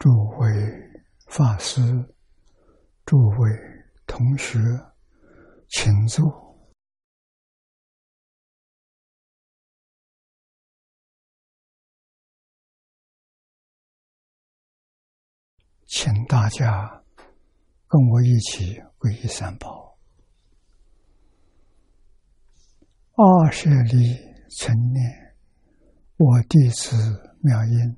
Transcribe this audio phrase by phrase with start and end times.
[0.00, 0.48] 诸位
[1.26, 1.82] 法师、
[3.04, 3.50] 诸位
[4.06, 4.58] 同学，
[5.68, 6.24] 请坐。
[15.86, 17.04] 请大家
[17.86, 19.98] 跟我一起皈依三宝。
[23.16, 24.16] 二舍利
[24.48, 25.36] 成念，
[26.16, 26.96] 我弟子
[27.42, 27.96] 妙音，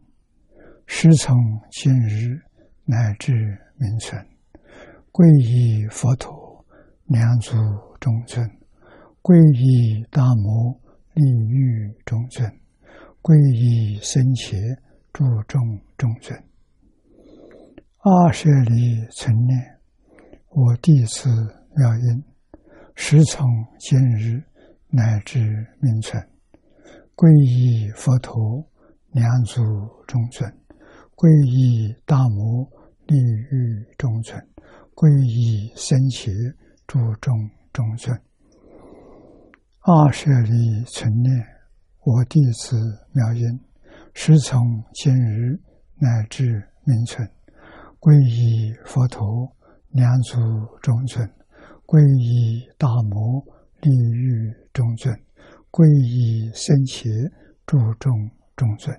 [0.94, 1.34] 师从
[1.70, 2.38] 今日
[2.84, 3.32] 乃至
[3.78, 4.24] 明存，
[5.10, 6.62] 皈依佛陀，
[7.06, 7.56] 两足
[7.98, 8.46] 中尊；
[9.22, 10.78] 皈依大摩
[11.14, 12.46] 利欲中尊；
[13.22, 14.54] 皈依僧伽
[15.14, 16.38] 注众中尊。
[18.00, 19.58] 二舍利成念，
[20.50, 21.30] 我弟子
[21.74, 22.22] 妙音，
[22.94, 23.48] 时从
[23.80, 24.40] 今日
[24.90, 25.40] 乃至
[25.80, 26.22] 明存，
[27.16, 28.62] 皈依佛陀，
[29.12, 29.62] 两足
[30.06, 30.48] 中尊；
[31.22, 32.68] 皈依大摩
[33.06, 34.36] 利欲中尊；
[34.92, 36.32] 皈依僧伽
[36.84, 38.20] 诸众中尊。
[39.82, 41.32] 二舍利存念，
[42.00, 42.76] 我弟子
[43.12, 43.60] 妙音，
[44.14, 45.60] 时从今日
[45.94, 47.24] 乃至明存。
[48.00, 49.48] 皈依佛陀，
[49.90, 50.40] 两足
[50.82, 51.24] 中尊；
[51.86, 53.40] 皈依大摩
[53.80, 55.14] 利欲中尊；
[55.70, 57.08] 皈依僧伽
[57.64, 58.10] 诸众
[58.56, 58.92] 中尊。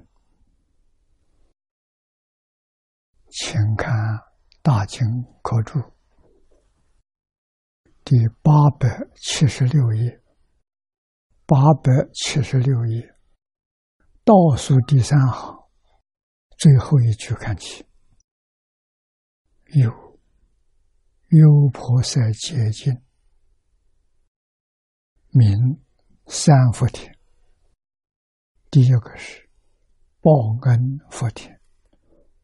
[3.35, 3.91] 请看
[4.61, 5.03] 《大经
[5.41, 5.79] 科注》
[8.03, 10.21] 第八百七十六页，
[11.47, 13.15] 八百七十六页。
[14.23, 15.67] 倒数第三行。
[16.59, 17.83] 最后一句看起。
[19.73, 19.91] 有。
[21.29, 23.01] 优婆塞结经，
[25.29, 25.81] 名
[26.27, 27.17] 三福田。
[28.69, 29.49] 第一个是
[30.21, 30.31] 报
[30.69, 31.59] 恩福田，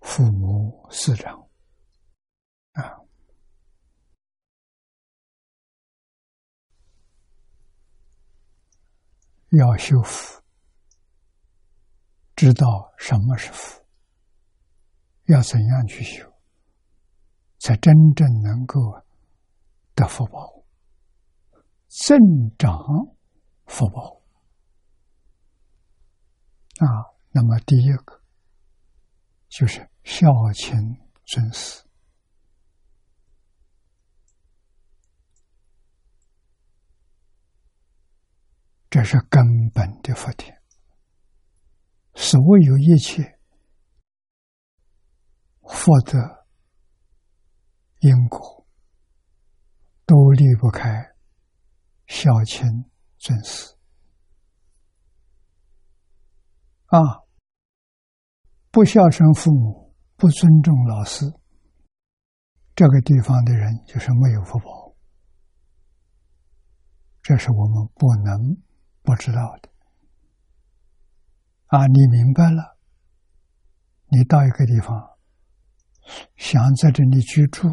[0.10, 1.48] 父母师长
[2.72, 2.98] 啊，
[9.50, 10.42] 要修福，
[12.36, 13.86] 知道什么是福，
[15.26, 16.28] 要怎样去修。
[17.60, 18.80] 才真正能够
[19.94, 20.66] 得福报，
[21.88, 22.18] 增
[22.58, 22.72] 长
[23.68, 24.24] 福报
[26.80, 26.88] 啊！
[27.30, 28.24] 那么第一个
[29.50, 30.78] 就是孝亲
[31.26, 31.84] 尊师，
[38.90, 40.62] 这是根本的福田。
[42.16, 43.40] 所有一切
[45.62, 46.40] 福德。
[48.02, 48.66] 因果
[50.06, 51.14] 都离不开
[52.08, 52.66] 孝亲
[53.18, 53.76] 尊师
[56.86, 56.98] 啊！
[58.72, 59.89] 不孝顺父母，
[60.20, 61.26] 不尊重老师，
[62.76, 64.94] 这个地方的人就是没有福报。
[67.22, 68.58] 这是我们不能
[69.02, 69.70] 不知道的
[71.68, 71.88] 啊！
[71.88, 72.78] 你明白了，
[74.08, 75.18] 你到一个地方，
[76.36, 77.70] 想在这里居住。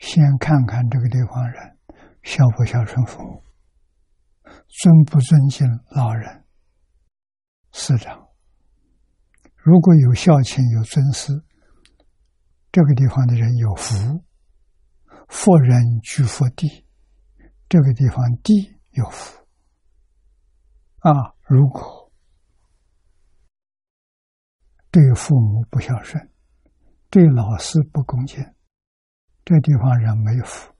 [0.00, 1.78] 先看看这个地方人
[2.24, 3.44] 孝不孝顺父母，
[4.42, 6.44] 尊不尊敬老人、
[7.70, 8.26] 师长。
[9.54, 11.44] 如果有孝亲、有尊师，
[12.72, 14.24] 这个地方的人有福，
[15.28, 16.86] 富人居福地，
[17.68, 19.44] 这个地方地有福。
[20.98, 22.12] 啊，如果
[24.90, 26.30] 对父母不孝顺，
[27.10, 28.38] 对老师不恭敬。
[29.44, 30.72] 这地方人没有福，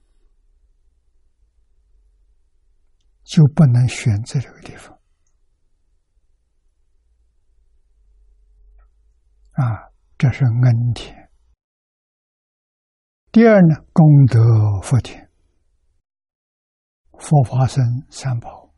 [3.25, 4.97] 就不能选择这个地方
[9.53, 9.91] 啊！
[10.17, 11.20] 这是恩田。
[13.33, 14.41] 第二呢，功德
[14.81, 15.29] 福田，
[17.13, 17.81] 佛法僧
[18.11, 18.75] 三宝。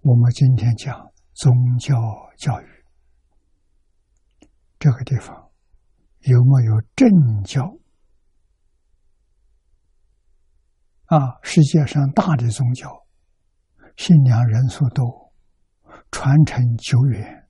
[0.00, 1.94] 我们今天讲宗教
[2.38, 2.66] 教育，
[4.78, 5.50] 这个地方。
[6.20, 7.76] 有没有正教？
[11.04, 13.06] 啊，世界上大的宗教，
[13.98, 15.30] 信仰人数多，
[16.10, 17.46] 传承久远，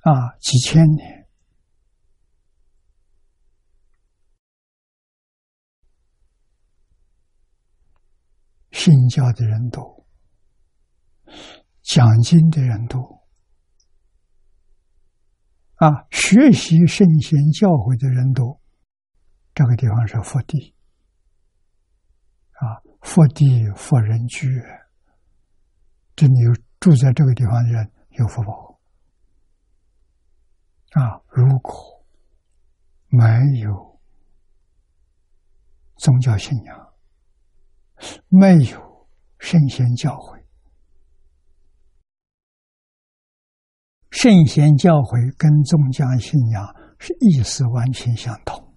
[0.00, 1.23] 啊，几千年，
[8.74, 10.04] 信教的人多，
[11.82, 13.24] 讲经的人多。
[15.76, 18.60] 啊，学习圣贤教诲的人多，
[19.54, 20.74] 这个地方是福地。
[22.50, 24.48] 啊，福地福人居，
[26.16, 28.80] 这里有住在这个地方的人有福报。
[31.00, 32.04] 啊，如果
[33.06, 33.24] 没
[33.60, 34.00] 有
[35.96, 36.83] 宗教信仰，
[38.28, 39.08] 没有
[39.38, 40.42] 圣贤教诲，
[44.10, 46.64] 圣贤教诲跟宗教信仰
[46.98, 48.74] 是意思完全相同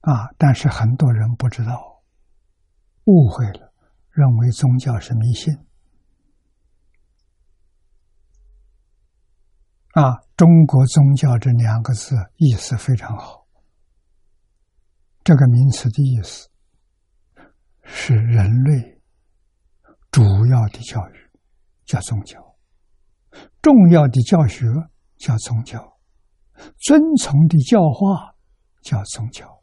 [0.00, 0.28] 啊！
[0.36, 2.02] 但是很多人不知道，
[3.04, 3.72] 误会了，
[4.10, 5.54] 认为宗教是迷信。
[9.94, 13.41] 啊，中国宗教这两个字意思非常好。
[15.24, 16.50] 这个名词的意思
[17.84, 19.00] 是人类
[20.10, 21.30] 主要的教育
[21.84, 22.38] 叫宗教，
[23.60, 24.66] 重要的教学
[25.18, 25.98] 叫宗教，
[26.78, 28.34] 遵从的教化
[28.82, 29.62] 叫宗教。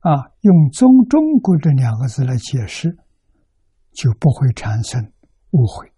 [0.00, 2.96] 啊，用“中中国”这两个字来解释，
[3.92, 5.12] 就不会产生
[5.50, 5.92] 误会。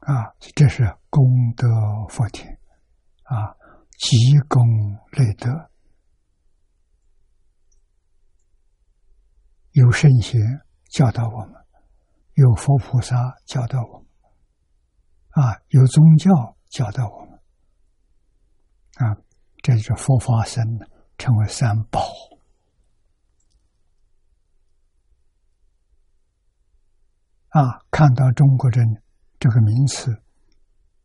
[0.00, 1.24] 啊，这是功
[1.56, 1.66] 德
[2.08, 2.46] 福田，
[3.22, 3.56] 啊，
[4.00, 4.16] 积
[4.48, 4.64] 功
[5.12, 5.70] 累德，
[9.72, 10.40] 有圣贤
[10.90, 11.54] 教导我们，
[12.32, 13.14] 有佛菩萨
[13.44, 14.06] 教导我们，
[15.32, 17.38] 啊，有宗教教导我们，
[18.94, 19.20] 啊，
[19.62, 20.64] 这就是佛法僧
[21.18, 22.00] 称为三宝，
[27.50, 29.02] 啊，看到中国人。
[29.38, 30.12] 这个名词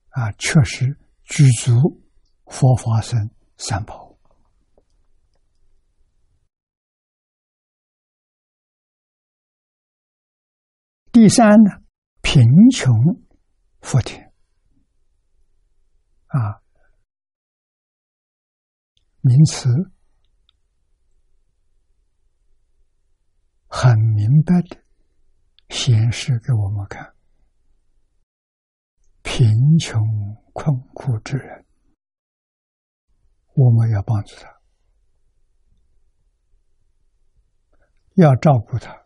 [0.10, 1.72] 啊，确实具足
[2.46, 4.18] 佛法僧三宝。
[11.12, 11.72] 第三呢，
[12.22, 12.94] 贫穷
[13.80, 14.34] 福田
[16.28, 16.62] 啊，
[19.22, 19.70] 名词
[23.68, 24.84] 很明白的
[25.70, 27.16] 显示给我们看。
[29.24, 29.48] 贫
[29.80, 30.02] 穷
[30.54, 31.65] 困苦之人，
[33.56, 34.62] 我们要帮助他，
[38.16, 39.06] 要照顾他，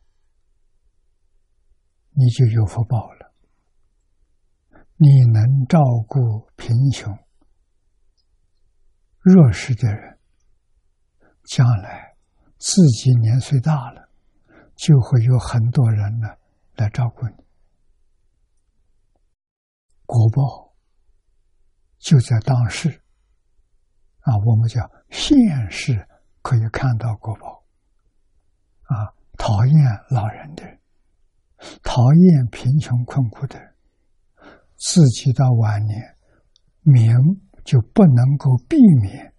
[2.12, 3.32] 你就有福报了。
[4.96, 7.16] 你能照顾贫穷、
[9.20, 10.20] 弱势的人，
[11.44, 12.18] 将来
[12.58, 14.10] 自己年岁大了，
[14.76, 16.28] 就会有很多人呢
[16.76, 17.36] 来照顾你。
[20.06, 20.74] 果报
[22.00, 22.99] 就在当时
[24.30, 25.36] 啊，我们叫现
[25.72, 26.08] 世
[26.44, 27.64] 可以看到果报
[28.84, 29.14] 啊。
[29.38, 29.74] 讨厌
[30.10, 30.64] 老人的，
[31.82, 33.74] 讨厌贫穷困苦的人，
[34.76, 35.98] 自己到晚年
[36.82, 37.16] 免
[37.64, 39.34] 就不能够避免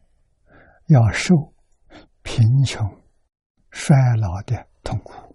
[0.86, 1.54] 要受
[2.22, 2.84] 贫穷
[3.70, 5.29] 衰老的痛苦。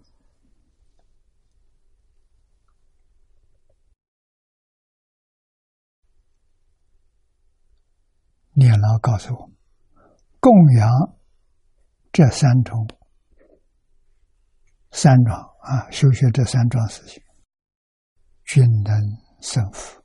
[8.58, 9.54] 念老告诉我们，
[10.40, 10.88] 供养
[12.10, 12.88] 这三种
[14.92, 17.22] 三桩啊，修学这三桩事情，
[18.44, 18.98] 均能
[19.42, 20.02] 生福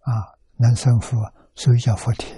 [0.00, 0.10] 啊，
[0.56, 1.16] 能生福，
[1.54, 2.36] 所以叫福田。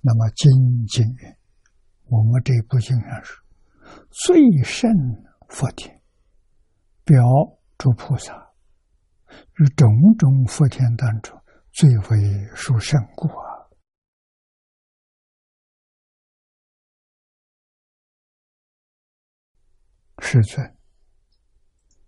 [0.00, 0.50] 那么精
[0.88, 1.06] 进，
[2.06, 3.40] 我们这部经上说，
[4.10, 4.90] 最胜
[5.48, 6.02] 福田，
[7.04, 7.22] 表
[7.78, 8.34] 诸菩萨
[9.28, 11.40] 于种种福田当中。
[11.74, 13.66] 最为殊胜故啊！
[20.20, 20.76] 师尊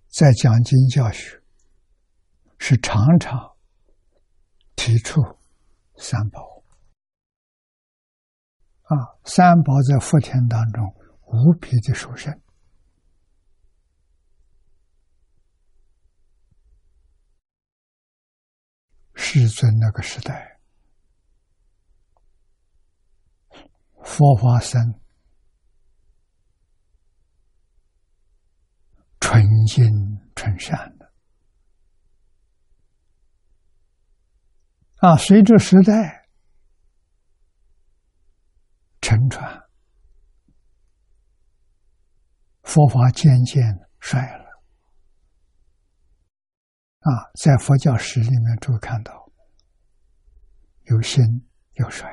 [0.09, 1.43] 在讲经教学，
[2.61, 3.57] 是常常
[4.77, 5.21] 提出
[5.97, 6.63] 三宝
[8.83, 10.85] 啊，三宝在福田当中
[11.23, 12.33] 无比的殊胜。
[19.19, 20.61] 世尊那个时代，
[24.05, 25.01] 佛法僧
[29.19, 29.85] 纯净
[30.37, 31.13] 纯善的
[34.99, 36.29] 啊，随着时代
[39.01, 39.69] 沉船，
[42.63, 43.63] 佛法渐渐
[43.99, 44.46] 衰了。
[47.07, 49.31] 啊，在佛教史里面就看到
[50.87, 51.23] 有兴
[51.75, 52.11] 有衰。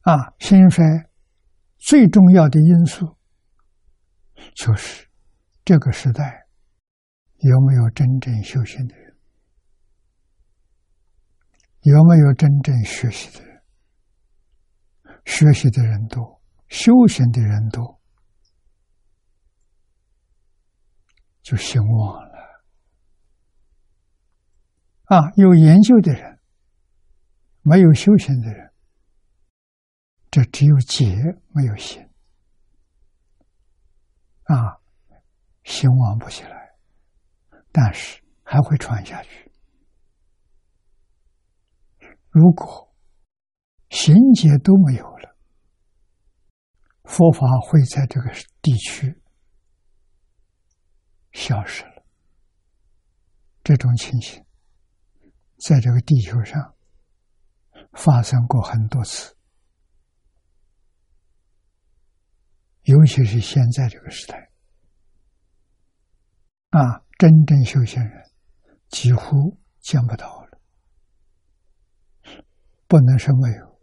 [0.00, 0.82] 啊，兴衰
[1.76, 3.18] 最重要的因素
[4.54, 5.06] 就是
[5.62, 6.46] 这个时代
[7.36, 9.14] 有没有真正修行的人，
[11.82, 13.62] 有没有真正学习的人。
[15.26, 16.40] 学习的人多。
[16.68, 18.00] 修行的人多，
[21.42, 22.32] 就兴旺了。
[25.04, 26.38] 啊，有研究的人，
[27.60, 28.72] 没有修行的人，
[30.30, 31.16] 这只有结
[31.48, 32.02] 没有行，
[34.44, 34.80] 啊，
[35.64, 36.74] 兴旺不起来，
[37.70, 39.50] 但是还会传下去。
[42.30, 42.90] 如果
[43.90, 45.36] 行结都没有了，
[47.04, 48.30] 佛法会在这个
[48.62, 49.21] 地区
[51.32, 52.04] 消失了。
[53.64, 54.44] 这种情形。
[55.64, 56.74] 在这个地球上
[57.92, 59.36] 发生过很多次，
[62.82, 64.50] 尤其是现在这个时代，
[66.70, 68.24] 啊，真正修行人
[68.88, 70.60] 几乎见不到了，
[72.88, 73.80] 不能说没有，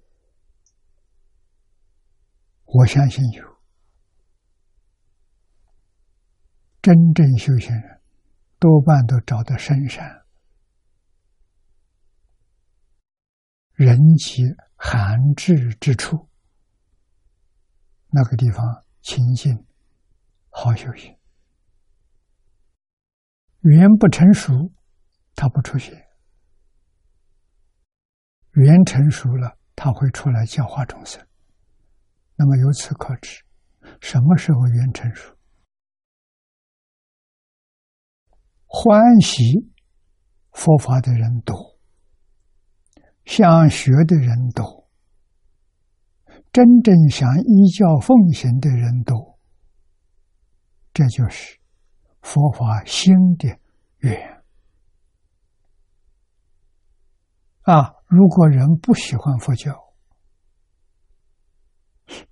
[2.65, 3.58] 我相信有
[6.81, 8.01] 真正修行人，
[8.57, 10.25] 多半都找到深山。
[13.73, 14.43] 人迹
[14.75, 16.29] 罕至之处，
[18.07, 19.65] 那个地方清净，
[20.49, 21.15] 好修行。
[23.61, 24.71] 缘不成熟，
[25.35, 25.93] 他不出现；
[28.51, 31.25] 缘成熟了，他会出来教化众生。
[32.35, 33.43] 那么由此可知，
[34.01, 35.38] 什么时候缘成熟？
[38.71, 39.43] 欢喜
[40.51, 41.77] 佛法的人多。
[43.25, 44.89] 想学的人多，
[46.51, 49.37] 真正想依教奉行的人多，
[50.93, 51.59] 这就是
[52.21, 53.59] 佛法心的
[53.99, 54.43] 缘
[57.61, 57.93] 啊！
[58.07, 59.93] 如果人不喜欢佛教，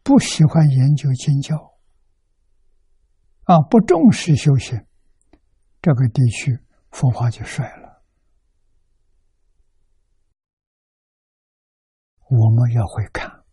[0.01, 1.77] 不喜欢研究经教，
[3.43, 4.83] 啊，不重视修行，
[5.87, 6.59] 这个地区
[6.91, 8.03] 佛法就衰了。
[12.27, 13.45] 我们要会看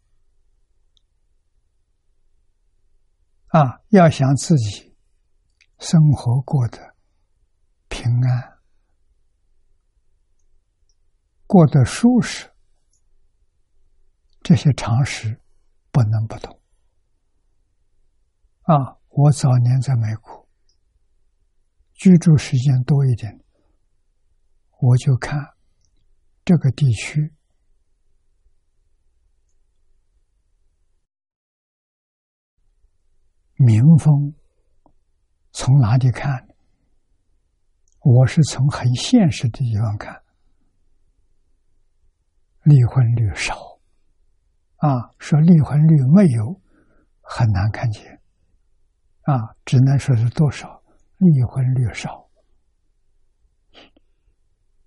[3.50, 4.96] 啊，要想自己
[5.78, 6.96] 生活过得
[7.88, 8.58] 平安、
[11.46, 12.52] 过得舒适，
[14.40, 15.40] 这些常识
[15.92, 16.60] 不能不懂
[18.62, 18.98] 啊！
[19.10, 20.43] 我早年在美国
[21.94, 23.40] 居住时间多一点，
[24.80, 25.38] 我就看
[26.44, 27.32] 这个地区。
[33.56, 34.34] 民风
[35.52, 36.48] 从哪里看？
[38.00, 40.22] 我是从很现实的地方看，
[42.64, 43.80] 离婚率少
[44.76, 46.60] 啊，说离婚率没有，
[47.22, 48.20] 很难看见
[49.22, 50.82] 啊，只能说是多少
[51.32, 52.28] 离婚率少，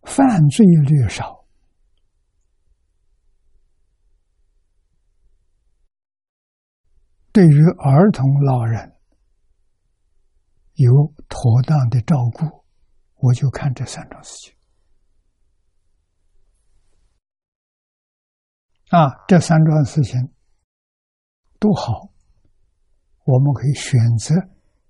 [0.04, 1.46] 犯罪率少。
[7.32, 8.96] 对于儿童、老人
[10.74, 12.66] 有妥当的照顾，
[13.18, 14.56] 我就看这三桩事情。
[18.90, 20.34] 啊，这三桩事情
[21.60, 22.10] 都好，
[23.26, 24.34] 我们可以选择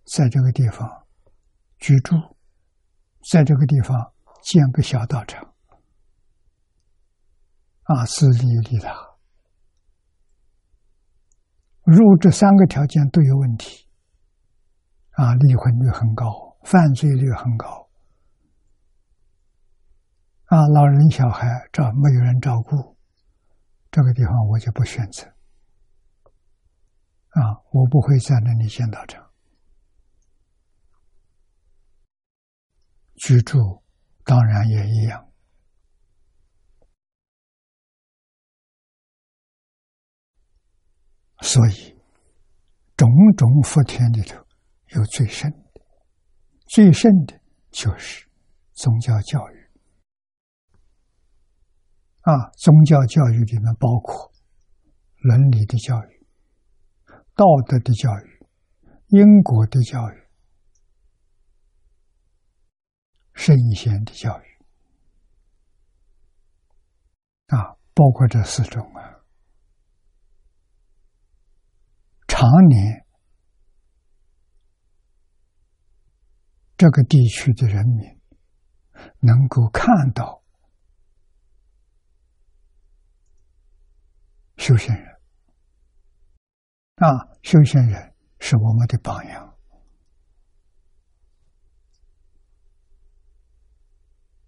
[0.05, 1.06] 在这个地方
[1.79, 2.15] 居住，
[3.29, 5.53] 在这个地方建个小道场，
[7.83, 8.93] 啊，自利利他。
[11.83, 13.87] 如果这三个条件都有问题，
[15.11, 17.89] 啊，离婚率很高，犯罪率很高，
[20.45, 22.97] 啊，老人小孩照没有人照顾，
[23.91, 25.25] 这个地方我就不选择，
[27.29, 29.26] 啊，我不会在那里建道场
[33.17, 33.83] 居住，
[34.23, 35.27] 当然也一样。
[41.41, 41.95] 所以，
[42.95, 44.43] 种种福田里头
[44.95, 45.81] 有最深的，
[46.65, 47.39] 最深的
[47.71, 48.27] 就是
[48.73, 49.69] 宗教教育。
[52.21, 54.31] 啊，宗教教育里面包括
[55.21, 56.25] 伦理的教育、
[57.35, 58.45] 道德的教育、
[59.07, 60.26] 因果的教育、
[63.37, 64.45] 圣贤的教育。
[67.55, 69.21] 啊，包括这四种啊。
[72.27, 73.05] 常年，
[76.75, 78.19] 这个地区的人民
[79.19, 80.43] 能够看到
[84.57, 85.05] 修行人
[86.95, 87.07] 啊，
[87.43, 89.56] 修行人是我们的榜样。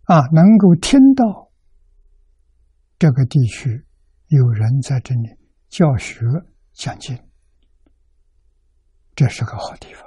[0.10, 1.52] 啊，能够听到
[2.98, 3.86] 这个地区
[4.26, 5.38] 有人在这里
[5.68, 6.26] 教学
[6.74, 7.16] 讲经，
[9.14, 10.04] 这是个好地方。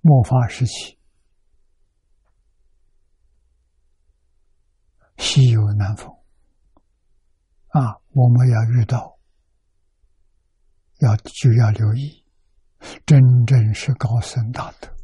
[0.00, 0.98] 末法时期，
[5.18, 6.10] 稀有难逢。
[7.68, 9.18] 啊，我们要遇到，
[11.00, 12.24] 要就要留意，
[13.04, 14.95] 真正是高僧大德。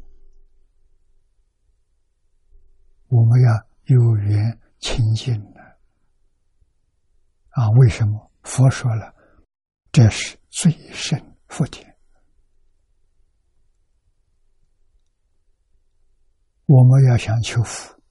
[3.13, 5.61] 我们要有缘亲近的
[7.49, 7.69] 啊！
[7.77, 9.13] 为什么佛说了，
[9.91, 11.95] 这是最深福田？
[16.65, 18.01] 我们要想求福，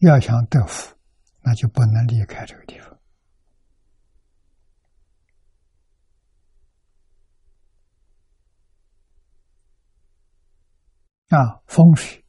[0.00, 0.94] 要想得福，
[1.40, 3.00] 那就不能离开这个地方
[11.28, 11.62] 啊！
[11.66, 12.19] 风水。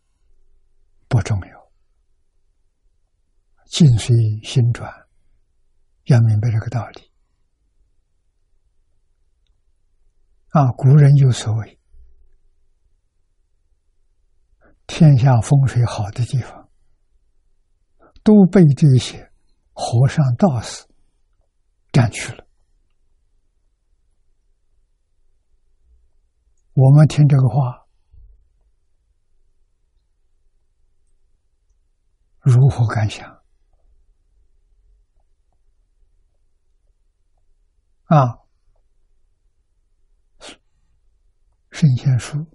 [1.12, 1.72] 不重要，
[3.66, 4.90] 境随心转，
[6.06, 7.12] 要明白这个道理。
[10.52, 11.78] 啊，古人有所谓：
[14.88, 16.70] 天下风水好的地方，
[18.24, 19.34] 都被这些
[19.74, 20.88] 和尚道士
[21.92, 22.48] 占去了。
[26.72, 27.81] 我们听这个话。
[32.42, 33.42] 如何感想？
[38.06, 38.40] 啊，
[41.70, 42.46] 圣贤书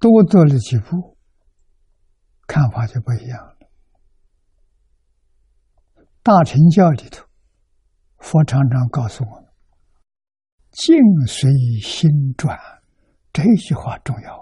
[0.00, 1.16] 多做了几步，
[2.48, 3.56] 看法就不一样了。
[6.22, 7.26] 大乘教里头，
[8.18, 9.52] 佛常常告诉我们
[10.72, 12.58] ：“境随心转”，
[13.32, 14.36] 这句话重要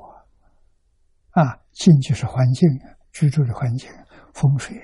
[1.32, 1.42] 啊！
[1.42, 2.99] 啊，境就是环境啊。
[3.12, 3.90] 居住的环境、
[4.32, 4.80] 风水，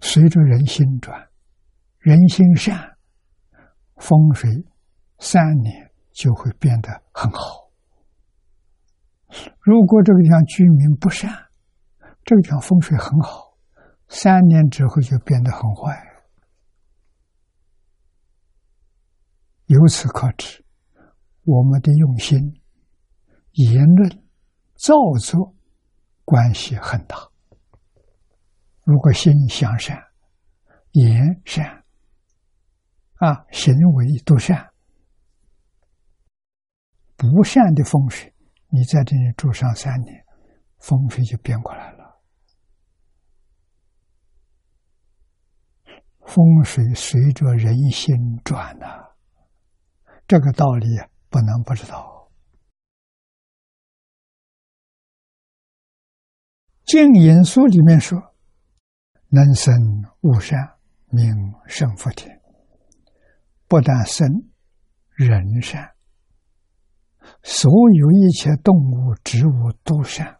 [0.00, 1.28] 随着人心转，
[1.98, 2.96] 人心善，
[3.96, 4.50] 风水
[5.18, 7.70] 三年就会变得很好。
[9.60, 11.30] 如果这个地方居民不善，
[12.24, 13.58] 这个地方风水很好，
[14.08, 16.00] 三年之后就变得很坏。
[19.66, 20.64] 由此可知，
[21.42, 22.38] 我们的用心、
[23.52, 24.25] 言论。
[24.76, 25.54] 造作
[26.24, 27.16] 关系很大。
[28.84, 30.00] 如果心向善，
[30.92, 31.84] 言善，
[33.14, 34.70] 啊，行为都善，
[37.16, 38.32] 不善的风水，
[38.68, 40.24] 你在这里住上三年，
[40.78, 42.20] 风水就变过来了。
[46.24, 48.86] 风水随着人心转呐，
[50.26, 50.86] 这个道理
[51.28, 52.12] 不能不知道。
[56.86, 58.16] 《净言书》里面说
[59.28, 59.74] ：“能生
[60.20, 61.26] 无善，名
[61.66, 62.40] 圣福田。
[63.66, 64.28] 不但生
[65.10, 65.96] 人善，
[67.42, 70.38] 所有一切动物、植物都善。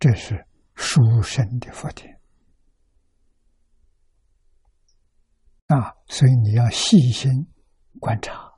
[0.00, 2.18] 这是殊胜的福田
[5.66, 5.94] 啊！
[6.06, 7.30] 所以你要细心
[8.00, 8.54] 观察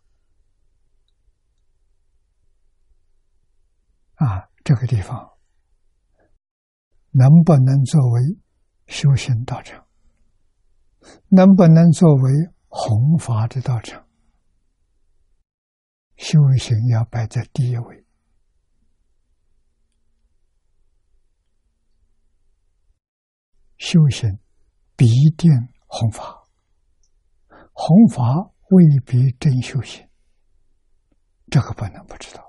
[4.14, 5.28] 啊，这个地方。”
[7.18, 8.36] 能不能作为
[8.88, 9.86] 修行道场？
[11.28, 12.30] 能不能作为
[12.68, 14.06] 弘法的道场？
[16.18, 18.04] 修行要摆在第一位。
[23.78, 24.38] 修行
[24.94, 25.06] 必
[25.38, 25.50] 定
[25.86, 26.46] 弘法，
[27.72, 30.06] 弘法未必真修行，
[31.50, 32.45] 这个不能不知道。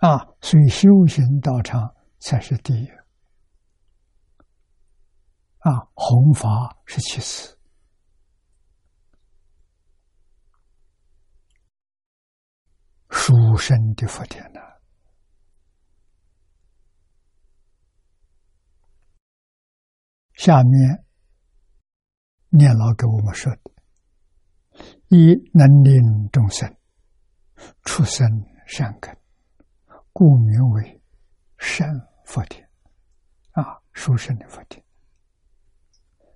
[0.00, 2.88] 啊，所以修行道场才是第一，
[5.58, 7.54] 啊，弘法是其次，
[13.10, 14.60] 殊胜的福田呢。
[20.32, 21.04] 下面
[22.48, 23.60] 念老给我们说的：
[25.08, 26.74] 一能令众生
[27.82, 28.26] 出生
[28.66, 29.19] 善根。
[30.12, 31.02] 故名为
[31.58, 31.88] 善
[32.24, 32.68] 福田，
[33.52, 34.84] 啊，殊胜的福田。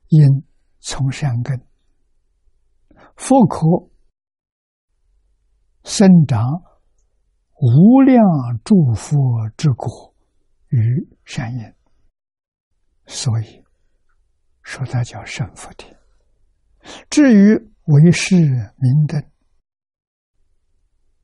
[0.09, 0.45] 因
[0.81, 1.67] 从善根，
[3.17, 3.67] 佛可
[5.83, 6.41] 生长
[7.55, 8.23] 无量
[8.65, 9.17] 诸佛
[9.57, 10.15] 之果
[10.69, 11.75] 与善因，
[13.07, 13.65] 所以
[14.63, 15.99] 说它叫圣福田。
[17.11, 18.37] 至于为是
[18.77, 19.31] 明灯，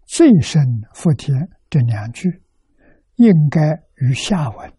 [0.06, 0.62] 最胜
[0.94, 1.36] 福田
[1.70, 2.42] 这两句，
[3.14, 3.60] 应该
[3.94, 4.72] 与下文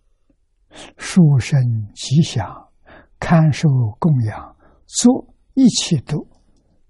[0.97, 1.57] 书生
[1.95, 2.69] 吉祥、
[3.17, 6.27] 看受供养做一起读。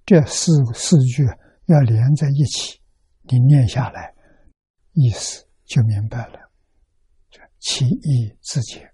[0.03, 1.23] 这四四句
[1.67, 2.81] 要连在一起，
[3.29, 4.13] 你念下来，
[4.93, 6.51] 意思就明白了。
[7.59, 8.91] 其义自解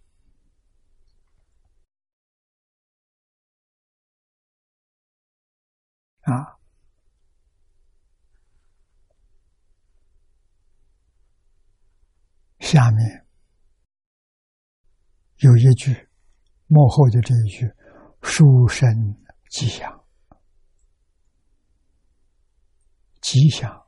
[6.24, 6.57] 啊！
[12.70, 13.26] 下面
[15.38, 16.10] 有一句
[16.66, 17.66] 幕后的这一句
[18.22, 18.90] “书生
[19.50, 20.04] 吉祥”，
[23.24, 23.88] 吉祥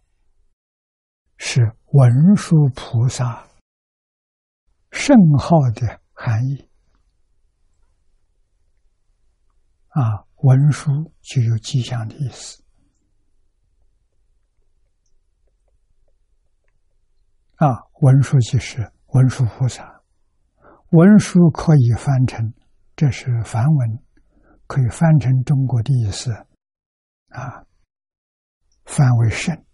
[1.35, 3.45] 是文殊菩萨。
[4.91, 6.69] 圣号的含义
[9.89, 10.89] 啊，文殊
[11.21, 12.63] 就有吉祥的意思
[17.59, 17.87] 啊。
[18.01, 20.01] 文殊就是文殊菩萨，
[20.91, 22.53] 文殊可以翻成，
[22.95, 23.99] 这是梵文，
[24.67, 26.31] 可以翻成中国的意思
[27.27, 27.65] 啊，
[28.85, 29.65] 翻为圣，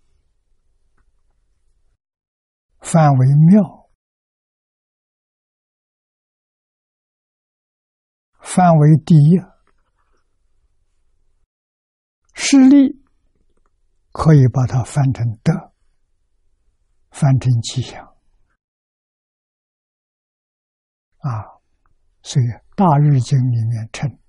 [2.79, 3.91] 翻为妙。
[8.39, 9.37] 范为第一，
[12.33, 13.03] 势力
[14.11, 15.74] 可以把它翻成德，
[17.17, 18.03] 翻成吉祥
[21.19, 21.31] 啊。
[22.21, 24.19] 所以《大日经》里面称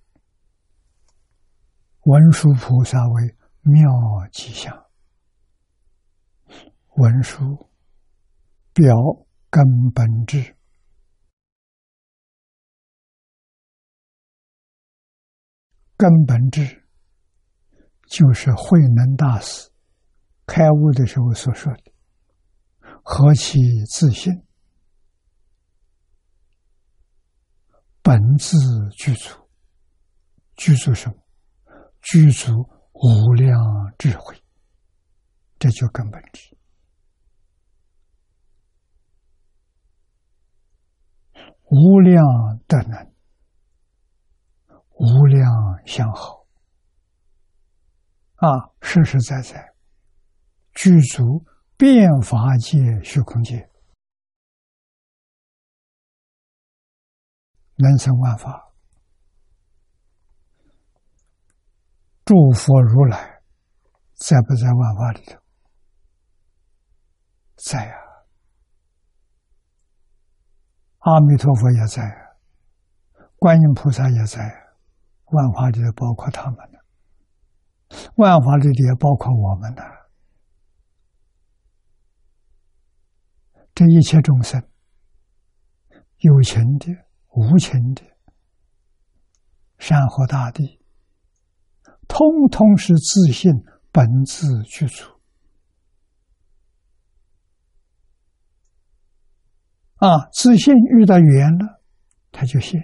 [2.03, 3.83] 文殊菩萨为妙
[4.31, 4.87] 吉祥，
[6.94, 7.68] 文殊
[8.72, 8.94] 表
[9.51, 10.55] 根本智。
[15.96, 16.85] 根本智
[18.07, 19.72] 就是慧能大师
[20.46, 21.86] 开悟的时候所说的
[23.09, 24.33] “何其自信，
[28.03, 28.59] 本自
[28.97, 29.49] 具足，
[30.57, 31.16] 具足什么？
[32.03, 32.51] 具足
[32.92, 33.57] 无量
[33.97, 34.37] 智慧，
[35.57, 36.59] 这就根本智，
[41.71, 42.25] 无量
[42.66, 43.14] 德能。”
[44.99, 45.47] 无量
[45.87, 46.45] 相好。
[48.35, 48.49] 啊，
[48.81, 49.75] 实实在在
[50.75, 51.45] 具足
[51.77, 53.69] 变法界、虚空界，
[57.77, 58.73] 能生万法。
[62.25, 63.43] 诸佛如来
[64.15, 65.39] 在不在万法里头？
[67.57, 67.99] 在啊，
[70.99, 72.03] 阿弥陀佛也在，
[73.37, 74.67] 观音菩萨也在。
[75.27, 76.79] 万法里头包括他们的，
[78.17, 79.96] 万法里也包括我们的。
[83.77, 84.67] 这一切众生，
[86.21, 86.87] 有情的、
[87.35, 88.03] 无情的，
[89.77, 90.81] 山河大地，
[92.09, 93.53] 通通是自信
[93.93, 95.05] 本自具足
[99.97, 100.27] 啊！
[100.33, 101.83] 自信遇到缘了，
[102.33, 102.81] 他就现。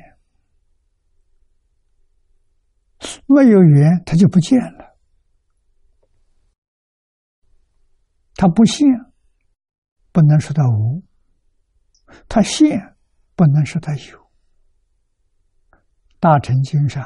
[3.26, 4.98] 没有缘，它就不见了。
[8.34, 8.86] 它不现，
[10.12, 11.02] 不能说它无；
[12.28, 12.96] 它现，
[13.34, 14.30] 不能说它有。
[16.20, 17.02] 大乘经上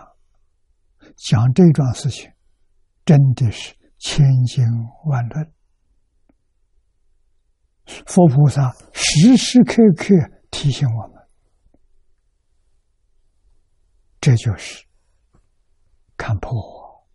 [1.16, 2.30] 讲这桩事情，
[3.04, 4.64] 真的是千经
[5.06, 5.52] 万论。
[8.06, 10.14] 佛菩萨时时刻刻
[10.50, 11.26] 提醒我们，
[14.20, 14.84] 这就是。
[16.18, 17.06] 看破，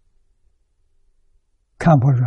[1.79, 2.21] 看破是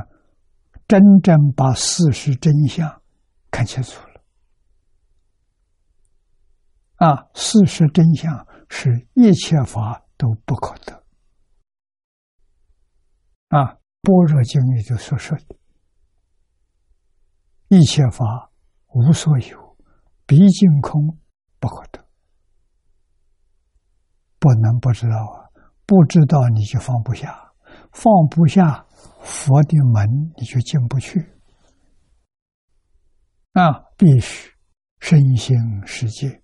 [0.89, 3.01] 真正把事实真相
[3.55, 4.21] 看清楚了。
[6.97, 10.93] 啊，事实真相是一切法都不可得。
[13.49, 15.57] 啊，《般若经》里就所说的，
[17.69, 18.51] 一切法
[18.89, 19.77] 无所有，
[20.27, 21.17] 毕竟空，
[21.61, 22.05] 不可得，
[24.41, 25.47] 不能不知道啊。
[25.87, 27.53] 不知道你就放不下，
[27.93, 28.85] 放不下
[29.21, 31.21] 佛的门你就进不去。
[33.55, 34.53] 啊，必须
[35.01, 36.43] 身心世界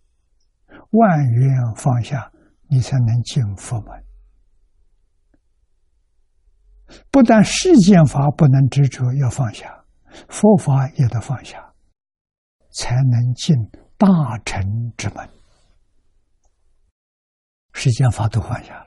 [0.90, 2.32] 万缘放下，
[2.68, 4.04] 你才能进佛门。
[7.10, 9.84] 不但世间法不能执着，要放下，
[10.28, 11.72] 佛法也得放下，
[12.72, 13.56] 才能进
[13.96, 14.06] 大
[14.44, 14.60] 乘
[14.96, 15.28] 之门。
[17.72, 18.86] 世间法都放下了。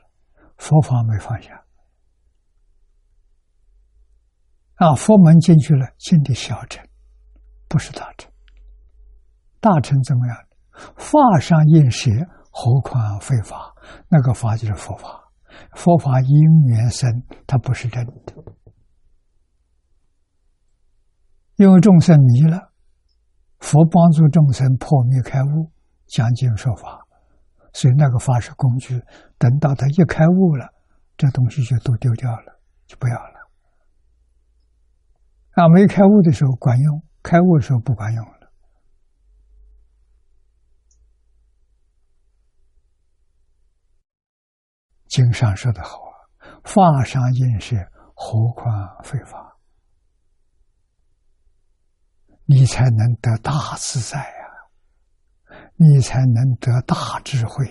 [0.58, 1.66] 佛法没放下。
[4.76, 6.86] 啊，佛门进去了，进的小乘，
[7.74, 8.32] 不是大乘。
[9.60, 10.38] 大乘怎么样？
[10.96, 12.12] 法上应舍，
[12.52, 13.74] 何况非法？
[14.10, 15.32] 那个法就是佛法。
[15.76, 17.10] 佛法因缘生，
[17.48, 18.14] 它不是真的。
[21.56, 22.72] 因为众生迷了，
[23.58, 25.72] 佛帮助众生破灭开悟，
[26.06, 27.00] 讲经说法，
[27.74, 29.02] 所以那个法是工具。
[29.40, 30.72] 等到他一开悟了，
[31.18, 33.50] 这东西就都丢掉了，就不要了。
[35.54, 38.34] 啊，没开悟的时候管用，开悟的时候不管用了。
[45.08, 46.12] 经上说的好啊
[46.66, 49.52] ，“法上应是何况非法？”
[52.46, 54.34] 你才能得大自在呀，
[55.76, 57.66] 你才能得大智慧，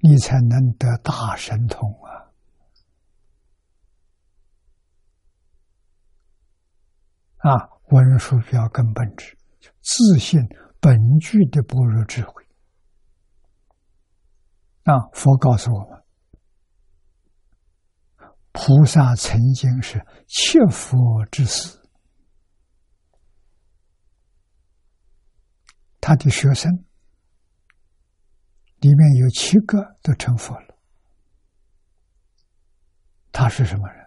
[0.00, 2.10] 你才能得大神通啊！
[7.52, 9.36] 啊，文殊标根本智，
[9.80, 10.40] 自信
[10.80, 12.44] 本具的般若智慧。
[14.84, 15.98] 啊，佛告诉我们。
[18.52, 21.78] 菩萨曾经是切佛之师，
[26.00, 26.72] 他的学生
[28.80, 30.76] 里面有七个都成佛了。
[33.30, 33.97] 他是什么人？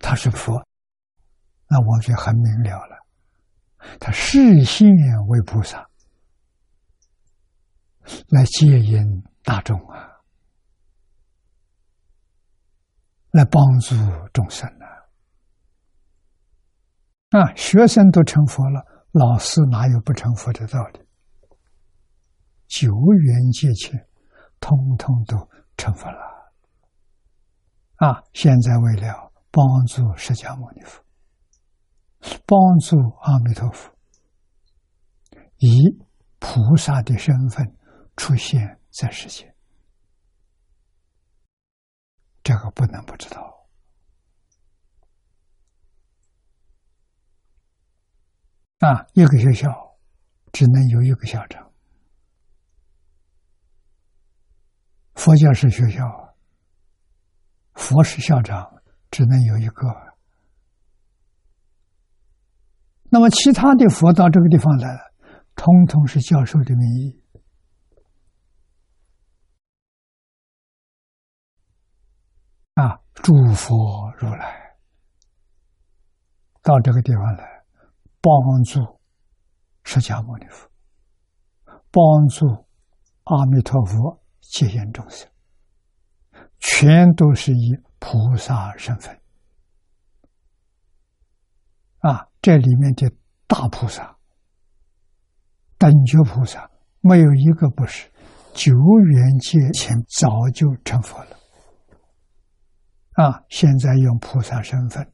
[0.00, 0.66] 他是佛，
[1.68, 3.06] 那我就很明了了。
[4.00, 4.88] 他视现
[5.28, 5.88] 为菩萨，
[8.30, 9.22] 来接引。
[9.42, 10.20] 大众啊，
[13.30, 13.96] 来帮助
[14.34, 14.84] 众生啊！
[17.30, 21.00] 啊，学生都成佛了，老师哪有不成佛的道理？
[22.68, 24.06] 九缘界前，
[24.60, 26.52] 通通都成佛了。
[27.96, 31.04] 啊，现在为了帮助释迦牟尼佛，
[32.46, 33.94] 帮助阿弥陀佛，
[35.58, 35.98] 以
[36.38, 37.76] 菩萨的身份
[38.16, 38.78] 出现。
[38.92, 39.54] 在世界，
[42.42, 43.68] 这个不能不知道
[48.80, 49.06] 啊！
[49.12, 49.96] 一个学校
[50.50, 51.72] 只能有一个校长，
[55.14, 56.34] 佛教是学校，
[57.74, 58.79] 佛是校长，
[59.10, 59.86] 只能有一个。
[63.10, 65.00] 那么其他的佛到这个地方来了，
[65.56, 67.20] 通通是教授的名义。
[72.74, 72.98] 啊！
[73.14, 73.76] 诸佛
[74.16, 74.76] 如来
[76.62, 77.62] 到这个地方来，
[78.22, 78.32] 帮
[78.64, 78.80] 助
[79.84, 80.70] 释迦牟尼佛，
[81.90, 82.46] 帮助
[83.24, 85.28] 阿弥陀佛接引众生，
[86.60, 89.16] 全都是以菩萨身份。
[91.98, 93.08] 啊，这里面的
[93.46, 94.18] 大菩萨、
[95.78, 96.68] 等觉菩萨，
[97.00, 98.10] 没有一个不是
[98.52, 101.36] 九元界前早就成佛了。
[103.12, 103.44] 啊！
[103.50, 105.12] 现在用菩萨身份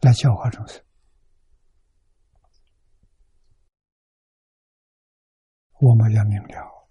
[0.00, 0.82] 来教化众生，
[5.78, 6.81] 我们要明了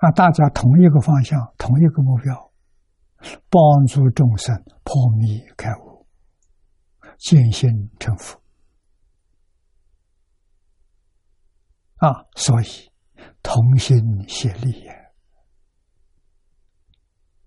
[0.00, 0.10] 啊！
[0.12, 2.52] 大家同一个方向，同一个目标，
[3.50, 6.06] 帮助众生破迷开悟，
[7.18, 8.40] 见性成佛
[11.96, 12.24] 啊！
[12.34, 12.90] 所以
[13.42, 14.90] 同心协力也。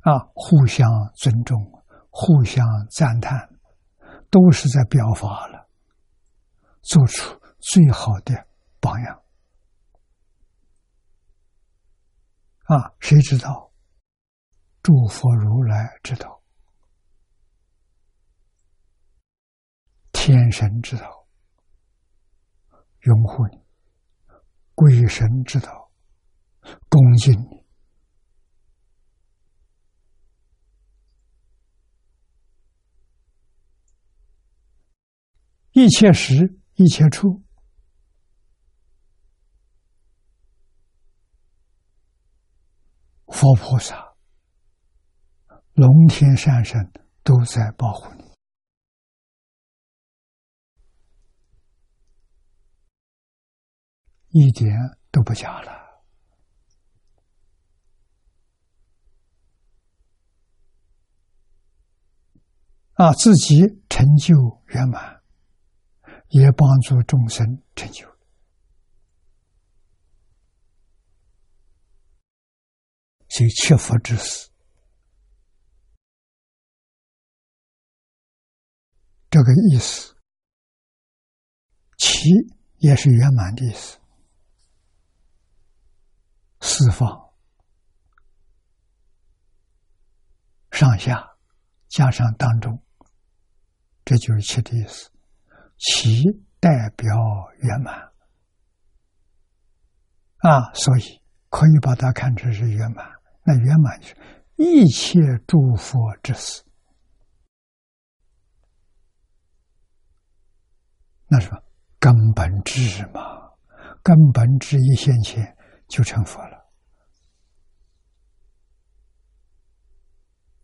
[0.01, 3.49] 啊，互相尊重，互相赞叹，
[4.29, 5.67] 都是在表法了，
[6.83, 8.45] 做出最好的
[8.79, 9.22] 榜样。
[12.63, 13.71] 啊，谁知道？
[14.81, 16.41] 诸佛如来知道，
[20.13, 21.27] 天神知道，
[23.01, 23.65] 拥护你，
[24.75, 25.91] 鬼神知道，
[26.89, 27.63] 恭敬你。
[35.71, 37.42] 一切时，一切处，
[43.33, 44.13] 佛菩萨、
[45.73, 46.93] 龙天善神
[47.23, 48.13] 都在保护
[54.29, 54.71] 你，一点
[55.11, 55.71] 都不假了。
[62.93, 65.23] 啊，自己成就圆满。
[66.29, 68.07] 也帮助众生成就，
[73.33, 74.49] 就切佛之死，
[79.29, 80.15] 这个意思，
[81.97, 82.29] 其
[82.77, 83.97] 也是圆满的意思，
[86.61, 87.33] 四方。
[90.71, 91.29] 上下。
[91.89, 92.83] 加上当中，
[94.03, 95.11] 这就是七的意思，
[95.77, 96.23] 其
[96.59, 97.07] 代表
[97.59, 98.11] 圆满。
[100.37, 103.12] 啊，所以可以把它看成是圆满。
[103.43, 104.15] 那圆满是
[104.55, 106.63] 一切诸佛之死，
[111.27, 111.49] 那是
[111.99, 113.21] 根本智嘛？
[114.01, 116.63] 根本智一现前就成佛了。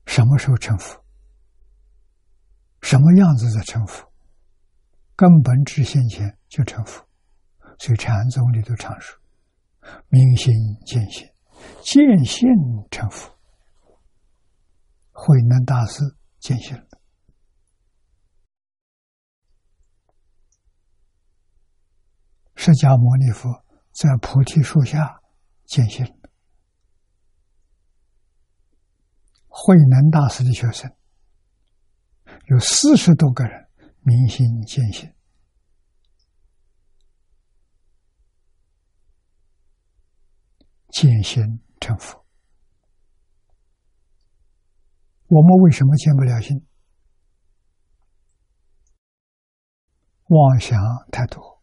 [0.06, 1.04] 什么时候成佛？
[2.82, 4.10] 什么样子的成佛？
[5.16, 7.06] 根本智现前就成佛。
[7.78, 9.18] 所以禅宗里头常说
[10.10, 10.54] ：“明心
[10.86, 11.29] 见性。”
[11.82, 12.48] 见性
[12.92, 13.38] 成佛，
[15.12, 16.04] 慧能大师
[16.40, 16.84] 见性了。
[22.56, 23.50] 释迦牟尼佛
[23.92, 25.22] 在菩提树下
[25.66, 26.12] 见性了。
[29.48, 30.90] 慧能大师的学生
[32.48, 33.70] 有四十多个人
[34.02, 35.14] 明心见性。
[40.90, 42.26] 见性成佛，
[45.28, 46.66] 我们为什么见不了心？
[50.28, 50.80] 妄想
[51.12, 51.62] 太多，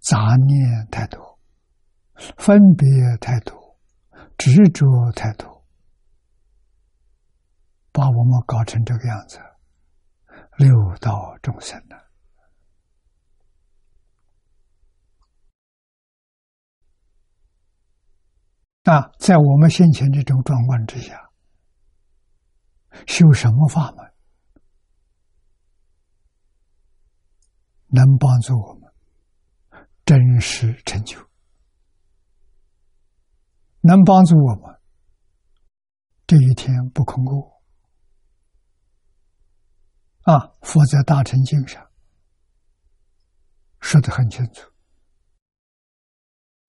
[0.00, 1.38] 杂念太多，
[2.36, 2.88] 分别
[3.20, 3.78] 太多，
[4.36, 5.64] 执着太多，
[7.92, 9.38] 把我们搞成这个样子，
[10.58, 11.80] 六道众生
[18.84, 18.92] 呢？
[18.92, 21.30] 啊，在我们先前这种状况之下，
[23.06, 24.12] 修什么法门
[27.88, 28.92] 能帮助我们
[30.04, 31.18] 真实成就？
[33.82, 34.80] 能帮助我们
[36.26, 37.62] 这一天不空过？
[40.22, 41.90] 啊，佛在《大乘经》上
[43.80, 44.70] 说的很清楚：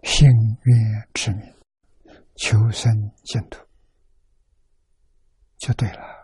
[0.04, 0.28] 心
[0.64, 1.61] 愿之名。
[2.36, 3.66] 求生净土，
[5.58, 6.22] 就对了。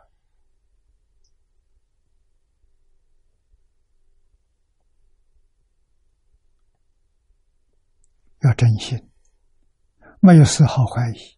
[8.42, 8.98] 要真心，
[10.22, 11.38] 没有丝毫怀疑。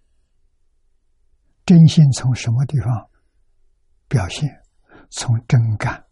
[1.66, 3.10] 真心从什么地方
[4.08, 4.50] 表现？
[5.10, 6.06] 从真干。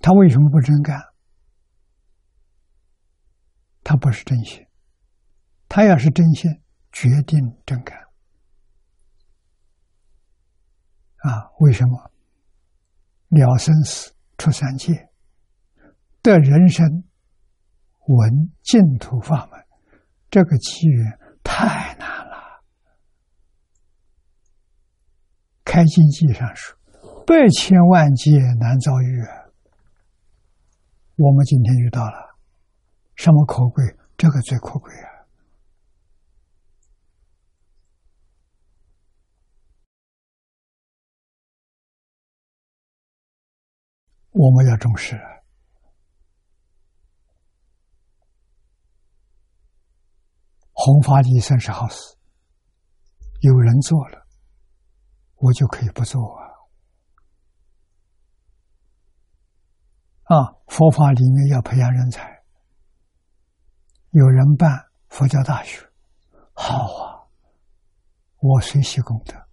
[0.00, 1.00] 他为什么不真干？
[3.82, 4.67] 他不是真心。
[5.78, 6.50] 他要是真心，
[6.90, 7.96] 决定真干
[11.18, 11.52] 啊！
[11.60, 12.10] 为什么
[13.28, 15.08] 了生死、出三界
[16.20, 16.84] 的人生
[18.08, 19.64] 闻净土法门，
[20.28, 22.64] 这个机缘太难了。
[25.62, 26.76] 开经记上说
[27.24, 29.22] ：“百千万劫难遭遇。”
[31.18, 32.36] 我们今天遇到了，
[33.14, 33.84] 什么可贵？
[34.16, 35.17] 这个最可贵啊！
[44.40, 45.20] 我们要重视。
[50.70, 52.16] 弘法利生是好事，
[53.40, 54.24] 有人做了，
[55.34, 56.46] 我就可以不做啊！
[60.22, 62.44] 啊，佛法里面要培养人才，
[64.10, 64.70] 有人办
[65.08, 65.84] 佛教大学，
[66.52, 67.26] 好啊，
[68.38, 69.47] 我随喜功德。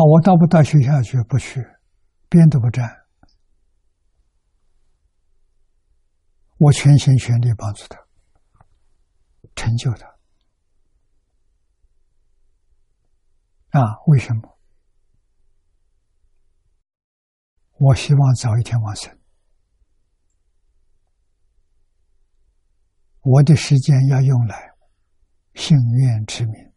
[0.00, 1.22] 啊，我到不到学校去？
[1.24, 1.62] 不去，
[2.30, 2.88] 边都不沾。
[6.56, 7.98] 我全心全力帮助他，
[9.54, 10.06] 成就他。
[13.78, 14.58] 啊，为什么？
[17.76, 19.14] 我希望早一天往生。
[23.20, 24.70] 我的时间要用来
[25.54, 26.72] 信愿持名，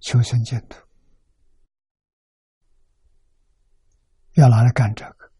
[0.00, 0.87] 求生净土。
[4.40, 5.32] 要拿来干这个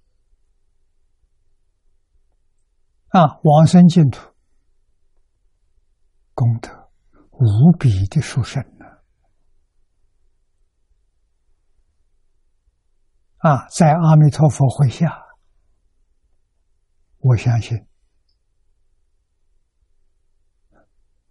[3.10, 3.38] 啊！
[3.44, 4.34] 往生净土，
[6.34, 6.90] 功德
[7.30, 8.86] 无比的殊胜呢！
[13.38, 15.06] 啊，在阿弥陀佛会下，
[17.18, 17.86] 我相信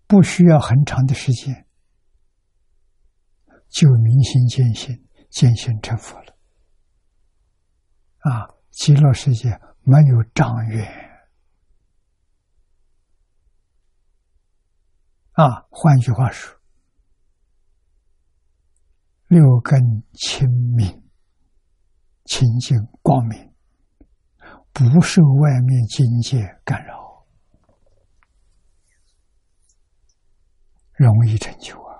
[0.08, 1.68] 不需要很长的时间，
[3.68, 6.37] 就明心见性，见性成佛了。
[8.28, 9.50] 啊，极乐世界
[9.84, 10.86] 没有障缘。
[15.32, 16.60] 啊，换句话说，
[19.28, 19.80] 六根
[20.14, 20.86] 清明、
[22.26, 23.54] 清净光明，
[24.74, 27.26] 不受外面境界干扰，
[30.94, 31.96] 容易成就啊！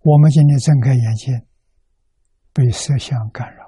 [0.00, 1.46] 我们今天睁开眼睛，
[2.52, 3.65] 被色相干扰；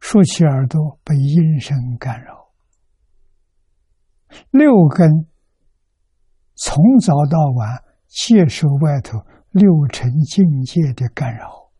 [0.00, 2.52] 竖起耳朵，被音声干扰，
[4.50, 5.28] 六根。
[6.56, 9.18] 从早到晚接受外头
[9.50, 11.72] 六尘境界的干扰，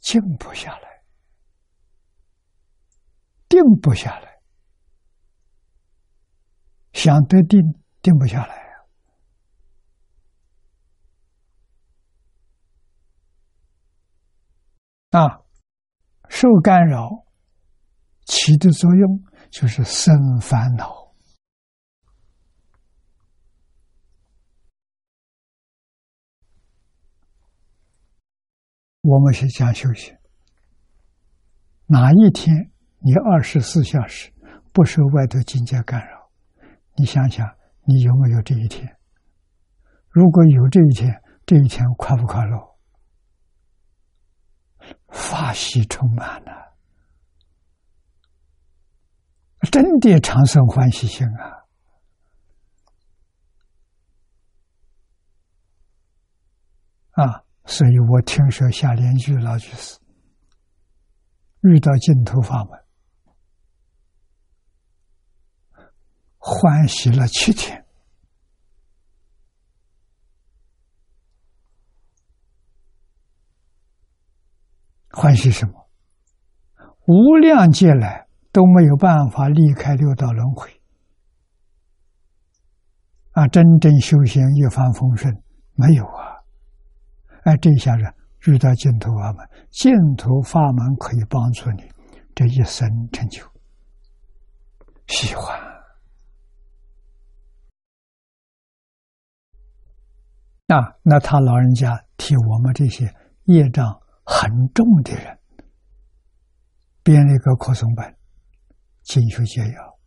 [0.00, 1.04] 静不下来，
[3.48, 4.40] 定不下来，
[6.92, 7.60] 想得定，
[8.02, 8.56] 定不下来
[15.10, 15.41] 啊！
[16.34, 17.26] 受干扰
[18.24, 21.12] 起的作用就是生烦恼。
[29.02, 30.16] 我们是讲修行，
[31.86, 34.32] 哪一天你二十四小时
[34.72, 36.30] 不受外头境界干扰？
[36.96, 37.46] 你想想，
[37.84, 38.96] 你有没有这一天？
[40.08, 42.71] 如果有这一天，这一天快不快乐？
[45.12, 46.74] 法喜充满了，
[49.70, 51.62] 真的长生欢喜心啊！
[57.12, 57.44] 啊！
[57.66, 59.98] 所以我听说夏莲居老居士
[61.60, 62.84] 遇到净土法门，
[66.38, 67.81] 欢喜了七天。
[75.12, 75.74] 欢喜什么？
[77.06, 80.70] 无量劫来都没有办法离开六道轮回
[83.32, 83.48] 啊！
[83.48, 85.34] 真正修行一帆风顺，
[85.74, 86.38] 没有啊！
[87.44, 88.04] 哎，这下子
[88.46, 91.90] 遇到净土法门，净土法门可以帮助你
[92.34, 93.44] 这一生成就。
[95.08, 95.58] 喜欢
[100.68, 103.12] 啊，那他老人家替我们这些
[103.44, 105.38] 业障很重的人
[107.02, 108.06] 编了一个扩充本
[109.02, 109.98] 《经学解药》，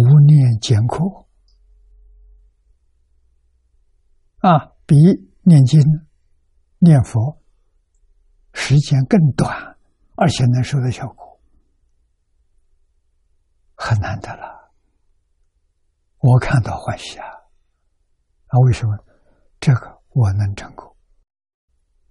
[0.00, 1.26] 无念简苦
[4.38, 4.94] 啊，比
[5.42, 5.80] 念经、
[6.78, 7.42] 念佛
[8.52, 9.76] 时间更短，
[10.14, 11.40] 而且能收到效果，
[13.74, 14.72] 很难得了。
[16.18, 17.37] 我看到欢喜啊！
[18.48, 18.96] 啊，为什么？
[19.60, 20.96] 这个我能成功，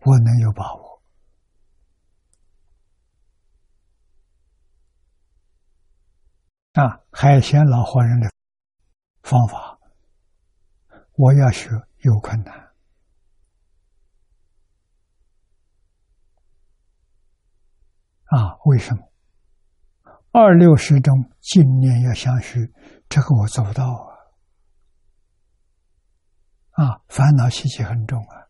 [0.02, 1.02] 我能有把握。
[6.74, 8.30] 啊，海鲜老活人的
[9.24, 9.80] 方法，
[11.14, 11.70] 我要学
[12.00, 12.56] 有困难。
[18.26, 19.02] 啊，为什么？
[20.32, 22.72] 二六十中今年要相续，
[23.10, 23.84] 这个我做不到
[26.78, 27.02] 啊！
[27.08, 28.46] 烦恼习气很重啊！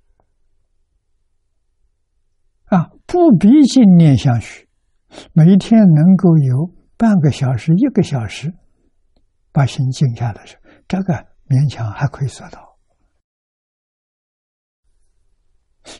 [2.65, 4.67] 啊，不必今念相续，
[5.33, 6.75] 每天能够有。
[6.97, 8.51] 半个小时、一个小时，
[9.51, 11.13] 把心静下来时，这个
[11.45, 12.79] 勉强还可以做到。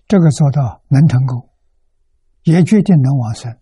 [0.07, 1.51] 这个做到能成功，
[2.45, 3.59] 也决定能往生。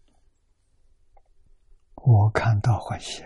[1.96, 3.22] 我看到欢喜。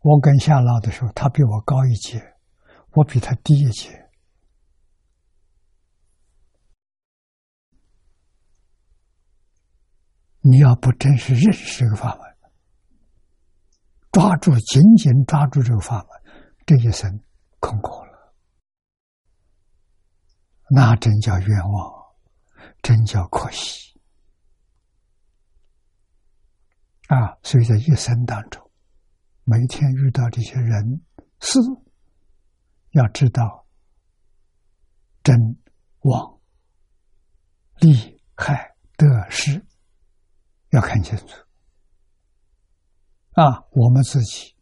[0.00, 2.20] 我跟夏老的时候，他比我高一级，
[2.94, 3.88] 我比他低一级。
[10.44, 12.36] 你要不真是认识这个法门，
[14.10, 16.34] 抓住紧紧抓住这个法门，
[16.66, 17.22] 这一生
[17.60, 18.34] 空过了，
[20.68, 22.14] 那真叫冤枉，
[22.82, 24.00] 真叫可惜
[27.06, 27.38] 啊！
[27.44, 28.68] 所以在一生当中，
[29.44, 31.00] 每天遇到这些人
[31.38, 31.60] 事，
[32.92, 33.66] 要知道
[35.22, 35.36] 真
[36.00, 36.40] 妄
[37.80, 39.62] 利害得失。
[40.70, 41.26] 要看清楚
[43.32, 43.62] 啊！
[43.72, 44.56] 我们自己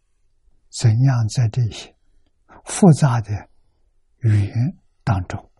[0.68, 1.96] 怎样在这些
[2.64, 3.30] 复杂的
[4.18, 4.54] 语言
[5.04, 5.52] 当中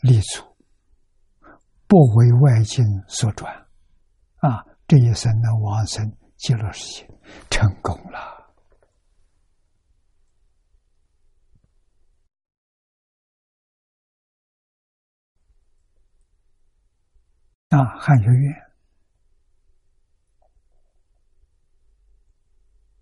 [0.00, 0.42] 立足，
[1.86, 3.54] 不为外境所转，
[4.36, 7.08] 啊，这一生能往生极乐世界，
[7.50, 8.33] 成功了。
[17.76, 18.54] 啊，汉学院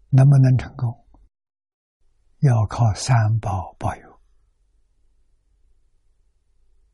[0.09, 1.07] 能不能成功？
[2.41, 4.21] 要靠三宝保佑。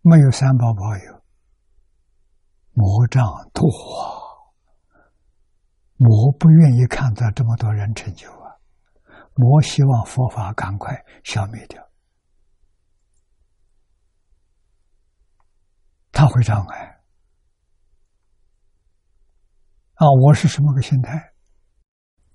[0.03, 1.23] 没有三宝保佑，
[2.73, 4.27] 魔障多啊！
[5.97, 8.57] 魔不愿意看到这么多人成就啊，
[9.35, 11.87] 魔希望佛法赶快消灭掉，
[16.13, 16.98] 他会障碍
[19.99, 20.07] 啊！
[20.13, 21.33] 我是什么个心态？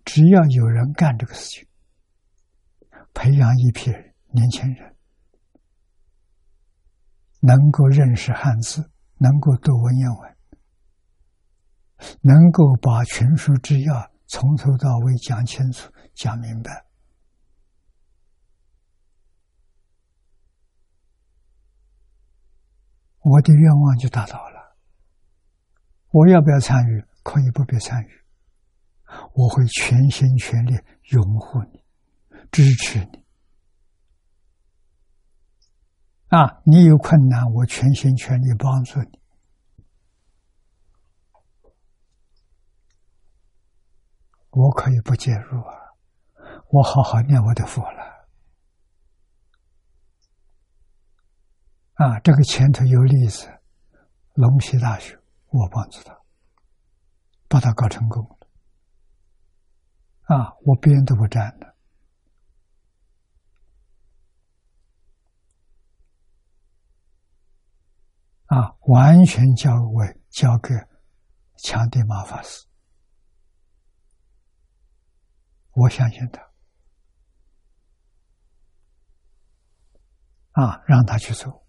[0.03, 1.68] 只要有人干这个事情，
[3.14, 3.89] 培养一批
[4.32, 4.93] 年轻人。
[7.39, 10.38] 能够认识汉字，能够读文言文，
[12.20, 16.86] 能够把群书之要从头到尾讲清楚、讲明白，
[23.20, 24.76] 我的愿望就达到了。
[26.11, 27.05] 我要不要参与？
[27.24, 28.09] 可以不必参与，
[29.34, 30.78] 我会全心全力
[31.11, 31.84] 拥护你，
[32.51, 33.24] 支持你。
[36.28, 39.19] 啊，你有困难，我全心全力帮助你。
[44.49, 45.74] 我可以不介入啊，
[46.69, 48.28] 我好好念我的佛了。
[51.93, 53.47] 啊，这个前头有例子，
[54.34, 55.15] 龙溪大学，
[55.49, 56.19] 我帮助他，
[57.54, 58.47] 把他搞成功了。
[60.24, 61.76] 啊，我边都不沾的。
[68.47, 70.74] 啊，完全交给交给
[71.58, 72.66] 强地马法师，
[75.74, 76.41] 我相信他。
[80.54, 81.62] 啊，让他去做。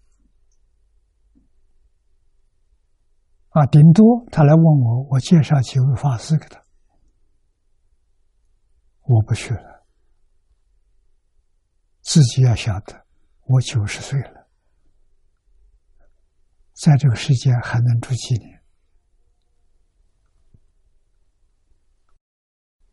[3.55, 6.61] 啊，顶多他来问我，我介绍几位法师给他，
[9.03, 9.87] 我不去了。
[12.01, 13.05] 自己要晓得，
[13.45, 14.49] 我九十岁了。
[16.73, 18.61] 在这个世界还能住几年？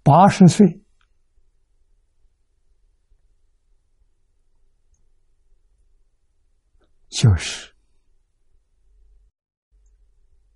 [0.04, 0.80] 八十岁
[7.08, 7.74] 就是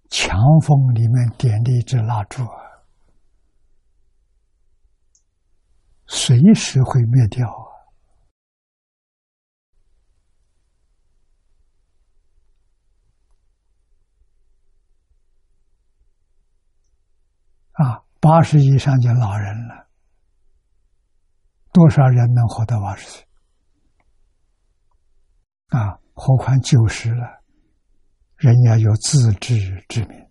[0.09, 2.63] 强风里面点的一支蜡烛啊，
[6.07, 7.65] 随时会灭掉啊。
[17.73, 19.89] 啊，八十以上就老人了，
[21.73, 23.27] 多少人能活到八十岁？
[25.69, 27.43] 啊，何况九十了，
[28.37, 30.26] 人要有自知之明。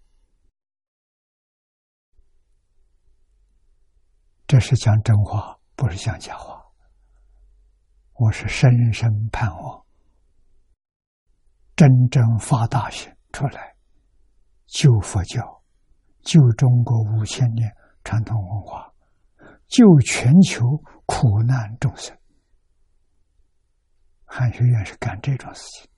[4.47, 6.63] 这是讲真话，不是讲假话。
[8.13, 9.85] 我是深深盼望，
[11.75, 13.75] 真正发大心出来
[14.67, 15.63] 救佛教。
[16.21, 17.71] 救中国五千年
[18.03, 18.91] 传统文化，
[19.67, 20.65] 救全球
[21.05, 22.17] 苦难众生，
[24.25, 25.89] 汉学院是干这种事情。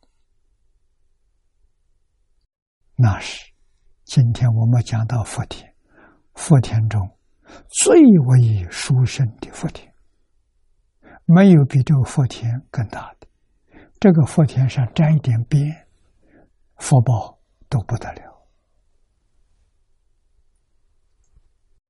[2.95, 3.53] 那是
[4.03, 5.73] 今天我们讲到福田，
[6.33, 7.16] 福田中
[7.69, 9.93] 最为殊胜的福田，
[11.25, 13.27] 没有比这个福田更大的。
[13.99, 15.87] 这个福田上沾一点边，
[16.77, 18.47] 福报都不得了。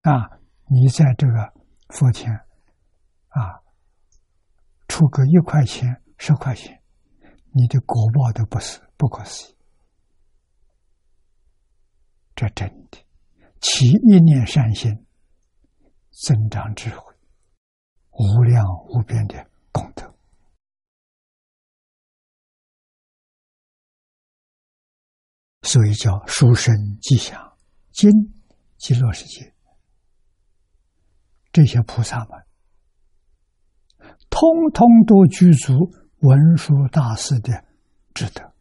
[0.04, 0.40] 啊，
[0.70, 1.54] 你在这个
[1.90, 2.32] 佛前，
[3.30, 3.62] 啊，
[4.88, 6.82] 出个一块钱、十块钱，
[7.52, 9.58] 你的果报都不是不可思议。
[12.36, 13.00] 这真的，
[13.60, 15.06] 起一念善心，
[16.20, 17.14] 增长智慧，
[18.12, 20.12] 无量无边的功德，
[25.62, 27.56] 所以叫书生吉祥，
[27.92, 28.12] 今
[28.78, 29.54] 极乐世界。
[31.52, 32.46] 这些菩萨们，
[34.30, 35.74] 通通都具足
[36.22, 37.64] 文殊大师的
[38.16, 38.54] 智德，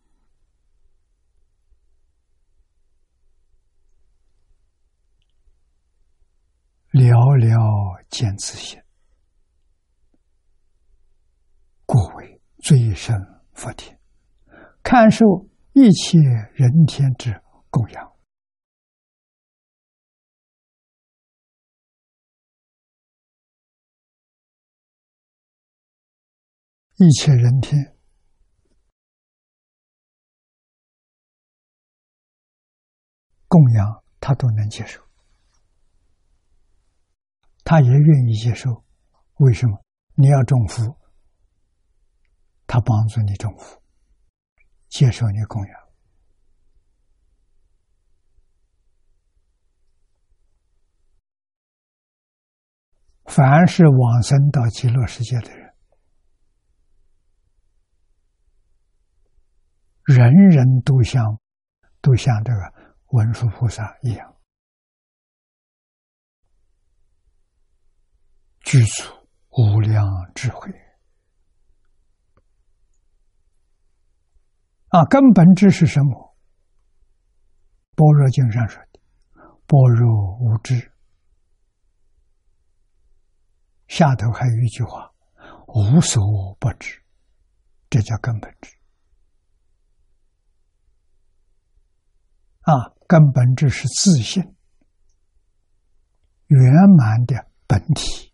[6.97, 8.80] 寥寥见此心，
[11.84, 13.14] 故为最胜
[13.53, 14.01] 佛田。
[14.82, 15.26] 看受
[15.74, 16.18] 一切
[16.55, 17.38] 人天之
[17.68, 18.16] 供养，
[26.94, 27.94] 一切人天。
[33.49, 35.05] 供养，他都能接受，
[37.66, 38.84] 他也愿意接受。
[39.38, 39.84] 为什么？
[40.14, 40.96] 你要种福，
[42.64, 43.82] 他帮助你种福，
[44.88, 45.86] 接受你供养。
[53.24, 55.74] 凡是往生到极乐世界的人，
[60.04, 61.40] 人人都像
[62.00, 62.72] 都像这个
[63.08, 64.36] 文殊菩萨一样，
[68.66, 69.04] 具足
[69.50, 70.04] 无量
[70.34, 70.68] 智慧。
[74.88, 76.36] 啊，根本智是什么？
[77.94, 79.00] 般若经上说的
[79.68, 80.92] ：“般若无知。”
[83.86, 85.12] 下头还有一句话
[85.72, 87.00] ：“无所不知”，
[87.88, 88.76] 这叫根本智。
[92.62, 92.74] 啊，
[93.06, 94.42] 根本智是自信
[96.48, 96.60] 圆
[96.98, 98.25] 满的本体。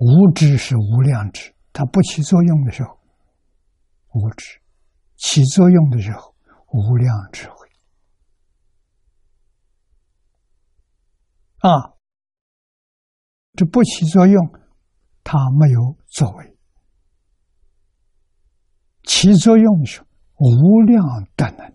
[0.00, 2.98] 无知是无量智，它不起作用的时候，
[4.14, 4.58] 无知；
[5.16, 6.34] 起作用的时候，
[6.68, 7.68] 无量智慧。
[11.58, 11.92] 啊，
[13.52, 14.34] 这不起作用，
[15.22, 16.56] 它没有作为；
[19.02, 20.02] 起作用是
[20.36, 21.04] 无量
[21.36, 21.66] 德能。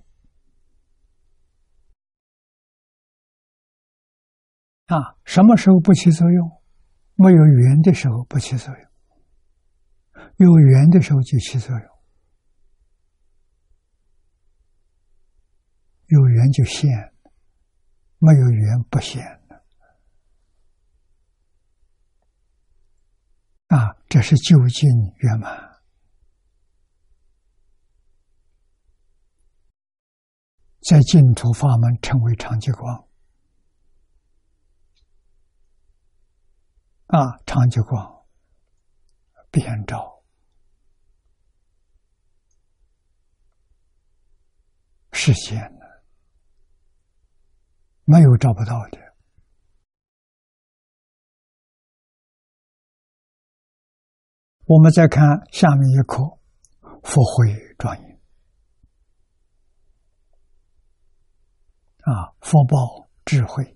[4.88, 6.55] 啊，什么时候不起作用？
[7.16, 8.86] 没有缘的时候不起作用，
[10.38, 11.90] 有缘的时候就起作用，
[16.08, 16.90] 有缘就现，
[18.20, 19.24] 没有缘不现。
[23.68, 25.80] 啊，这是究竟圆满，
[30.88, 33.05] 在净土法门称为长吉光。
[37.08, 38.26] 啊，长久光
[39.52, 40.24] 遍照
[45.12, 46.04] 实现的，
[48.06, 49.00] 没有找不到的。
[54.66, 56.24] 我们再看下面一颗
[57.04, 58.20] 佛慧庄严
[62.02, 63.75] 啊，佛报智慧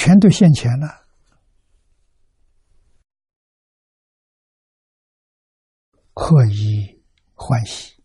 [0.00, 0.86] 全都现前了，
[6.14, 7.02] 何以
[7.34, 8.00] 欢喜？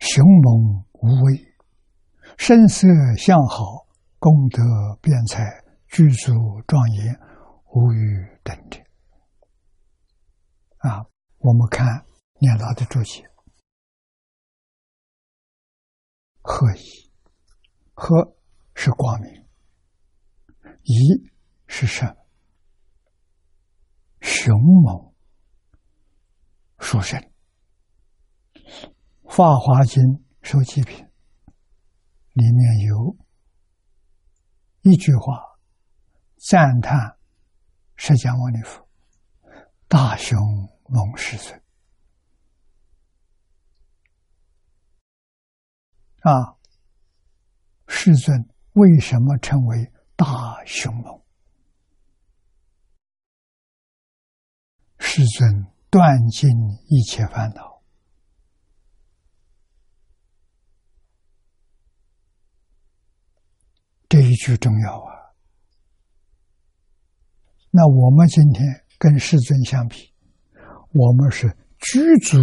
[0.00, 1.54] 雄猛无畏，
[2.38, 2.88] 声色
[3.18, 3.86] 相好，
[4.18, 4.62] 功德
[5.02, 6.32] 辩才，具足
[6.66, 7.20] 庄严。
[7.74, 8.78] 无语等的
[10.78, 11.04] 啊！
[11.38, 12.06] 我们看
[12.38, 13.22] 念老的注解，
[16.40, 17.10] 何以？
[17.92, 18.34] 何
[18.74, 19.41] 是光明，
[20.82, 21.30] 一
[21.66, 22.16] 是什么？
[24.20, 25.12] 凶猛
[26.78, 27.20] 殊胜。
[29.34, 30.02] 《法华经》
[30.42, 31.06] 收集品
[32.32, 33.16] 里面有
[34.82, 35.58] 一句话
[36.36, 37.16] 赞叹。
[37.94, 38.88] 释迦牟尼佛，
[39.86, 40.36] 大雄
[40.88, 41.62] 猛世尊
[46.22, 46.56] 啊！
[47.86, 49.91] 世尊为什么称为
[50.24, 51.20] 大雄猛？
[55.00, 56.48] 世尊断尽
[56.86, 57.82] 一切烦恼，
[64.08, 65.34] 这一句重要啊！
[67.72, 68.64] 那我们今天
[68.98, 70.14] 跟世尊相比，
[70.92, 71.48] 我们是
[71.80, 72.38] 具足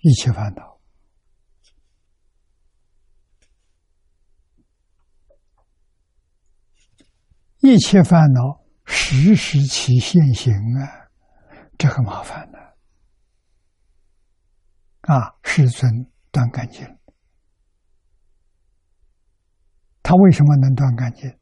[0.00, 0.71] 一切烦恼，
[7.62, 11.08] 一切烦恼时时起现行啊，
[11.78, 12.58] 这很麻烦的
[15.02, 15.36] 啊！
[15.44, 15.88] 世尊
[16.32, 16.84] 断干净，
[20.02, 21.38] 他为什么能断干净？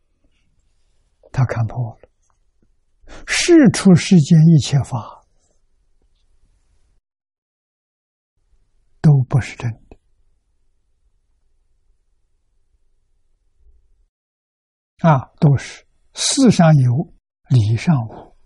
[1.33, 2.11] 他看破了。
[3.27, 5.25] 世出世间一切法
[9.01, 9.97] 都不是真的
[15.09, 17.13] 啊，都是世上有
[17.49, 18.37] 理上无，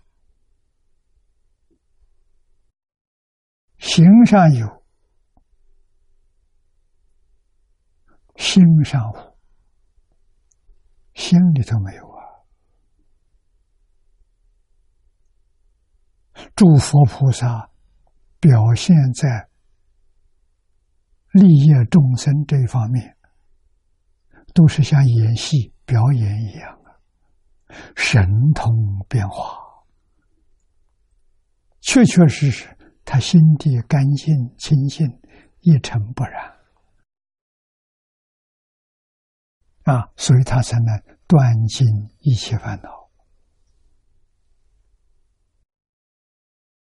[3.77, 4.85] 行上有，
[8.35, 9.37] 心上无，
[11.13, 12.23] 心里头没有啊。
[16.55, 17.69] 诸佛菩萨
[18.39, 19.49] 表现在
[21.31, 23.17] 利益众生这一方面，
[24.53, 26.84] 都是像演戏表演一样。
[27.95, 28.73] 神通
[29.07, 29.57] 变化，
[31.81, 35.07] 确确实实，他心地干净清净，
[35.61, 36.55] 一尘不染。
[39.83, 41.87] 啊，所以他才能断尽
[42.21, 42.89] 一切烦恼。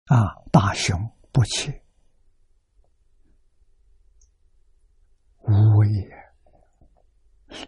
[0.06, 0.98] 啊，大雄
[1.32, 1.82] 不怯，
[5.38, 5.88] 无畏，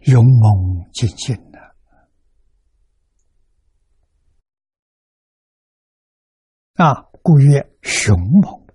[0.03, 1.52] 勇猛精进。
[6.73, 8.65] 啊，故曰雄猛。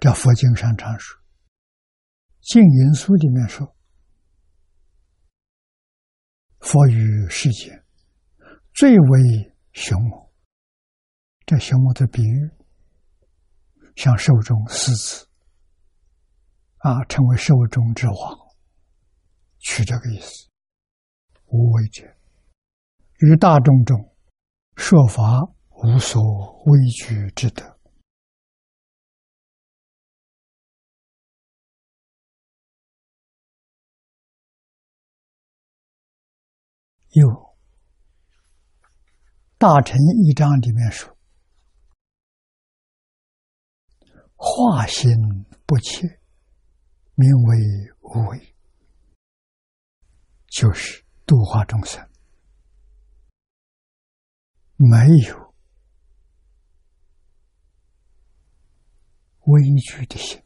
[0.00, 1.16] 这佛经上常说，
[2.40, 3.76] 《净云书》里面说，
[6.58, 7.84] 佛于世间
[8.74, 10.28] 最为雄猛。
[11.46, 12.50] 这雄猛的比喻，
[13.94, 15.28] 像兽中狮子，
[16.78, 18.38] 啊，成为兽中之王，
[19.60, 20.51] 取这个意思。
[21.54, 22.02] 无为者，
[23.18, 23.94] 于大众中
[24.74, 25.38] 设法
[25.68, 27.78] 无所畏惧之德。
[37.10, 37.28] 又
[39.58, 41.14] 《大臣一章》里面说
[44.34, 45.12] ：“化心
[45.66, 46.18] 不切，
[47.14, 47.58] 名为
[48.00, 48.56] 无为。”
[50.48, 51.04] 就是。
[51.26, 52.08] 度化众生，
[54.76, 54.96] 没
[55.28, 55.54] 有
[59.46, 60.42] 畏惧的心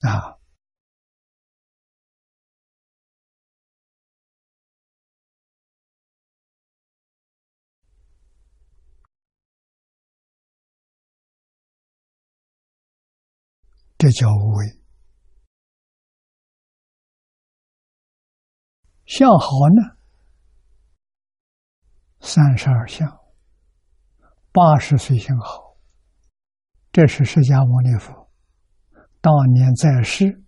[0.00, 0.38] 啊！
[13.98, 14.78] 这叫无为。
[19.08, 19.96] 相好呢？
[22.20, 23.08] 三十二相，
[24.52, 25.78] 八十岁相好。
[26.92, 28.30] 这是释迦牟尼佛
[29.22, 30.44] 当年在世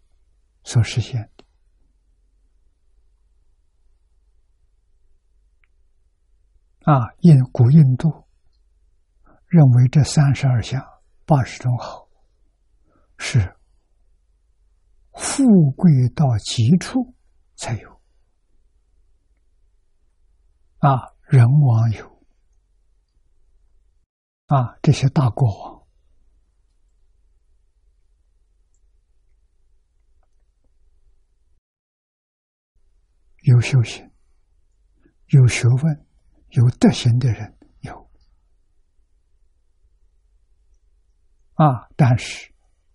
[0.63, 1.45] 所实现的。
[6.83, 8.29] 啊，印古印度
[9.47, 10.85] 认为这三十二相、
[11.25, 12.07] 八十种好
[13.17, 13.57] 是
[15.15, 17.15] 富贵到极处
[17.57, 18.00] 才有。
[20.81, 22.07] 啊，人王有
[24.47, 25.87] 啊，这些大国王
[33.43, 34.11] 有修行、
[35.29, 36.07] 有学问、
[36.51, 38.11] 有德行的人有
[41.55, 42.53] 啊，但是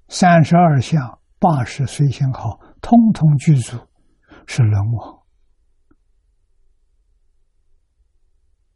[0.07, 3.77] 三十二相、八十随行好，通通具足，
[4.47, 5.24] 是人王。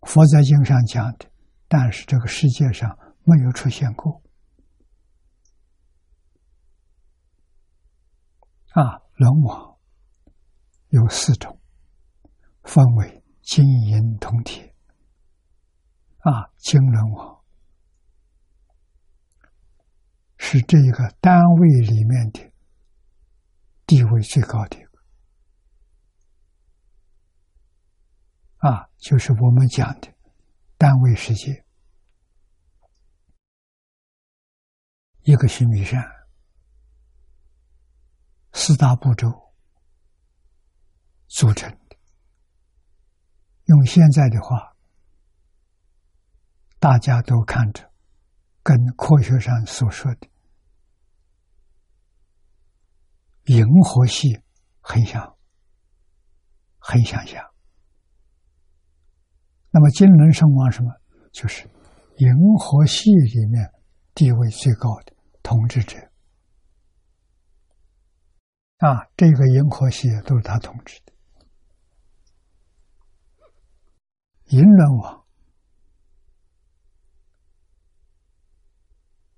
[0.02, 1.30] 佛在经上讲的，
[1.68, 4.22] 但是这个世界上没有出现过。
[8.72, 9.78] 啊，轮王
[10.90, 11.60] 有四种，
[12.64, 14.74] 分为金银铜铁。
[16.20, 17.40] 啊，金轮王
[20.38, 22.52] 是这个单位里面的
[23.86, 24.89] 地位最高的。
[28.60, 30.14] 啊，就是我们讲的
[30.78, 31.64] 单位世界，
[35.22, 36.04] 一个须弥山，
[38.52, 39.30] 四大步骤
[41.28, 41.98] 组成的。
[43.66, 44.76] 用现在的话，
[46.80, 47.90] 大家都看着，
[48.62, 50.30] 跟科学上所说的
[53.46, 54.38] 银河系
[54.82, 55.38] 很像，
[56.78, 57.49] 很相像。
[59.72, 60.92] 那么金轮圣王什么？
[61.32, 61.70] 就是
[62.18, 63.72] 银河系里面
[64.16, 65.14] 地位最高的
[65.44, 65.96] 统治者
[68.78, 69.06] 啊！
[69.16, 71.14] 这个银河系都是他统治的。
[74.48, 75.24] 银轮王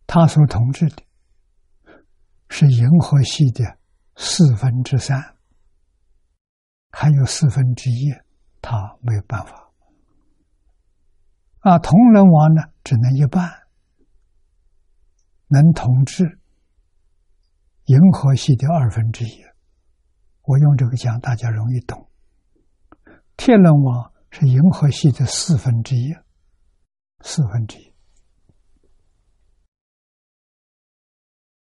[0.08, 1.04] 他所统治的
[2.50, 3.78] 是银河系的
[4.16, 5.36] 四分之三，
[6.92, 8.14] 还有四分之一，
[8.62, 9.71] 他没有办法。
[11.62, 13.50] 啊，同人王呢，只能一半，
[15.48, 16.40] 能统治
[17.86, 19.44] 银河系的二分之一。
[20.44, 22.10] 我用这个讲，大家容易懂。
[23.38, 26.12] 天人王是银河系的四分之一，
[27.24, 27.94] 四分之一，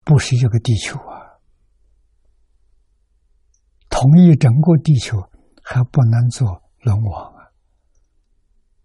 [0.02, 1.38] 不是这个地球啊。
[3.90, 5.18] 统一整个地球
[5.62, 7.33] 还不能做龙王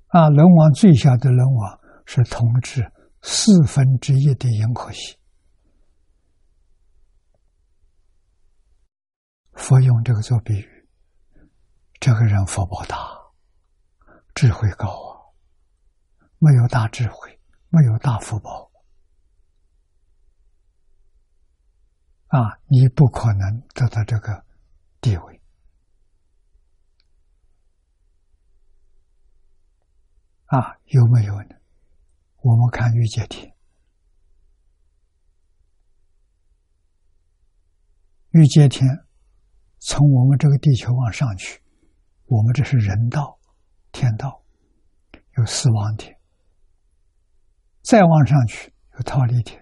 [0.10, 0.30] 啊！
[0.30, 2.92] 轮，王最小的人王是统治
[3.22, 5.18] 四分之一的银河系。
[9.54, 10.88] 佛用这个做比喻，
[12.00, 12.98] 这个人福报大，
[14.36, 15.34] 智慧高啊，
[16.38, 17.40] 没有大智慧，
[17.70, 18.72] 没有大福报
[22.28, 24.46] 啊，你不可能得到这个。
[25.02, 25.42] 地位
[30.48, 31.56] 啊，有没有呢？
[32.42, 33.54] 我们看玉界天，
[38.32, 38.88] 玉界天
[39.80, 41.62] 从我们这个地球往上去，
[42.26, 43.40] 我们这是人道、
[43.92, 44.44] 天道，
[45.38, 46.14] 有死亡天；
[47.82, 49.62] 再往上去有忉利天，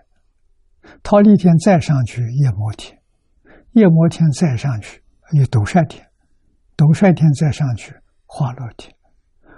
[1.03, 3.01] 忉利天再上去夜摩天，
[3.71, 5.03] 夜摩天再上去。
[5.33, 6.09] 有斗率天，
[6.77, 7.93] 斗率天再上去，
[8.25, 8.95] 化落天，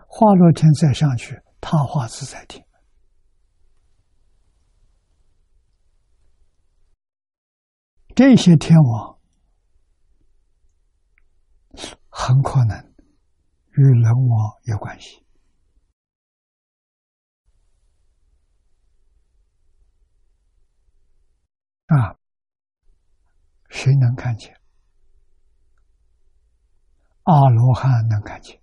[0.08, 2.66] 化落天再上去，他化自在天。
[8.16, 9.20] 这些天王
[12.10, 12.78] 很可能
[13.72, 15.26] 与人王有关系
[21.86, 22.20] 啊？
[23.70, 24.60] 谁能看见？
[27.24, 28.60] 阿罗汉能看见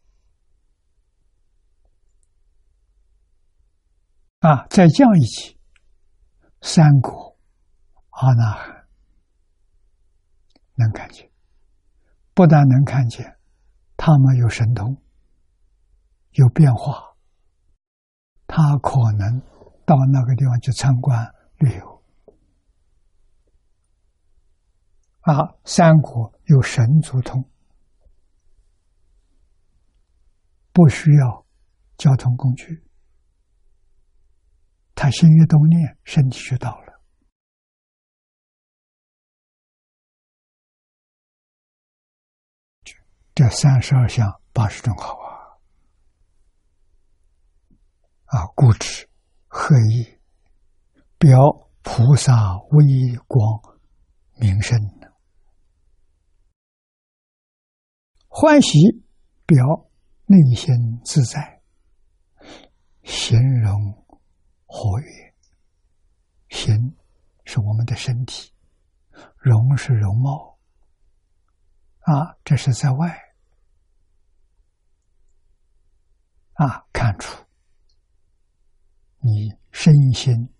[4.40, 4.66] 啊！
[4.68, 5.58] 再降一级，
[6.60, 7.36] 三国
[8.10, 8.86] 阿那含
[10.74, 11.30] 能看见，
[12.34, 13.38] 不但能看见，
[13.96, 15.00] 他们有神通，
[16.32, 17.16] 有变化，
[18.46, 19.40] 他可能
[19.84, 22.02] 到那个地方去参观旅游
[25.22, 25.56] 啊！
[25.64, 27.48] 三国有神足通。
[30.72, 31.46] 不需要
[31.96, 32.85] 交通工具，
[34.96, 37.00] 他心一动念，身体就到了。
[43.34, 45.60] 这三十二相八十种好啊！
[48.24, 49.06] 啊，固执、
[49.46, 50.18] 合意、
[51.18, 51.38] 表
[51.82, 53.60] 菩萨微光
[54.40, 54.80] 明身，
[58.26, 59.04] 欢喜
[59.46, 59.86] 表。
[60.28, 60.74] 内心
[61.04, 61.62] 自在，
[63.04, 64.04] 形容
[64.78, 65.34] 活跃。
[66.50, 66.94] 形
[67.46, 68.52] 是我们的身体，
[69.38, 70.58] 容是容貌。
[72.00, 73.18] 啊，这是在外。
[76.52, 77.42] 啊，看出
[79.20, 80.52] 你身心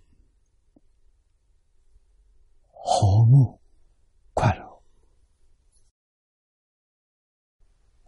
[2.71, 3.61] 和睦、
[4.33, 4.83] 快乐、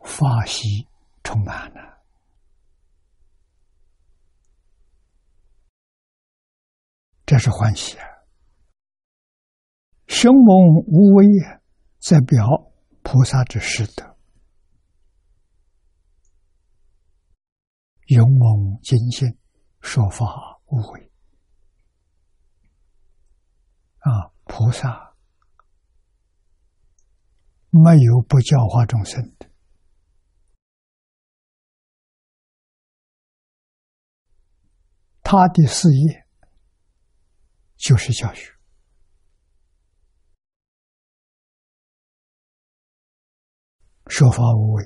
[0.04, 0.88] 发喜。
[1.24, 1.97] 充满了，
[7.28, 8.08] 这是欢喜啊！
[10.06, 10.56] 凶猛
[10.86, 11.26] 无为，
[11.98, 12.72] 在表
[13.02, 14.16] 菩萨之师德，
[18.06, 19.28] 勇猛精进，
[19.82, 20.24] 说法
[20.68, 21.12] 无为
[23.98, 24.32] 啊！
[24.44, 25.14] 菩萨
[27.68, 29.50] 没有不教化众生的。
[35.22, 36.26] 他的事业
[37.78, 38.38] 就是教育，
[44.08, 44.84] 说法无为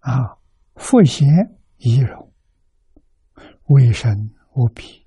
[0.00, 0.38] 啊，
[0.74, 1.28] 复贤
[1.76, 2.32] 仪容，
[3.66, 5.06] 威神无比，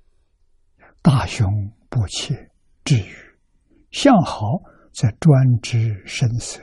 [1.02, 1.46] 大雄
[1.90, 2.50] 不怯，
[2.84, 3.14] 至于
[3.90, 4.62] 相好
[4.94, 6.62] 则专知声色。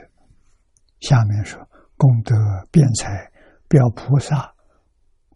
[1.00, 1.60] 下面说
[1.96, 2.34] 功德
[2.72, 3.30] 辩才，
[3.68, 4.54] 表菩萨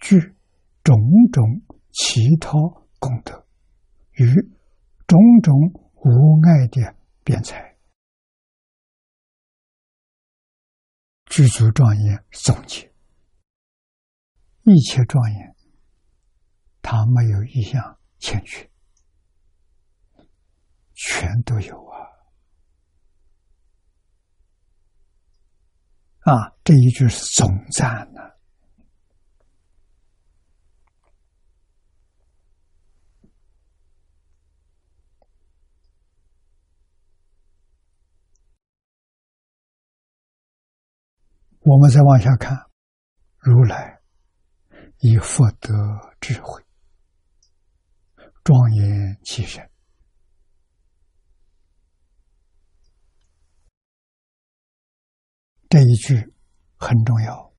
[0.01, 0.35] 具。
[0.83, 0.97] 种
[1.31, 1.45] 种
[1.93, 2.53] 其他
[2.99, 3.47] 功德
[4.21, 4.27] 与
[5.07, 5.57] 种种
[5.95, 6.95] 无碍的
[7.25, 7.75] 辩才，
[11.25, 12.93] 具足庄严总结，
[14.65, 15.57] 一切庄严，
[16.83, 18.71] 他没有一项欠缺，
[20.93, 21.97] 全都有啊！
[26.31, 28.21] 啊，这一句是总赞呢。
[41.61, 42.57] 我们再往下看，
[43.39, 44.01] 如来
[45.01, 45.69] 以福德
[46.19, 46.65] 智慧，
[48.43, 49.71] 庄严其身。
[55.69, 56.33] 这一句
[56.77, 57.55] 很重要。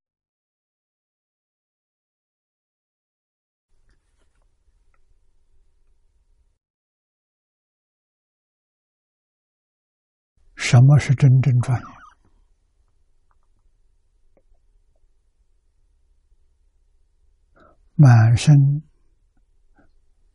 [10.55, 12.00] 什么是真正庄严？
[18.01, 18.81] 满身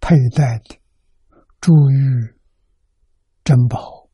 [0.00, 0.78] 佩戴的
[1.60, 2.38] 珠玉
[3.42, 4.08] 珍宝，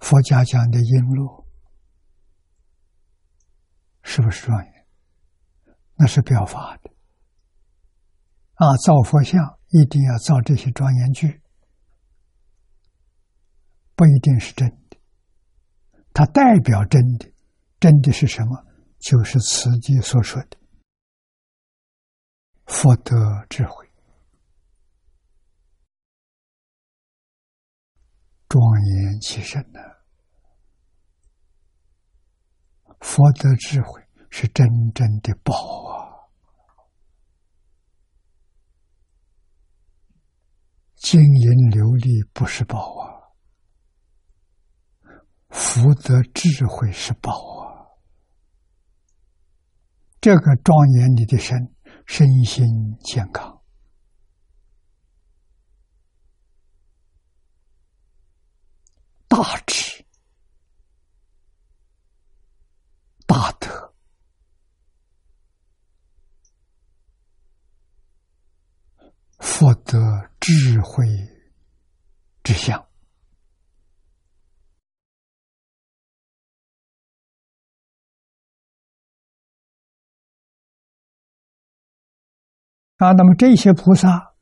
[0.00, 1.46] 佛家讲的璎珞，
[4.02, 4.86] 是不是庄严？
[5.94, 6.90] 那是表法的
[8.56, 8.76] 啊！
[8.84, 11.40] 造佛像一定要造这些庄严具，
[13.96, 14.98] 不一定是真的，
[16.12, 17.32] 它代表真的。
[17.80, 18.66] 真的是什么？
[18.98, 20.59] 就是此地所说的。
[22.72, 23.14] 福德
[23.50, 23.90] 智慧，
[28.48, 29.80] 庄严其身呢？
[33.00, 34.00] 福德智慧
[34.30, 35.52] 是真正的宝
[35.90, 36.30] 啊！
[40.94, 43.34] 金银琉璃不是宝啊，
[45.48, 47.98] 福德智慧是宝啊！
[50.20, 51.74] 这个庄严你的身。
[52.06, 53.62] 身心健康，
[59.28, 60.04] 大智
[63.26, 63.94] 大德，
[69.36, 69.98] 获得
[70.40, 71.06] 智慧
[72.42, 72.89] 之相。
[83.00, 84.34] 啊，那么这些菩萨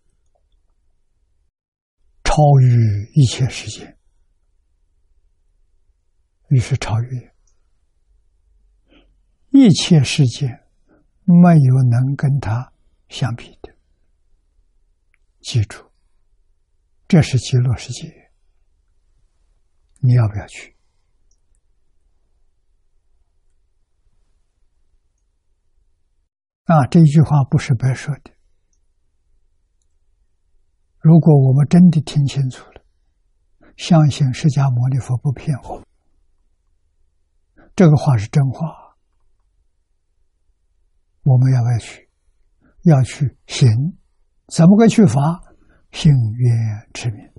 [2.24, 2.74] 超越
[3.14, 3.96] 一切世界，
[6.48, 7.34] 于是超越
[9.50, 10.48] 一切世界，
[11.22, 12.72] 没有能跟他
[13.08, 13.72] 相比的。
[15.40, 15.88] 记住，
[17.06, 18.32] 这是极乐世界，
[20.00, 20.76] 你要不要去？
[26.64, 28.32] 啊，这句话不是白说的。
[31.00, 32.82] 如果我们真的听清楚了，
[33.76, 35.86] 相信释迦牟尼佛不骗我，
[37.76, 38.96] 这个话是真话，
[41.22, 42.08] 我们要不要去？
[42.82, 43.68] 要去行，
[44.48, 45.40] 怎么个去法？
[45.92, 47.32] 行愿持名，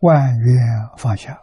[0.00, 0.56] 万愿
[0.96, 1.38] 放下。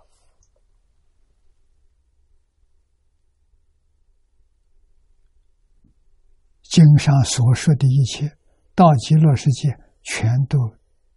[6.61, 8.37] 经上所说的一切，
[8.75, 9.84] 到极乐世界。
[10.05, 10.57] 全都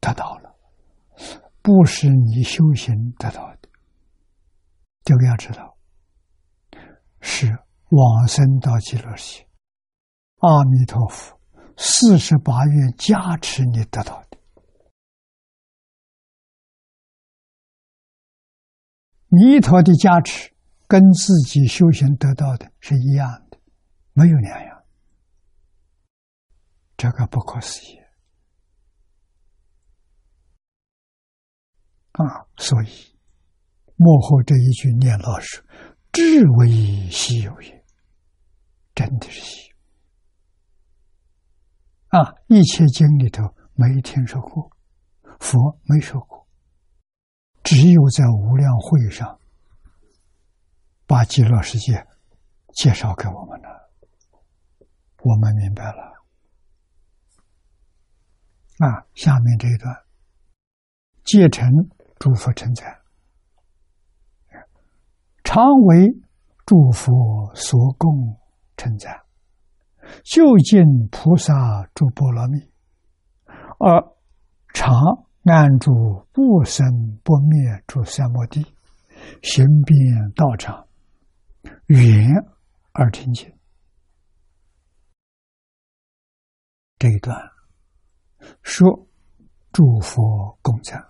[0.00, 0.56] 得到了，
[1.62, 3.68] 不是你修行得到的。
[5.04, 5.78] 这个要知道，
[7.20, 7.46] 是
[7.90, 9.44] 往生到极乐世，
[10.38, 11.38] 阿弥陀佛
[11.76, 14.38] 四十八愿加持你得到的。
[19.28, 20.54] 弥陀的加持
[20.86, 23.58] 跟自己修行得到的是一样的，
[24.14, 24.82] 没有两样。
[26.96, 27.98] 这个不可思议。
[32.18, 32.88] 啊，所以
[33.94, 35.64] 幕后这一句念老师，
[36.10, 36.68] 至为
[37.10, 37.84] 稀有也，
[38.92, 39.70] 真的是稀
[42.10, 42.18] 有。
[42.18, 43.44] 啊，一切经里头
[43.74, 44.68] 没听说过，
[45.38, 46.48] 佛没说过，
[47.62, 49.38] 只有在无量会上
[51.06, 52.04] 把极乐世界
[52.74, 53.92] 介绍给我们了，
[55.22, 56.02] 我们明白了。
[58.78, 59.94] 啊，下面这一段，
[61.22, 61.70] 戒成。
[62.18, 63.00] 诸佛称赞，
[65.44, 66.20] 常为
[66.66, 68.36] 诸佛所供
[68.76, 69.22] 称赞，
[70.24, 71.54] 就近菩萨
[71.94, 72.58] 诸波罗蜜，
[73.78, 74.02] 而
[74.74, 74.92] 常
[75.44, 76.84] 安住不生
[77.22, 78.66] 不灭诸三摩地，
[79.42, 80.86] 行遍道场，
[81.86, 82.28] 远
[82.92, 83.50] 而听经。
[86.98, 87.38] 这一段
[88.62, 89.06] 说
[89.72, 91.08] 诸佛共赞。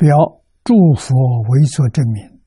[0.00, 0.16] 表
[0.64, 2.40] 诸佛为作证明，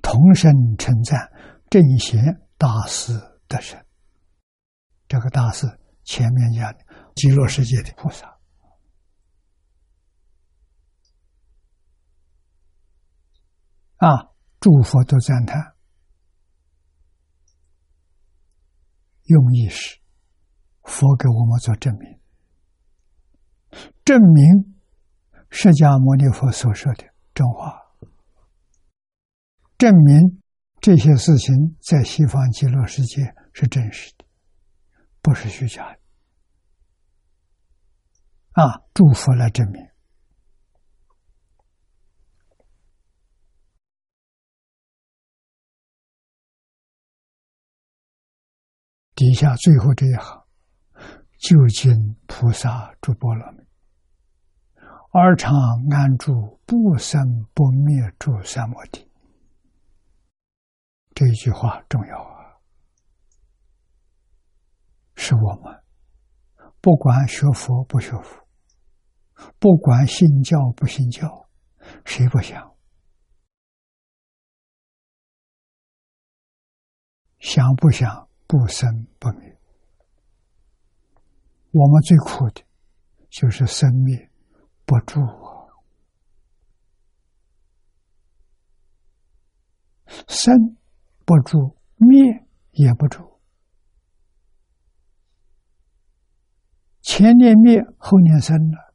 [0.00, 1.28] 同声称赞
[1.68, 3.12] 正贤大师
[3.48, 3.84] 得胜。
[5.08, 5.66] 这个大师
[6.04, 6.78] 前面讲的
[7.16, 8.38] 极乐世界的菩萨
[13.96, 14.30] 啊，
[14.60, 15.74] 诸佛都赞叹，
[19.24, 19.98] 用意识，
[20.84, 22.20] 佛给我们做证明，
[24.04, 24.73] 证明
[25.56, 27.80] 释迦牟尼佛所说的真话，
[29.78, 30.42] 证明
[30.80, 34.26] 这些事情在西方极乐世界是真实的。
[35.22, 36.00] 不是虚假的
[38.60, 38.82] 啊！
[38.92, 39.80] 祝福来证明。
[49.14, 50.44] 底下最后这一行：
[51.38, 53.63] 究竟菩萨诸波罗蜜，
[55.16, 55.54] 二常
[55.92, 59.08] 安住不生不灭诸三摩地。
[61.14, 62.58] 这一句话重要啊。
[65.14, 65.72] 是我们
[66.80, 68.44] 不管学佛不学佛，
[69.60, 71.48] 不管信教不信教，
[72.04, 72.74] 谁不想？
[77.38, 79.56] 想不想不生不灭？
[81.70, 82.64] 我们最苦的，
[83.30, 84.28] 就是生灭
[84.86, 85.66] 不住啊！
[90.28, 90.76] 生
[91.24, 93.40] 不住，灭也不住。
[97.00, 98.94] 前念灭，后念生了；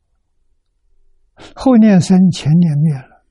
[1.56, 3.26] 后念生，前念灭了。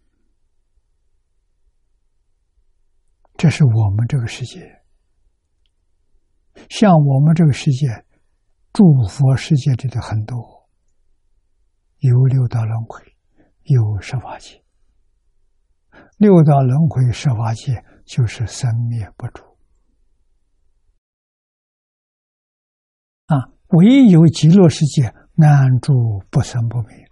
[3.37, 4.83] 这是我们这个世界。
[6.69, 7.87] 像我们这个世界，
[8.73, 10.58] 诸佛世界里的很多，
[11.99, 13.17] 有六道轮回，
[13.65, 14.63] 有十法界。
[16.17, 19.45] 六道轮回、十法界就是生灭不住。
[23.69, 27.07] 唯有极乐世界安住不生不灭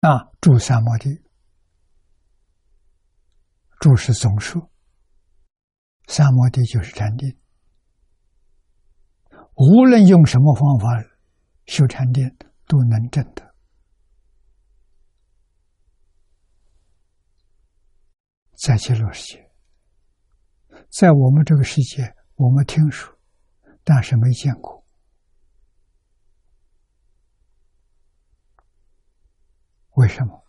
[0.00, 0.30] 啊！
[0.40, 1.22] 住三摩地，
[3.80, 4.70] 住是总数，
[6.10, 7.38] 三摩地就是禅定。
[9.54, 10.88] 无论用什么方法
[11.66, 12.28] 修禅定，
[12.66, 13.54] 都能证得。
[18.56, 19.50] 在极乐世界，
[20.90, 23.16] 在我们这个世界，我们听说，
[23.84, 24.84] 但是没见过。
[29.92, 30.44] 为什么？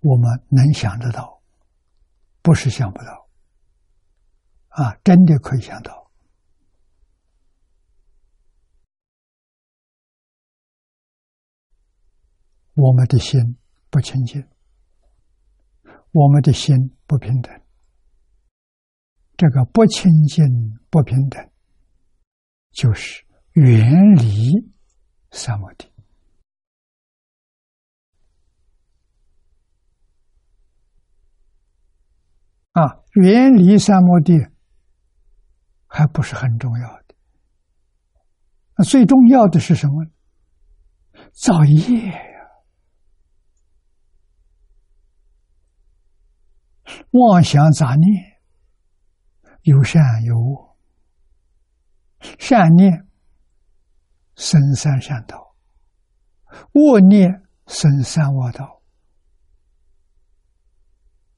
[0.00, 1.40] 我们能想得到，
[2.42, 3.25] 不是想不到，
[4.76, 6.10] 啊，真的可以想到。
[12.74, 13.56] 我们的心
[13.88, 14.46] 不清净。
[16.12, 16.74] 我们的心
[17.06, 17.60] 不平等，
[19.36, 20.44] 这个不清净、
[20.88, 21.50] 不平等，
[22.70, 23.22] 就是
[23.52, 24.50] 远离
[25.30, 25.90] 三摩地
[32.72, 33.04] 啊！
[33.12, 34.32] 远离三摩地
[35.86, 37.14] 还不是很重要的，
[38.76, 40.06] 那最重要的是什么？
[41.32, 42.20] 造业呀。
[47.10, 48.40] 妄想杂念，
[49.62, 50.76] 有善有恶。
[52.38, 53.06] 善念
[54.34, 55.56] 生三善道，
[56.72, 58.82] 恶念生三恶道。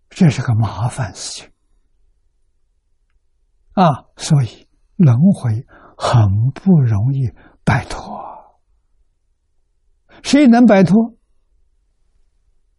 [0.09, 1.53] 这是个麻烦事情
[3.79, 4.11] 啊！
[4.17, 5.65] 所以轮回
[5.97, 7.31] 很不容易
[7.65, 8.19] 摆脱。
[10.25, 11.15] 谁能摆脱？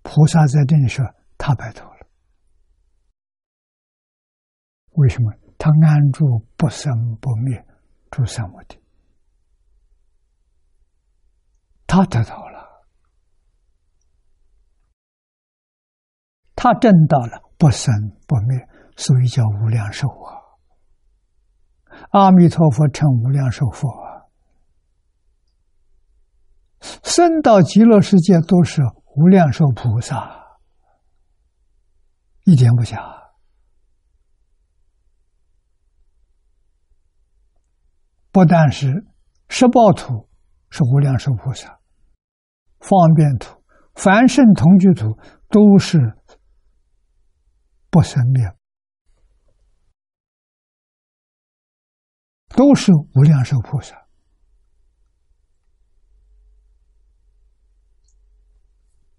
[0.01, 1.05] 菩萨在这里说，
[1.37, 2.05] 他摆脱了。
[4.91, 7.65] 为什么他安住不生不灭，
[8.11, 8.77] 诸三摩地，
[11.87, 12.85] 他得到了，
[16.55, 17.93] 他证到了不生
[18.27, 18.67] 不灭，
[18.97, 20.38] 所以叫无量寿啊！
[22.09, 23.87] 阿弥陀佛称无量寿佛！
[27.03, 28.81] 生到极乐世界都是
[29.15, 30.57] 无量寿菩萨，
[32.45, 32.97] 一点不假。
[38.31, 39.05] 不但是
[39.49, 40.27] 十报土
[40.69, 41.79] 是无量寿菩萨，
[42.79, 43.61] 方便土、
[43.93, 45.19] 凡圣同居土
[45.49, 45.99] 都是
[47.91, 48.51] 不生灭
[52.49, 53.95] 都是无量寿菩萨。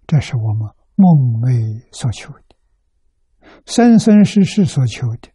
[0.06, 1.06] 这是我们梦
[1.40, 2.56] 寐所求的，
[3.64, 5.30] 生生世世所求的。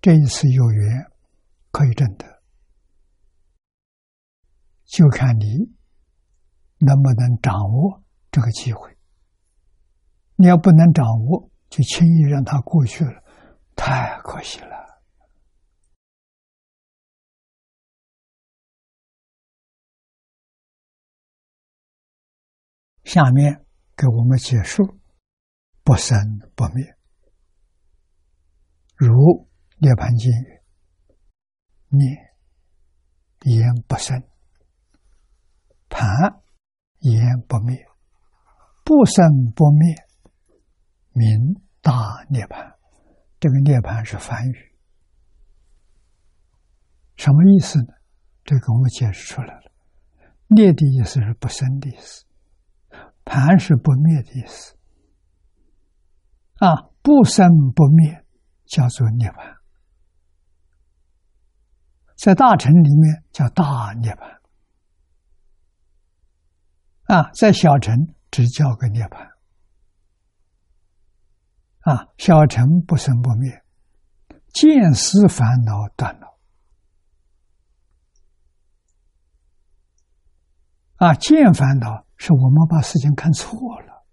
[0.00, 1.06] 这一次有缘
[1.70, 2.26] 可以证得，
[4.86, 5.46] 就看你
[6.78, 8.02] 能不能掌握
[8.32, 8.96] 这个机会。
[10.34, 13.22] 你要不能掌握，就轻易让它过去了，
[13.76, 14.79] 太可惜了。
[23.12, 23.66] 下面
[23.96, 25.00] 给我们解述：
[25.82, 26.16] 不生
[26.54, 26.96] 不灭，
[28.94, 29.08] 如
[29.78, 30.62] 《涅盘经》语
[31.90, 32.06] ：“灭
[33.40, 34.22] 言不生，
[35.88, 36.40] 盘
[37.00, 37.84] 言不灭，
[38.84, 39.92] 不生不灭。”
[41.10, 42.76] 名大涅盘，
[43.40, 44.76] 这个涅盘是梵语，
[47.16, 47.92] 什么意思呢？
[48.44, 49.72] 这个我们解释出来了。
[50.46, 52.24] 涅的意思是不生的意思，
[53.30, 54.76] 盘是不灭的意思。
[56.56, 58.26] 啊，不生不灭
[58.66, 59.54] 叫做涅盘，
[62.16, 64.40] 在大乘里面叫大涅盘，
[67.04, 67.94] 啊，在小乘
[68.32, 69.28] 只叫个涅盘。
[71.82, 73.64] 啊，小乘不生不灭，
[74.52, 76.36] 见思烦恼断了。
[80.96, 84.04] 啊，见烦恼是我们把事情看错了，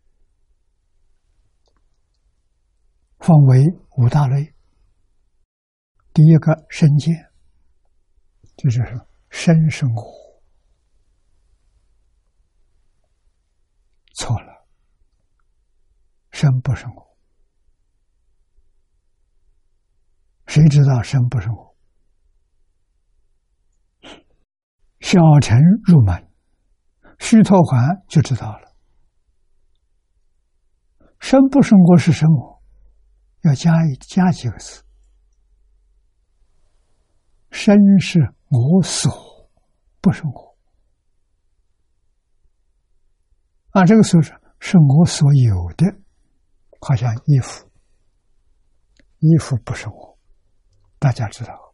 [3.20, 3.62] 分为
[3.98, 4.56] 五大类。
[6.14, 7.14] 第一个身见，
[8.56, 8.80] 就是
[9.30, 10.42] 身生活，
[14.16, 14.66] 错了，
[16.32, 17.06] 身不生活。
[20.46, 21.76] 谁知道生不生活？
[25.02, 26.32] 小乘入门，
[27.20, 28.74] 须陀环就知道了。
[31.20, 32.62] 生不生活是什么？
[33.42, 34.84] 要加一加几个字。
[37.50, 38.20] 生是
[38.50, 39.50] 我所
[40.00, 40.56] 不生活，
[43.72, 45.86] 啊，这个所是是我所有的，
[46.82, 47.70] 好像衣服，
[49.20, 50.20] 衣服不是我。
[51.00, 51.74] 大家知道，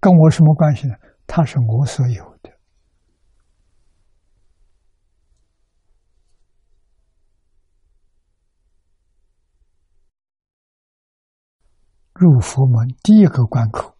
[0.00, 0.94] 跟我什么关系呢？
[1.26, 2.50] 它是我所有的。
[12.20, 13.96] 入佛门第一个关口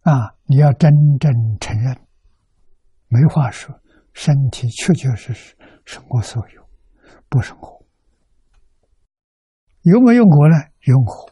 [0.00, 0.90] 啊，你要真
[1.20, 1.30] 正
[1.60, 1.94] 承认，
[3.08, 3.78] 没话说，
[4.14, 5.54] 身体确确实实
[5.84, 6.66] 是我所有，
[7.28, 7.86] 不是我。
[9.82, 10.56] 有没有我呢？
[10.86, 11.30] 有我，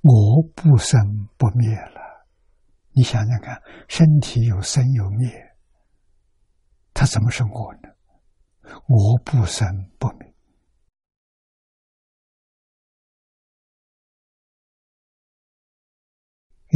[0.00, 2.26] 我不生不灭了。
[2.92, 5.28] 你想想看，身体有生有灭，
[6.94, 7.90] 它怎么是我呢？
[8.88, 9.68] 我不生
[9.98, 10.33] 不灭，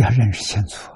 [0.03, 0.93] 要认识清楚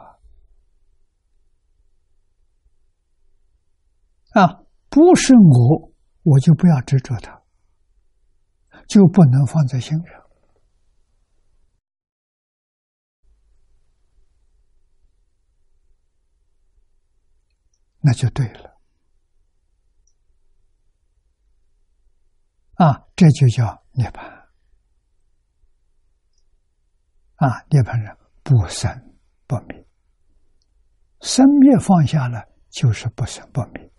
[4.35, 4.43] 啊！
[4.43, 5.93] 啊，不是我，
[6.23, 7.43] 我就不要执着它。
[8.89, 10.31] 就不能放在心上，
[18.01, 18.79] 那就对了。
[22.75, 24.21] 啊，这就叫涅槃。
[27.37, 29.17] 啊，涅槃人不生
[29.47, 29.87] 不灭，
[31.21, 33.93] 生灭放下了，就是不生不灭，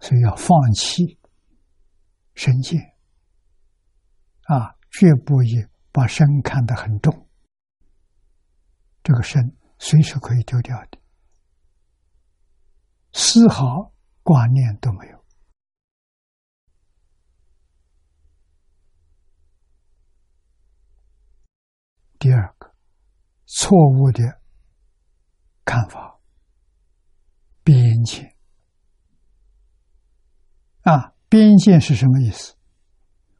[0.00, 1.18] 所以要放弃。
[2.36, 2.80] 身见
[4.42, 7.28] 啊，绝不以把身看得很重。
[9.04, 10.98] 这个身随时可以丢掉的，
[13.12, 13.94] 丝毫
[14.24, 15.23] 挂念都没有。
[22.24, 22.72] 第二个
[23.44, 24.40] 错误的
[25.62, 26.18] 看法，
[27.62, 28.34] 边界
[30.84, 31.12] 啊。
[31.28, 32.56] 边界是什么意思？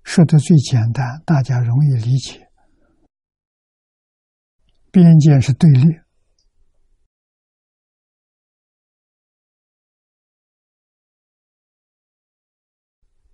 [0.02, 2.50] 说的最简单，大家容易理解。
[4.90, 5.86] 边界是对立，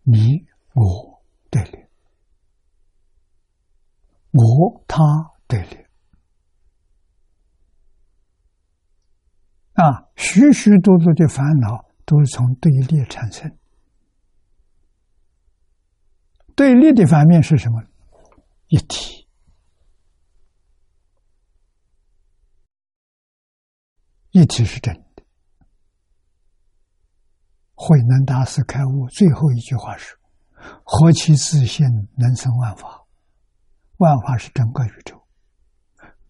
[0.04, 1.86] 你我对立，
[4.30, 5.02] 我他
[5.50, 5.76] 对立，
[9.72, 13.58] 啊，许许多多的烦恼都是从对立产生。
[16.54, 17.82] 对立的反面是什么？
[18.68, 19.26] 一体。
[24.30, 25.24] 一体是真的。
[27.74, 30.16] 慧能大师开悟最后一句话是
[30.86, 31.84] ：“何其自信，
[32.16, 33.04] 能生万法。
[33.96, 35.19] 万法是整个宇宙，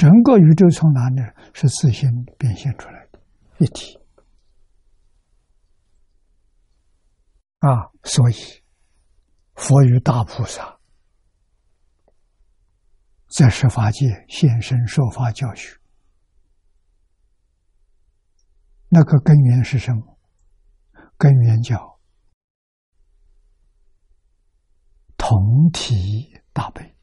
[0.00, 1.20] 整个宇宙从哪里？
[1.52, 2.08] 是自信
[2.38, 3.20] 变现出来的
[3.58, 4.00] 一体。”
[7.60, 8.34] 啊，所以
[9.56, 10.80] 佛与大菩萨
[13.26, 15.78] 在十法界现身说法教学。
[18.88, 20.18] 那个根源是什么？
[21.18, 22.00] 根源叫
[25.18, 26.96] 同体大悲，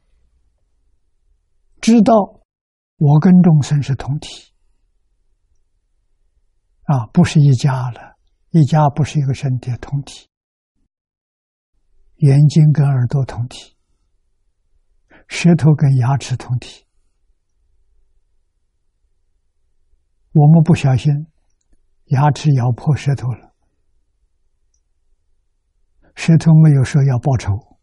[1.80, 2.42] 知道
[2.98, 4.54] 我跟众生是同体。
[6.84, 8.18] 啊，不是一家了，
[8.52, 10.30] 一家不是一个身体，同体，
[12.16, 13.76] 眼睛跟耳朵同体，
[15.28, 16.86] 舌头跟牙齿同体，
[20.32, 21.14] 我们不小心。
[22.06, 23.54] 牙齿咬破舌头了，
[26.16, 27.78] 舌头没有说要报仇，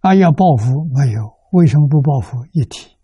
[0.00, 1.41] 啊，要报复没有？
[1.52, 2.46] 为什么不报复？
[2.52, 2.96] 一体，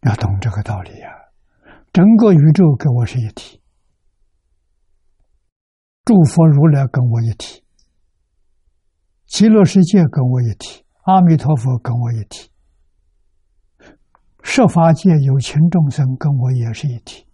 [0.00, 1.10] 要懂这个道理呀！
[1.92, 3.60] 整个宇宙跟我是一体，
[6.06, 7.62] 诸佛如来跟我一体，
[9.26, 12.50] 极乐世界跟我一体，阿弥陀佛跟我一体。
[14.42, 17.26] 设法界有情众生跟我也是一体，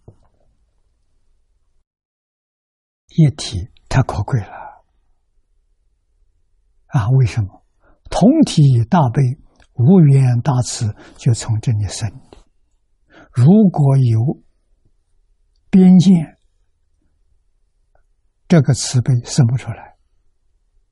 [3.15, 4.64] 一体太可贵了
[6.95, 7.09] 啊！
[7.09, 7.65] 为什么？
[8.09, 9.21] 同体大悲、
[9.73, 12.37] 无缘大慈就从这里生的。
[13.33, 14.41] 如果有
[15.69, 16.11] 边界，
[18.47, 19.97] 这个慈悲生不出来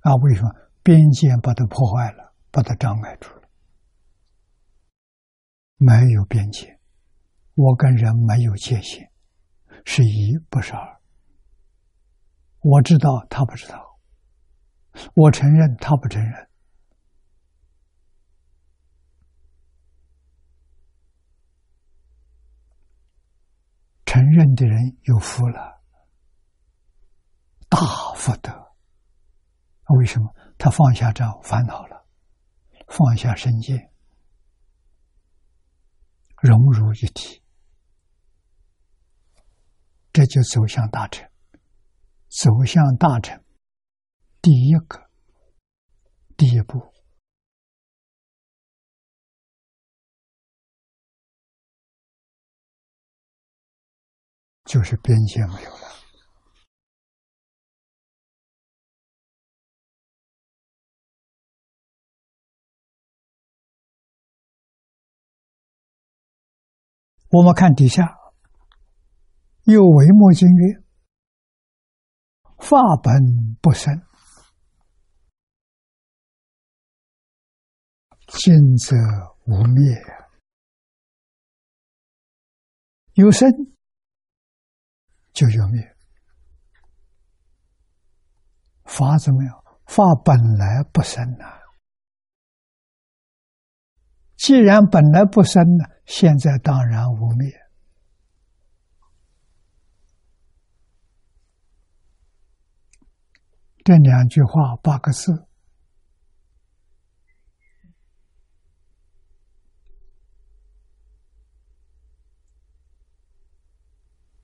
[0.01, 0.13] 啊！
[0.15, 0.49] 为什么？
[0.83, 3.47] 边界把它破坏了，把它障碍住了。
[5.77, 6.77] 没有边界，
[7.53, 9.09] 我跟人没有界限，
[9.85, 10.99] 是一不是二。
[12.59, 13.92] 我知道他不知道，
[15.15, 16.49] 我承认他不承认。
[24.05, 25.81] 承认的人有福了，
[27.67, 27.79] 大
[28.15, 28.51] 福德。
[29.97, 30.33] 为什么？
[30.57, 32.05] 他放下这烦恼了，
[32.87, 33.91] 放下身见。
[36.37, 37.41] 融入一体，
[40.11, 41.27] 这就走向大成。
[42.29, 43.42] 走向大成，
[44.43, 45.09] 第一个，
[46.35, 46.93] 第一步
[54.65, 55.93] 就是边界没有了。
[67.29, 68.03] 我们看底下，
[69.63, 70.83] 有为末经曰
[72.59, 73.13] ：“法本
[73.61, 74.05] 不生，
[78.39, 78.95] 静则
[79.45, 80.01] 无灭。
[83.13, 83.49] 有生
[85.33, 85.95] 就有灭。
[88.85, 89.63] 法怎么样？
[89.85, 91.45] 法本来不生呐。”
[94.35, 97.49] 既然本来不生呢，现在当然无灭。
[103.85, 105.47] 这两句话八个字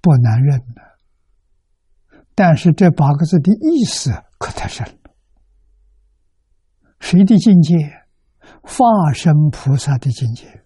[0.02, 0.82] 不难认的，
[2.36, 5.12] 但是这八个字的意思可太深了。
[7.00, 7.76] 谁的境界？
[8.62, 10.64] 化身菩萨的境界，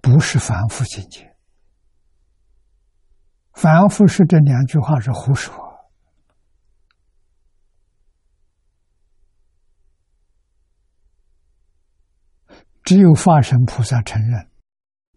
[0.00, 1.36] 不是凡夫境界。
[3.54, 5.54] 凡夫是这两句话是胡说，
[12.84, 14.50] 只有化身菩萨承认，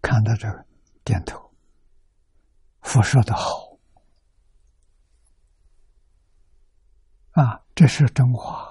[0.02, 0.66] 看到这个
[1.04, 1.52] 点头。
[2.82, 3.78] 佛说的好，
[7.32, 8.70] 啊，这是真话。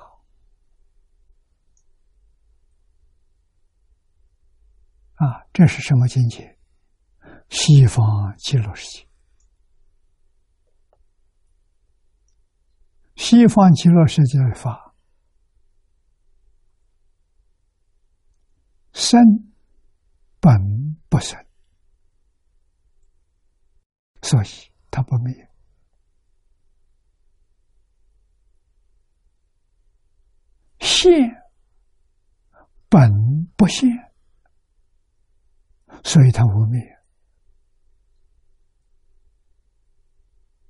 [5.14, 6.58] 啊，这是什么境界？
[7.50, 9.06] 西方极乐世界。
[13.16, 14.94] 西方极乐世界的法，
[18.92, 19.20] 生
[20.40, 21.44] 本不生，
[24.22, 24.46] 所以
[24.90, 25.50] 他不灭。
[30.78, 31.12] 现
[32.88, 33.88] 本不现，
[36.04, 36.80] 所以他无灭。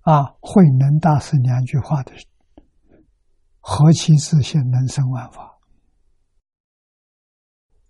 [0.01, 2.15] 啊，慧能大师两句话的，
[3.61, 5.59] 何其自信，能生万法，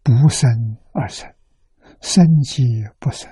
[0.02, 0.51] 不生
[0.93, 1.32] 而生。
[2.01, 3.31] 生即不生，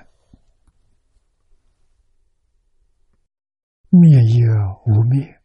[3.89, 4.43] 灭亦
[4.85, 5.41] 无灭。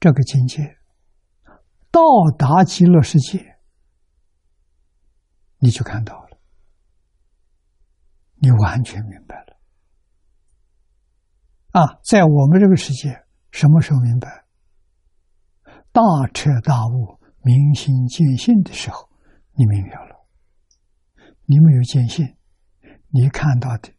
[0.00, 0.78] 这个境界
[1.90, 2.00] 到
[2.38, 3.58] 达极乐世界，
[5.58, 6.38] 你就看到了，
[8.36, 9.60] 你完全明白了。
[11.72, 14.39] 啊，在我们这个世界，什么时候明白？
[15.92, 16.02] 大
[16.32, 19.08] 彻大悟、明心见性的时候，
[19.52, 20.26] 你明了了。
[21.46, 22.36] 你没有见性，
[23.08, 23.92] 你看到的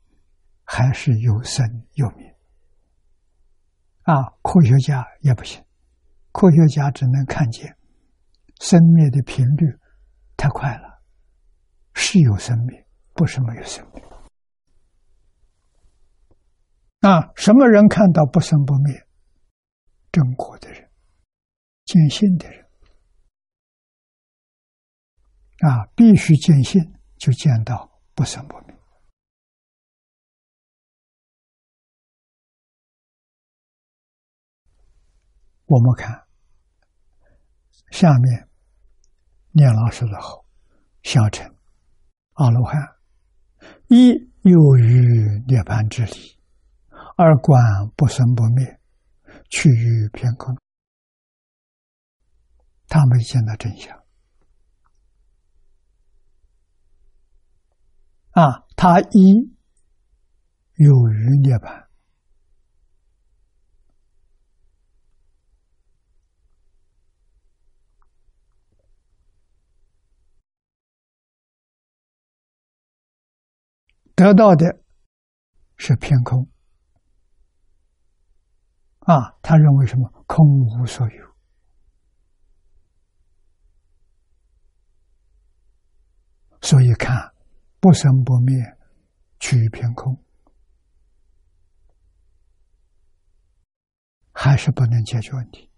[0.64, 1.66] 还是有生
[1.96, 2.36] 有灭。
[4.04, 5.64] 啊，科学家也不行。
[6.32, 7.76] 科学家只能看见
[8.62, 9.78] 生灭的频率
[10.38, 11.02] 太快了，
[11.94, 14.04] 是有生灭，不是没有生灭。
[17.02, 19.06] 啊，什么人看到不生不灭？
[20.12, 20.90] 正果的人，
[21.92, 22.66] 见性的人，
[25.60, 26.82] 啊，必须见性，
[27.18, 28.74] 就见到不生不灭。
[35.66, 36.26] 我们看
[37.92, 38.48] 下面
[39.52, 40.46] 念老师的后，
[41.04, 41.46] 小乘
[42.36, 42.80] 阿罗汉
[43.90, 44.12] 一
[44.44, 46.40] 有于涅盘之理，
[47.18, 47.62] 二观
[47.98, 48.80] 不生不灭，
[49.50, 50.58] 趋于偏空。
[52.92, 53.98] 他没见到真相
[58.32, 58.68] 啊！
[58.76, 59.56] 他一
[60.76, 61.88] 有于涅盘。
[74.14, 74.84] 得到的
[75.78, 76.50] 是偏空
[79.00, 79.40] 啊！
[79.42, 80.26] 他认为什么？
[80.28, 81.31] 空无所有，
[86.62, 87.34] 所以看
[87.80, 88.56] 不生不灭，
[89.40, 90.24] 趋于偏空，
[94.32, 95.70] 还是不能解决问题。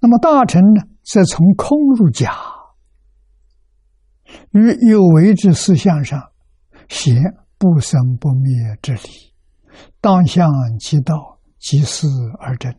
[0.00, 2.34] 那么大臣呢，则从空入假，
[4.50, 6.30] 于有为之思想上。
[6.88, 7.14] 显
[7.56, 9.34] 不生不灭之理，
[10.00, 12.06] 当向即道，即事
[12.38, 12.76] 而真。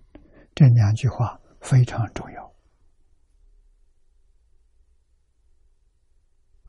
[0.54, 2.43] 这两句话非常重要。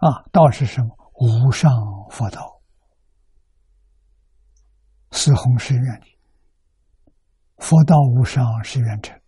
[0.05, 0.95] 啊，道是什么？
[1.15, 1.73] 无上
[2.11, 2.61] 佛道，
[5.13, 6.19] 是弘誓愿力。
[7.57, 9.19] 佛道无上是愿成。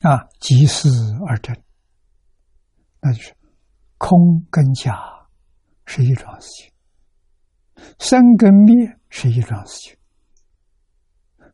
[0.00, 0.88] 啊，即事
[1.28, 1.56] 而真。
[3.00, 3.36] 那就是
[3.96, 4.92] 空跟假
[5.86, 6.72] 是一桩事情，
[8.00, 9.96] 生跟灭是一桩事情，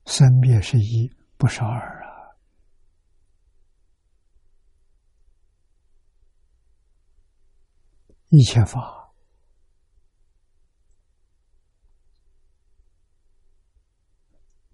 [0.06, 2.09] 生灭是一，不是二啊！
[8.30, 9.12] 一切法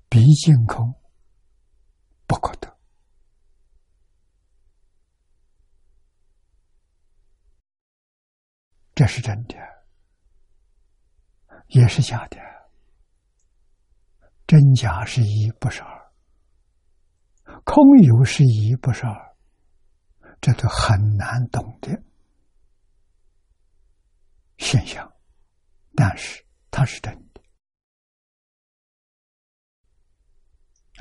[0.09, 0.95] 毕竟空，
[2.27, 2.75] 不可得。
[8.95, 9.55] 这是真的，
[11.69, 12.39] 也是假的。
[14.47, 16.13] 真假是一，不是二；
[17.65, 19.37] 空有是一，不是二。
[20.41, 21.91] 这都很难懂的
[24.59, 25.13] 现象，
[25.95, 27.43] 但是它是真的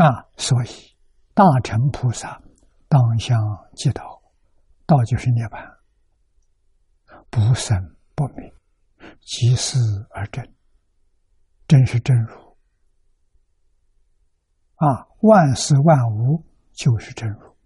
[0.04, 0.28] 啊！
[0.38, 0.68] 所以
[1.34, 2.42] 大乘菩萨
[2.88, 3.38] 当相
[3.76, 4.22] 即道，
[4.86, 5.76] 道就是涅槃。
[7.30, 8.54] 不生不灭，
[9.20, 9.78] 即事
[10.12, 10.56] 而真，
[11.68, 12.58] 真是真如
[14.76, 15.08] 啊！
[15.22, 17.58] 万事万物就是真如，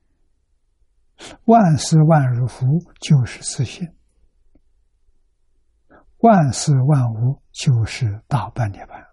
[1.45, 2.65] 万事万如福
[2.99, 3.87] 就是自信，
[6.19, 9.07] 万事万物就是大半涅槃。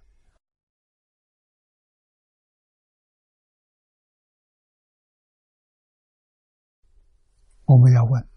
[7.65, 8.29] 我们要问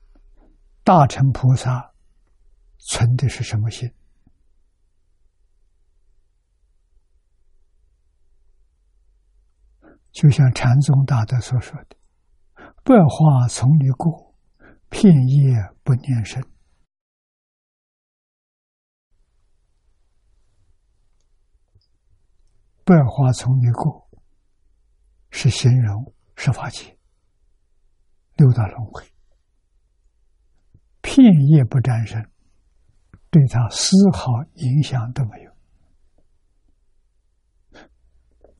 [0.84, 1.90] 大乘菩萨。
[2.82, 3.94] 存的是什么心？
[10.12, 11.98] 就像禅宗大德所说的
[12.86, 14.34] ：“百花丛里过，
[14.90, 16.42] 片叶不念身。
[22.90, 24.10] 百花丛一过，
[25.30, 26.98] 是形容十法界
[28.36, 29.06] 六道轮回，
[31.00, 32.28] 片叶不沾身，
[33.30, 35.52] 对他丝毫影响都没有，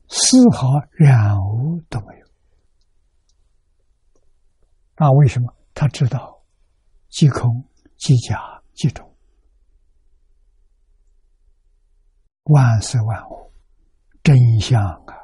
[0.06, 2.26] 丝毫染污都没有。
[4.94, 5.52] 啊，为什么？
[5.74, 6.44] 他知道，
[7.08, 9.12] 即空即假即中，
[12.44, 13.49] 万事万物
[14.30, 15.14] 真相啊！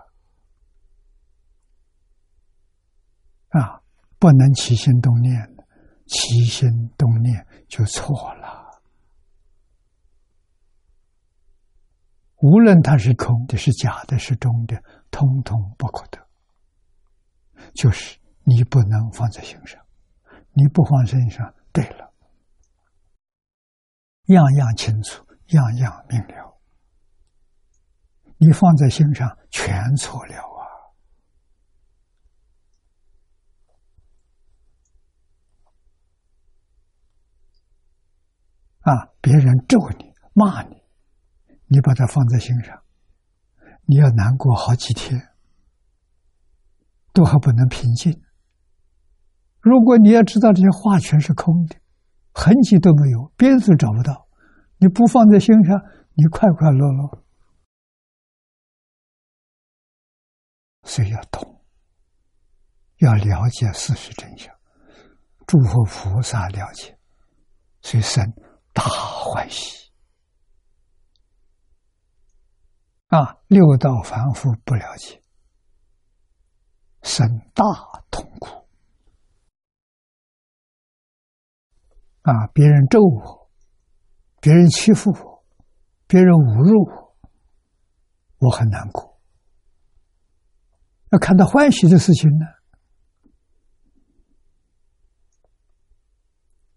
[3.50, 3.80] 啊，
[4.18, 5.32] 不能起心动念，
[6.06, 6.68] 起心
[6.98, 8.66] 动念就错了。
[12.38, 16.26] 无论它是空的、是假的、是中的，通通不可得。
[17.76, 19.80] 就是你不能放在心上。
[20.50, 22.12] 你不放身上，对了，
[24.24, 26.45] 样样清楚，样样明了。
[28.38, 30.34] 你放在心上，全错了
[38.82, 38.92] 啊！
[38.92, 40.76] 啊，别人咒你、骂你，
[41.66, 42.82] 你把它放在心上，
[43.86, 45.30] 你要难过好几天，
[47.12, 48.22] 都还不能平静。
[49.60, 51.76] 如果你要知道这些话全是空的，
[52.32, 54.28] 痕迹都没有，边子找不到，
[54.78, 55.80] 你不放在心上，
[56.12, 57.25] 你快快乐乐。
[60.86, 61.60] 所以要懂，
[62.98, 64.54] 要了解事实真相。
[65.46, 66.98] 诸佛菩萨了解，
[67.82, 68.24] 所以生
[68.72, 69.92] 大欢喜。
[73.08, 75.22] 啊，六道凡夫不了解，
[77.02, 77.62] 生大
[78.10, 78.66] 痛苦。
[82.22, 82.48] 啊！
[82.52, 83.48] 别人咒我，
[84.40, 85.44] 别人欺负我，
[86.08, 87.16] 别人侮辱我，
[88.38, 89.05] 我很难过。
[91.18, 92.46] 看到欢喜的事情呢，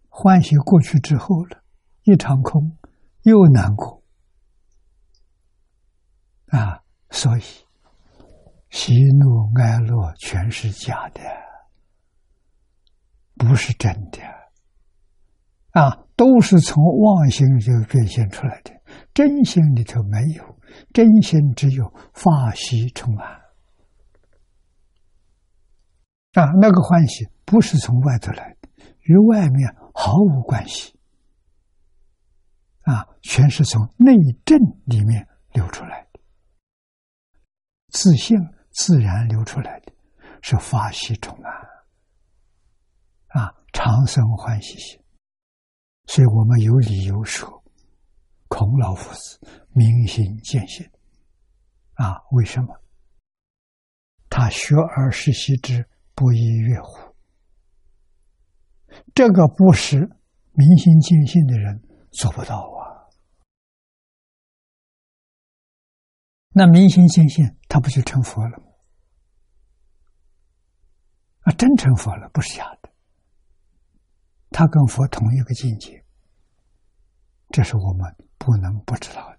[0.08, 1.64] 欢喜过去之后了，
[2.04, 2.78] 一场空，
[3.24, 4.04] 又难过。
[6.48, 7.42] 啊，所以
[8.70, 11.22] 喜怒哀乐全是假的，
[13.36, 14.20] 不是真的。
[15.72, 18.72] 啊，都是从妄心就变现出来的，
[19.14, 20.60] 真心里头没有，
[20.92, 23.39] 真心只有法喜充满。
[26.40, 28.70] 啊，那个欢喜不是从外头来的，
[29.02, 30.98] 与外面毫无关系。
[32.84, 34.14] 啊，全是从内
[34.46, 36.22] 证里面流出来的，
[37.90, 38.38] 自信
[38.72, 39.92] 自然流出来的，
[40.42, 41.52] 是法喜充满。
[43.28, 44.98] 啊，长生欢喜心。
[46.06, 47.62] 所以我们有理由说，
[48.48, 49.42] 孔老夫子
[49.74, 50.90] 明心见性
[51.96, 52.16] 啊？
[52.32, 52.74] 为什么？
[54.30, 55.89] 他学而时习之，
[56.20, 57.16] 不亦乐乎？
[59.16, 59.96] 这个不是
[60.52, 61.82] 明心见性的人
[62.12, 63.08] 做不到啊。
[66.50, 68.66] 那明心见性，他不就成佛了吗？
[71.44, 72.90] 啊，真成佛了，不是假的。
[74.50, 76.04] 他跟佛同一个境界，
[77.52, 79.34] 这是我们不能不知道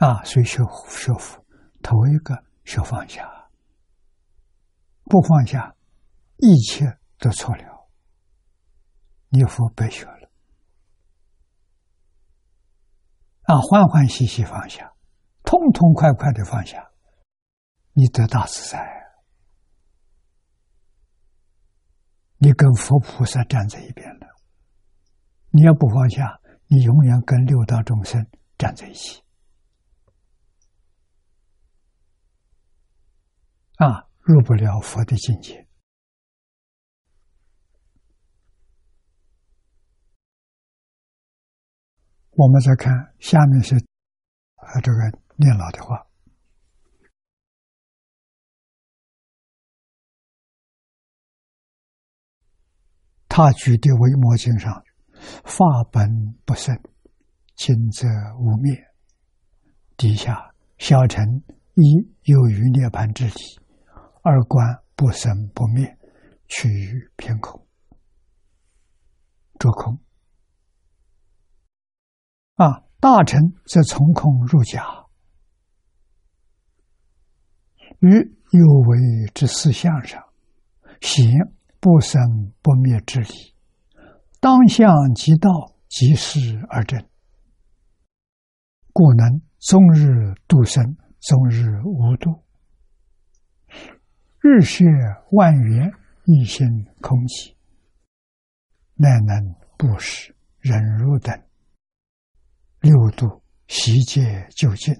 [0.00, 1.44] 啊，所以学学佛，
[1.82, 3.50] 头一个学放下，
[5.04, 5.76] 不放下，
[6.38, 7.86] 一切都错了，
[9.28, 10.30] 你佛白学了。
[13.42, 14.90] 啊，欢欢喜喜放下，
[15.44, 16.90] 痛痛快快的放下，
[17.92, 18.80] 你得大自在。
[22.38, 24.26] 你跟佛菩萨站在一边了，
[25.50, 29.22] 你要不放下，你永远跟六道众生站在一起。
[33.80, 35.66] 啊，入不了佛的境界。
[42.32, 43.74] 我们再看下面是
[44.56, 44.98] 啊，这个
[45.36, 46.06] 念老的话。
[53.28, 54.84] 他举的《维摩经》上，
[55.44, 56.06] 法本
[56.44, 56.78] 不胜，
[57.54, 58.06] 今则
[58.38, 58.76] 无灭。
[59.96, 61.24] 底下小乘
[61.76, 61.82] 一
[62.24, 63.58] 有余涅盘之体，
[64.22, 65.98] 二观不生不灭，
[66.46, 67.66] 趋于偏空，
[69.58, 69.98] 着空。
[72.56, 74.84] 啊，大乘则从空入假，
[78.00, 78.10] 于
[78.50, 78.98] 有为
[79.34, 80.22] 之思想上，
[81.00, 81.24] 显
[81.80, 82.20] 不生
[82.60, 83.54] 不灭之理，
[84.38, 85.48] 当向即道，
[85.88, 87.08] 即事而真，
[88.92, 90.84] 故能终日度生，
[91.20, 92.44] 终日无度，
[94.40, 94.84] 日血
[95.32, 95.92] 万缘
[96.24, 96.66] 一心
[97.00, 97.54] 空寂，
[98.94, 101.34] 乃能布施、忍辱等
[102.80, 104.94] 六度悉皆究竟，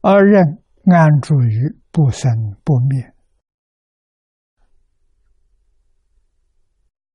[0.00, 1.80] 而任安住于。
[1.92, 3.12] 不生不灭，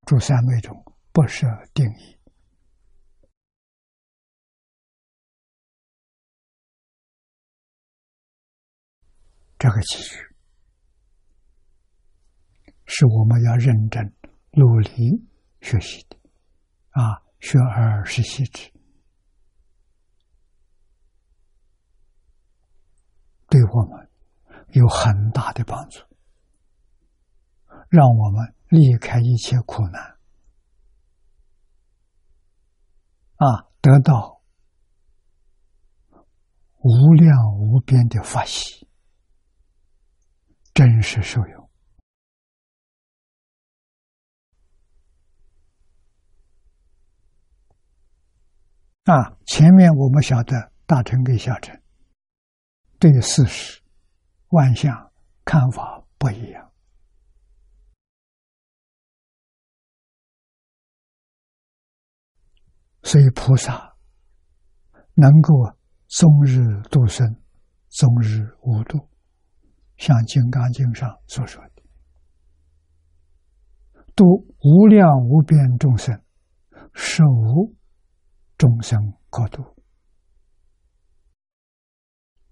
[0.05, 0.75] 诸三昧中
[1.13, 2.19] 不设定义。
[9.57, 10.34] 这个机遇
[12.85, 14.13] 是我们要认真
[14.51, 15.27] 努力
[15.61, 16.17] 学习的
[16.91, 17.23] 啊！
[17.39, 18.71] 学而时习之，
[23.47, 24.05] 对我们。
[24.71, 26.01] 有很大的帮助，
[27.87, 30.17] 让我们离开一切苦难，
[33.35, 34.41] 啊，得到
[36.79, 38.85] 无量无边的法喜，
[40.73, 41.64] 真实受用。
[49.05, 51.79] 啊，前面我们晓得大乘跟小乘
[52.99, 53.81] 对事实。
[54.49, 55.11] 万象
[55.43, 56.71] 看法不一样，
[63.03, 63.95] 所以菩萨
[65.15, 65.53] 能够
[66.07, 67.27] 终日度生，
[67.89, 69.09] 终日无度，
[69.97, 71.83] 像《金刚经》上所说的，
[74.15, 74.23] 度
[74.61, 76.23] 无量无边众生，
[76.93, 77.74] 是无
[78.57, 78.99] 众生
[79.29, 79.63] 可度。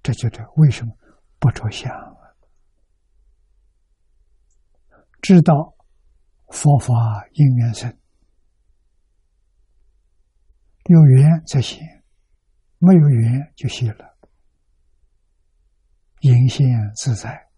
[0.02, 0.94] 这就是为什么。
[1.40, 1.92] 不着相，
[5.22, 5.76] 知道
[6.48, 6.94] 佛法
[7.34, 8.00] 因缘生，
[10.86, 11.86] 有缘则现，
[12.78, 14.18] 没有缘就谢了。
[16.22, 16.66] 隐现
[16.96, 17.50] 自在，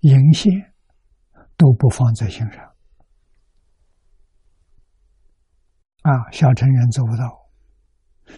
[0.00, 0.52] 隐现
[1.56, 2.73] 都不放在心上。
[6.04, 7.48] 啊，小成人做不到，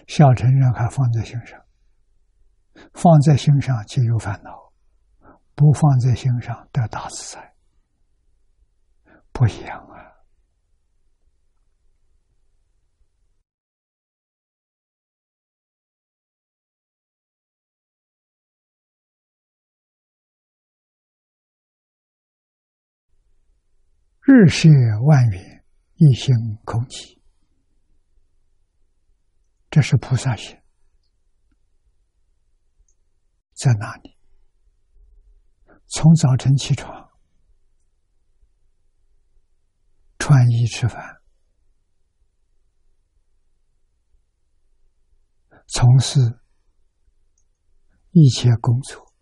[0.07, 1.61] 小成人还放在心上。
[2.93, 4.51] 放在心上就有烦恼，
[5.53, 7.53] 不放在心上得大自在，
[9.33, 9.97] 不一样啊！
[24.21, 24.69] 日谢
[25.07, 25.65] 万缘，
[25.95, 27.16] 一心空寂，
[29.77, 30.59] 这是菩萨心。
[33.53, 34.17] 在哪里？
[35.85, 37.11] 从早晨起床，
[40.17, 41.21] 穿衣吃饭，
[45.67, 46.19] 从事
[48.09, 49.13] 一切工作，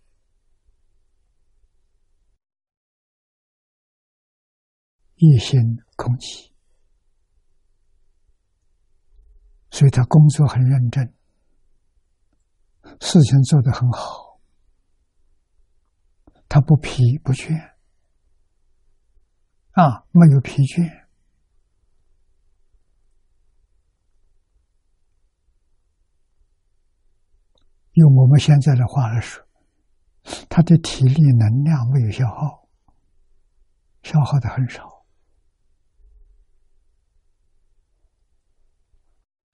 [5.15, 5.59] 一心
[5.97, 6.54] 空寂，
[9.75, 11.13] 所以他工作很认真，
[13.01, 14.39] 事情做得很好。
[16.47, 17.53] 他不疲不倦
[19.71, 21.07] 啊，没有疲倦。
[27.95, 29.45] 用我们现在的话来说，
[30.47, 32.69] 他的体力能量没有消耗，
[34.03, 34.94] 消耗的很少。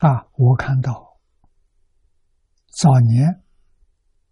[0.01, 1.19] 啊，我看到
[2.65, 3.43] 早年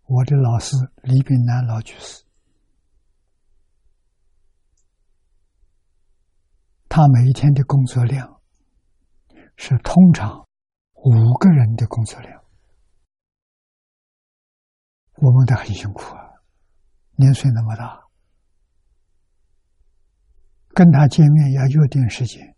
[0.05, 2.25] 我的老师李炳南老居士。
[6.89, 8.41] 他每一天的工作量
[9.57, 10.43] 是通常
[10.93, 12.43] 五个人的工作量，
[15.17, 16.33] 我们都很辛苦啊，
[17.15, 18.07] 年岁那么大，
[20.69, 22.55] 跟他见面要约定时间，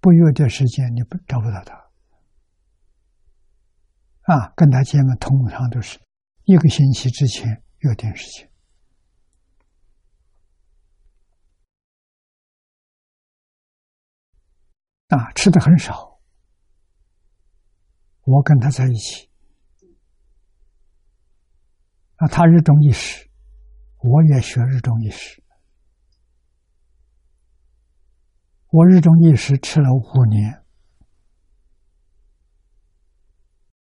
[0.00, 1.89] 不约定时间你不找不到他，
[4.30, 5.98] 啊，跟他见面通常都是
[6.44, 8.48] 一个星期之前约定时间。
[15.08, 16.20] 啊，吃的很少。
[18.22, 19.28] 我跟他在一起，
[22.14, 23.28] 啊，他日中一食，
[23.98, 25.42] 我也学日中一食。
[28.68, 30.64] 我日中一食吃了五年，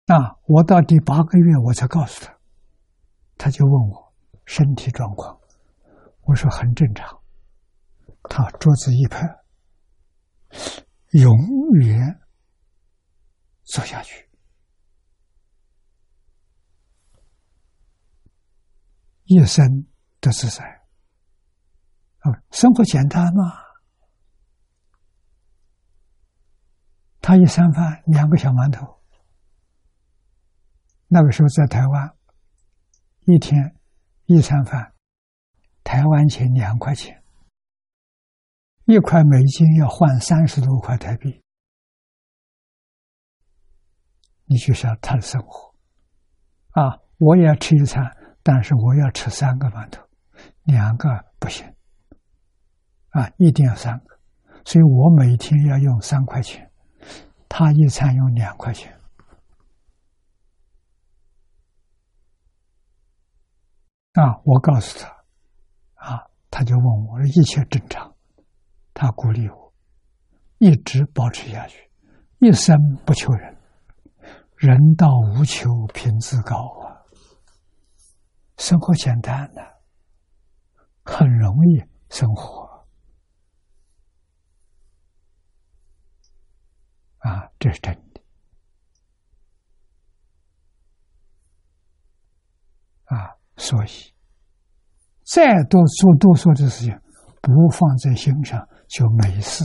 [0.06, 2.38] 啊，我到第八个月我才告诉他，
[3.36, 4.14] 他就问我
[4.44, 5.40] 身体状况？
[6.22, 7.20] 我说很正常。
[8.28, 9.20] 他桌子一拍，
[11.10, 11.32] 永
[11.80, 12.20] 远
[13.64, 14.28] 坐下去，
[19.24, 19.86] 一生
[20.20, 20.64] 的自在。
[22.18, 23.66] 啊，生活简单嘛。
[27.20, 28.95] 他一餐饭两个小馒头，
[31.08, 32.14] 那个时候在台湾，
[33.26, 33.76] 一天
[34.24, 34.92] 一餐饭，
[35.84, 37.22] 台湾钱两块钱，
[38.86, 41.40] 一块美金要换三十多块台币，
[44.46, 45.74] 你就想他的生活，
[46.72, 48.04] 啊，我也要吃一餐，
[48.42, 50.02] 但是我要吃三个馒头，
[50.64, 51.08] 两个
[51.38, 51.66] 不行，
[53.10, 54.18] 啊，一定要三个，
[54.64, 56.68] 所以我每天要用三块钱。
[57.48, 58.95] 他一餐用两块钱，
[64.16, 64.40] 啊！
[64.44, 65.08] 我告诉他，
[65.94, 68.14] 啊，他就问我一切正常，
[68.94, 69.74] 他鼓励我，
[70.58, 71.90] 一直保持下去，
[72.38, 72.74] 一生
[73.04, 73.56] 不求人，
[74.56, 77.04] 人道无求，品质高啊，
[78.56, 79.62] 生活简单的，
[81.04, 82.64] 很容易生活。
[87.18, 88.22] 啊，这是真的。
[93.04, 93.88] 啊，所以
[95.24, 97.00] 再多做多说的事情，
[97.40, 99.64] 不放在心上就没事。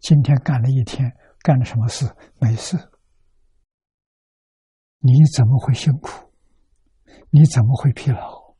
[0.00, 2.06] 今天干了一天，干了什么事？
[2.40, 2.76] 没事。
[5.00, 6.32] 你怎么会辛苦？
[7.30, 8.54] 你怎么会疲劳？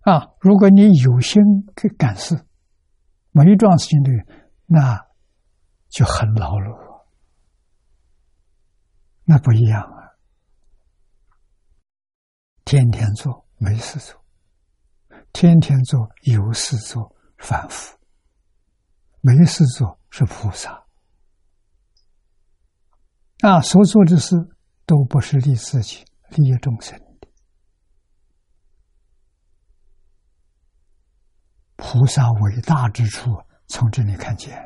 [0.00, 1.42] 啊，如果你有心
[1.76, 2.44] 去干事。
[3.34, 4.10] 每一桩事情都，
[4.66, 5.06] 那
[5.88, 7.06] 就很劳碌，
[9.24, 10.01] 那不一样啊！
[12.64, 14.24] 天天做没事做，
[15.32, 17.98] 天天做有事做反复，
[19.20, 20.84] 没事做是菩萨
[23.40, 23.60] 啊！
[23.60, 24.36] 所做的事
[24.86, 26.98] 都不是利自己、利益众生。
[31.76, 33.30] 菩萨伟大之处
[33.66, 34.56] 从这里看见，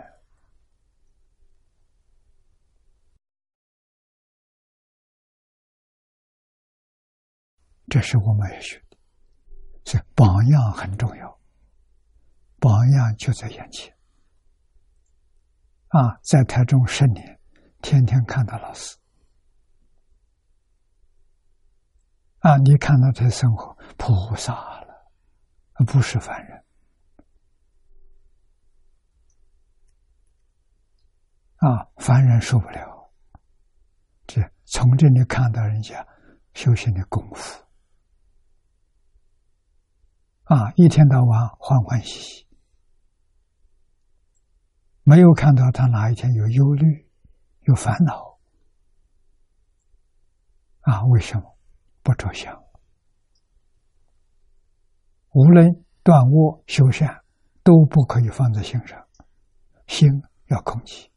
[7.89, 8.99] 这是我们要学的，
[9.85, 11.41] 所以榜样很重要。
[12.59, 13.97] 榜样就在眼前
[15.89, 17.39] 啊，在台中十年，
[17.83, 18.97] 天天看到老师
[22.41, 25.13] 啊，你看到他生活，菩萨了，
[25.87, 26.65] 不是凡人。
[31.57, 33.13] 啊，凡人受不了。
[34.27, 36.07] 这从这里看到人家
[36.55, 37.66] 修行的功夫。
[40.47, 42.47] 啊，一天到晚欢欢喜喜，
[45.03, 47.11] 没有看到他哪一天有忧虑、
[47.63, 48.39] 有烦恼。
[50.83, 51.59] 啊，为什么
[52.05, 52.65] 不着相？
[55.33, 57.25] 无论断恶修善，
[57.65, 59.05] 都不可以放在心上，
[59.89, 60.09] 心
[60.47, 61.09] 要空寂。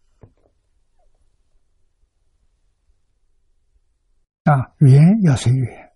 [4.45, 5.93] 啊，缘要随缘，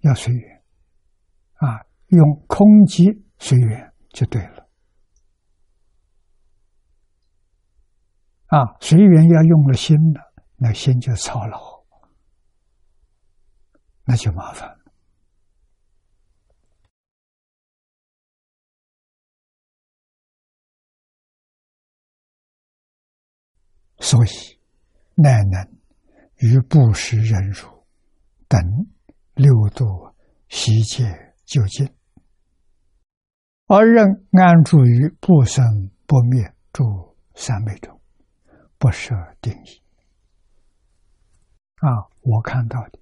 [0.00, 0.53] 要随缘，
[1.64, 4.68] 啊，用空寂随缘就对了。
[8.46, 11.84] 啊，随缘要用了心了，那心就操劳，
[14.04, 14.84] 那就麻烦了。
[24.00, 24.28] 所以，
[25.14, 25.74] 乃能。
[26.38, 27.86] 于不食、忍辱
[28.48, 28.60] 等
[29.34, 30.12] 六度
[30.48, 31.94] 习戒究竟，
[33.66, 38.00] 而任安住于不生不灭诸三昧中，
[38.78, 39.82] 不设定义。
[41.76, 42.98] 啊，我看到的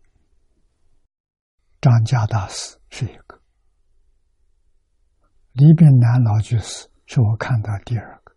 [1.80, 3.40] 张家大师是一个，
[5.52, 8.36] 李炳南老居士是我看到第二个。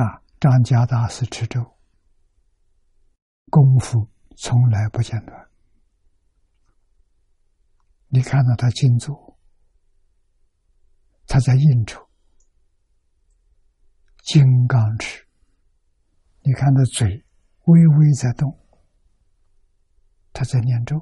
[0.00, 0.22] 啊。
[0.40, 1.60] 张家大师吃粥，
[3.50, 4.08] 功夫
[4.40, 5.50] 从来不间断。
[8.06, 9.36] 你看到他静坐，
[11.26, 12.08] 他在应酬，
[14.22, 15.26] 金刚持。
[16.42, 17.26] 你看他嘴
[17.64, 18.56] 微微在动，
[20.32, 20.96] 他在念咒。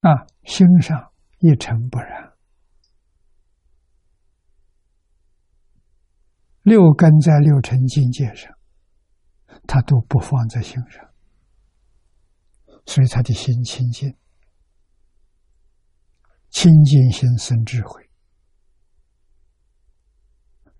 [0.00, 0.10] 啊，
[0.44, 2.32] 心上一尘不染。
[6.62, 8.56] 六根在六尘境界上，
[9.66, 11.08] 他都不放在心上，
[12.84, 14.16] 所以他的心清净，
[16.50, 18.10] 清净心生智慧，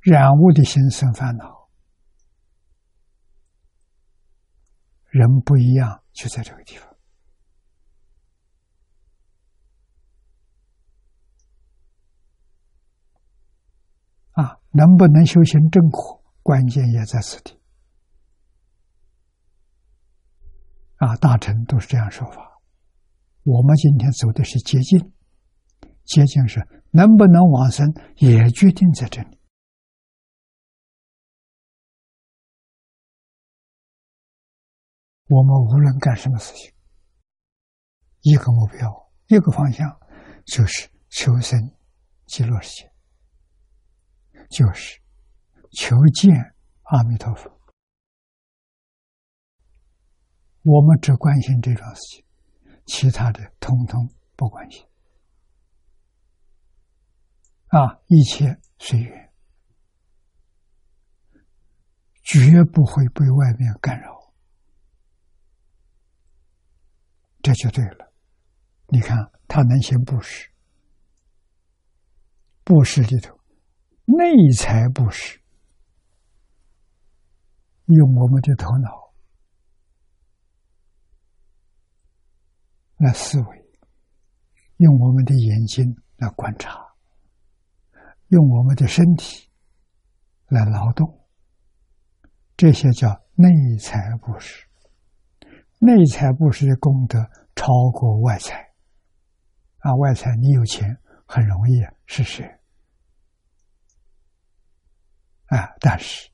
[0.00, 1.68] 染污的心生烦恼。
[5.08, 6.88] 人不一样，就在这个地方。
[14.32, 17.61] 啊，能不能修行正果，关键也在此地。
[21.02, 22.60] 啊，大臣都是这样说法。
[23.42, 25.12] 我们今天走的是捷径，
[26.04, 29.40] 捷径是能不能往生，也决定在这里。
[35.26, 36.72] 我们无论干什么事情，
[38.20, 39.90] 一个目标，一个方向，
[40.46, 41.58] 就是求生
[42.26, 42.92] 极乐世界。
[44.50, 45.00] 就是
[45.72, 46.32] 求见
[46.82, 47.51] 阿弥陀佛，
[50.62, 52.24] 我们只关心这桩事情，
[52.86, 54.84] 其他的通通不关心。
[57.68, 59.32] 啊，一切随缘，
[62.22, 64.32] 绝不会被外面干扰，
[67.42, 68.12] 这就对了。
[68.88, 69.18] 你看，
[69.48, 70.48] 他能行布施，
[72.62, 73.36] 布施里头。
[74.04, 75.40] 内财布施，
[77.86, 79.01] 用我们的头脑
[83.02, 83.64] 来思维，
[84.76, 85.84] 用我们的眼睛
[86.18, 86.78] 来观察，
[88.28, 89.50] 用我们的身体
[90.46, 91.26] 来劳动，
[92.56, 93.48] 这些叫内
[93.80, 94.64] 财布施。
[95.80, 97.18] 内财布施的功德
[97.56, 98.70] 超过外财。
[99.78, 100.96] 啊，外财你有钱
[101.26, 102.44] 很容易施舍。
[105.46, 105.74] 啊！
[105.80, 106.30] 但是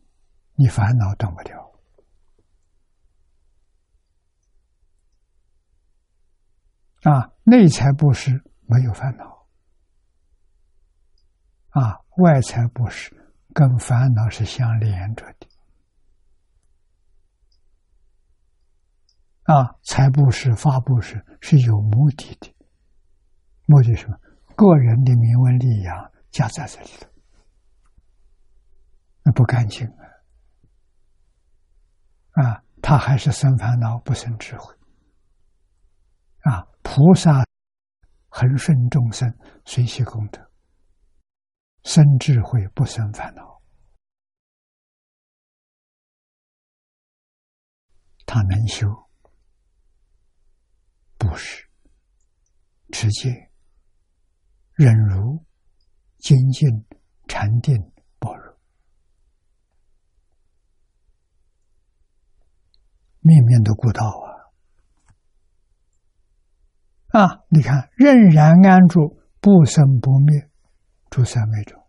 [0.55, 1.68] 你烦恼断不掉
[7.03, 7.33] 啊！
[7.45, 9.47] 内财布施没有烦恼
[11.71, 13.15] 啊，外财布施
[13.55, 15.47] 跟烦恼是相连着的
[19.45, 19.77] 啊。
[19.85, 22.55] 财布施、法布施是有目的的，
[23.65, 24.19] 目的什么？
[24.57, 27.09] 个人的名闻利养加在这里头。
[29.33, 29.87] 不干净
[32.33, 32.43] 啊！
[32.43, 34.75] 啊，他还是生烦恼，不生智慧。
[36.41, 37.45] 啊，菩萨
[38.31, 39.31] 恒顺众生，
[39.67, 40.41] 随喜功德，
[41.85, 43.61] 生智慧，不生烦恼。
[48.25, 48.89] 他能修，
[51.19, 51.69] 不是
[52.91, 53.29] 持戒、
[54.73, 55.45] 忍辱、
[56.17, 56.69] 精进、
[57.29, 57.77] 禅定。
[63.21, 64.28] 面面都顾到啊！
[67.09, 70.51] 啊，你看，仍然安住，不生不灭，
[71.11, 71.83] 诸三昧中。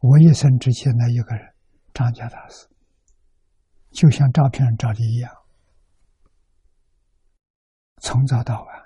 [0.00, 1.54] 我一生只见那一个人，
[1.94, 2.68] 张家大师，
[3.90, 5.32] 就像照片上照的一样，
[8.02, 8.82] 从早到晚，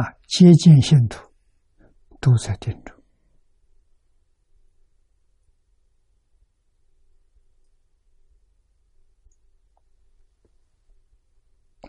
[0.00, 1.20] 啊，接近信徒，
[2.20, 2.93] 都在定中。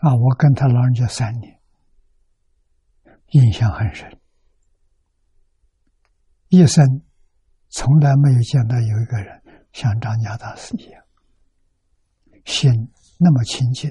[0.00, 1.60] 啊，我跟他老人家三年，
[3.28, 4.20] 印象很深。
[6.48, 6.84] 一生
[7.70, 9.42] 从来没有见到有一个人
[9.72, 11.02] 像张家大师一样，
[12.44, 12.70] 心
[13.18, 13.90] 那么清净，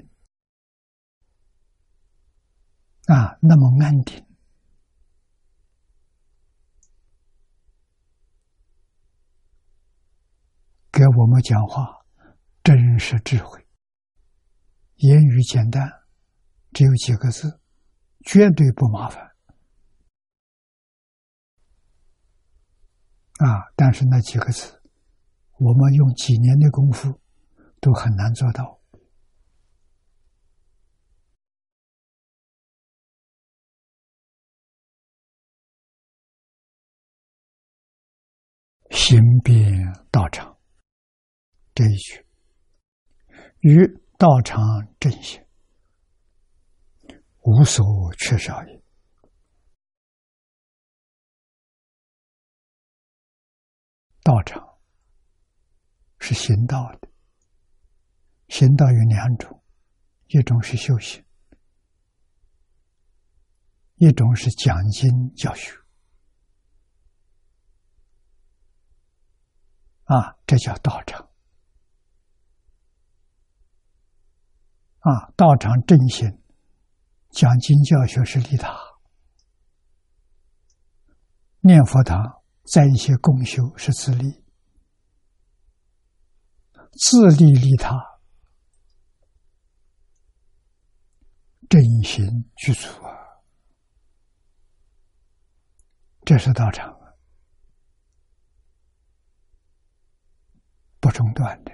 [3.08, 4.26] 啊，那么安定，
[10.92, 12.06] 给我们讲话，
[12.64, 13.65] 真是智慧。
[14.98, 15.92] 言语简单，
[16.72, 17.60] 只有几个字，
[18.26, 19.22] 绝对不麻烦
[23.40, 23.72] 啊！
[23.76, 24.82] 但是那几个字，
[25.60, 27.20] 我们用几年的功夫
[27.82, 28.82] 都很难做到。
[38.92, 40.58] 行遍道场
[41.74, 42.26] 这一句，
[43.60, 44.05] 与。
[44.26, 44.60] 道场
[45.00, 45.46] 正行，
[47.42, 48.84] 无所缺少也。
[54.24, 54.80] 道场
[56.18, 57.08] 是行道的，
[58.48, 59.62] 行道有两种，
[60.30, 61.24] 一种是修行，
[63.98, 65.72] 一种是讲经教学，
[70.06, 71.25] 啊，这叫道场，
[75.06, 76.28] 啊，道场正心，
[77.30, 78.76] 讲经教学是利他，
[81.60, 84.44] 念佛堂在一些共修是自利，
[86.94, 87.96] 自利利他，
[91.70, 92.26] 正心
[92.56, 93.14] 具足啊。
[96.24, 96.92] 这是道场
[101.00, 101.72] 不中断的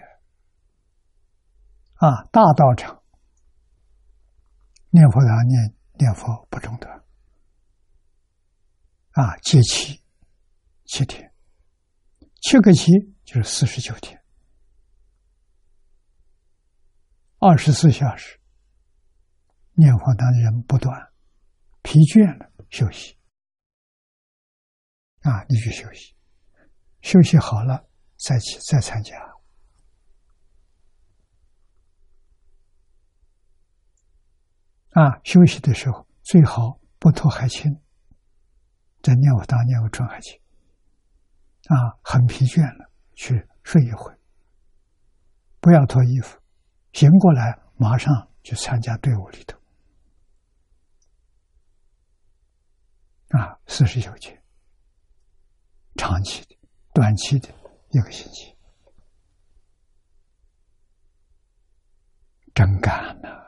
[1.93, 2.25] 啊！
[2.33, 3.00] 大道场
[4.91, 7.03] 念佛堂念念佛不中断
[9.11, 9.37] 啊！
[9.37, 10.03] 节期
[10.85, 11.33] 七天，
[12.41, 12.91] 七个七
[13.23, 14.21] 就是四十九天，
[17.39, 18.37] 二十四小时
[19.73, 21.13] 念佛堂的人不断，
[21.83, 23.17] 疲倦了休息。
[25.21, 26.13] 啊，你去休息，
[27.01, 27.87] 休息好了
[28.17, 29.30] 再去再参加。
[34.91, 37.79] 啊，休息的时候最好不脱海青，
[39.01, 40.39] 在念佛当念佛穿海青。
[41.67, 44.13] 啊，很疲倦了，去睡一会，
[45.59, 46.39] 不要脱衣服，
[46.91, 49.57] 醒过来马上去参加队伍里头。
[53.29, 54.41] 啊，四十九节。
[55.95, 56.57] 长期的、
[56.93, 57.49] 短期的，
[57.89, 58.55] 一个星期，
[62.53, 63.40] 真干呐！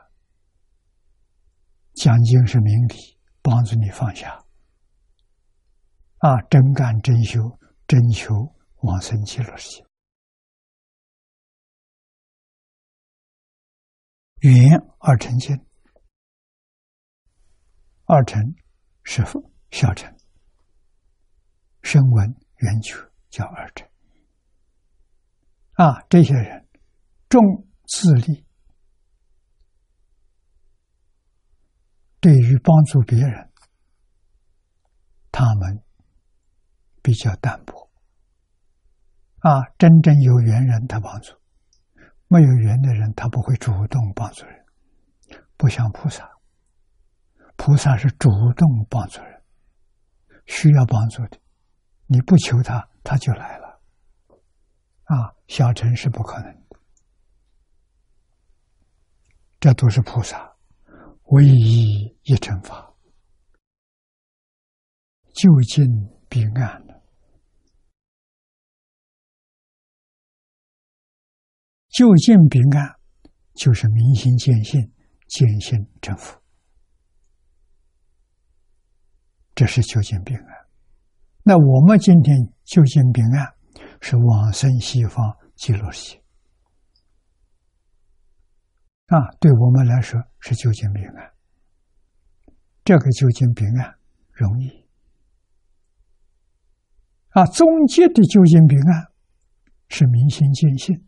[2.03, 4.43] 讲经是明理，帮助你放下。
[6.17, 7.39] 啊，真干真修，
[7.87, 8.35] 真求
[8.81, 9.85] 往生极乐世界。
[14.41, 15.55] 圆二乘经，
[18.03, 18.53] 二乘
[19.03, 19.23] 是
[19.71, 20.13] 小乘。
[21.83, 22.95] 声闻缘觉
[23.29, 23.87] 叫二乘
[25.75, 26.67] 啊，这些人
[27.29, 27.41] 重
[27.87, 28.45] 自利，
[32.23, 33.51] 对于帮助别人，
[35.29, 35.83] 他们
[37.01, 37.91] 比较淡薄
[39.39, 39.59] 啊。
[39.77, 41.33] 真正有缘人，他帮助；
[42.29, 44.65] 没有缘的人，他不会主动帮助人。
[45.57, 46.31] 不像菩萨，
[47.57, 49.43] 菩萨是主动帮助人，
[50.45, 51.37] 需要帮助的。
[52.05, 53.81] 你不求他，他就来了。
[55.03, 56.79] 啊，小乘是不可能的，
[59.59, 60.52] 这都是菩萨
[61.33, 62.93] 唯一一乘法，
[65.33, 65.83] 就近
[66.29, 67.01] 彼岸了。
[71.89, 72.95] 就近彼岸，
[73.55, 74.79] 就是明心见性，
[75.27, 76.39] 见性成佛，
[79.55, 80.45] 这是就近彼岸。
[81.41, 83.55] 那我们今天就近彼岸，
[84.01, 86.22] 是往生西方极乐世界
[89.13, 89.29] 啊！
[89.39, 91.31] 对我们来说是究竟平安。
[92.83, 93.93] 这个究竟平安
[94.31, 94.67] 容易
[97.29, 97.45] 啊！
[97.45, 99.05] 终极的究竟平安
[99.87, 101.05] 是明心见性、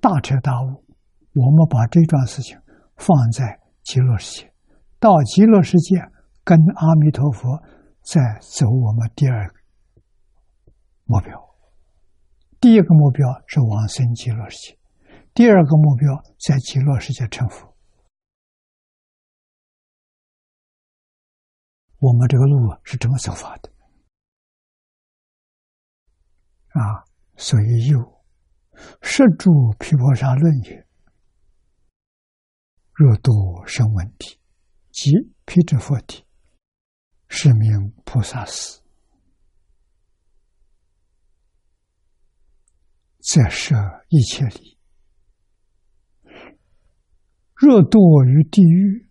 [0.00, 0.84] 大彻大悟。
[1.34, 2.56] 我们把这桩事情
[2.96, 4.52] 放在极乐世界，
[5.00, 5.96] 到极乐世界
[6.44, 7.60] 跟阿弥陀佛。
[8.02, 9.54] 再走我们第二个
[11.04, 11.40] 目标，
[12.60, 14.78] 第一个目标是往生极乐世界，
[15.34, 17.74] 第二个目标在极乐世界成佛。
[21.98, 23.72] 我们这个路是这么走法的
[26.70, 27.04] 啊，
[27.36, 27.98] 所以有
[29.00, 30.86] 《十住毗婆沙论》也
[32.92, 34.38] ：“若度生问题，
[34.90, 35.10] 即
[35.44, 36.26] 辟支佛体。”
[37.34, 38.82] 是名菩萨寺，
[43.20, 43.74] 则设
[44.08, 44.78] 一切理。
[47.64, 49.08] 若堕于地狱，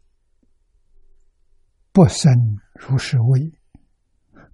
[1.94, 2.34] 不生
[2.76, 3.40] 如是位；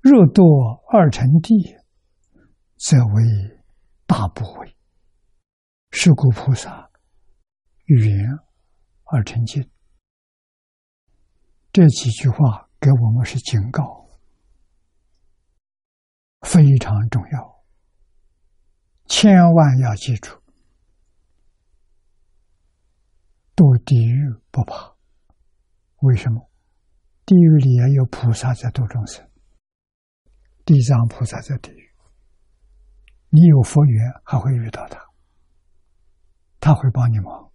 [0.01, 1.75] 若堕二乘地，
[2.77, 3.23] 则为
[4.05, 4.77] 大不为。
[5.89, 6.91] 是故菩萨
[7.87, 8.37] 言
[9.05, 9.67] 二乘经
[11.73, 12.69] 这几句话。
[12.79, 14.07] 给我们是警告，
[16.41, 17.65] 非常重要，
[19.07, 20.36] 千万要记住。
[23.57, 24.95] 堕地狱不怕，
[26.01, 26.49] 为什么？
[27.25, 29.27] 地狱里也有菩萨在度众生，
[30.63, 31.89] 地藏菩萨在地狱，
[33.31, 35.03] 你有佛缘还会遇到他，
[36.59, 37.51] 他会帮你忙，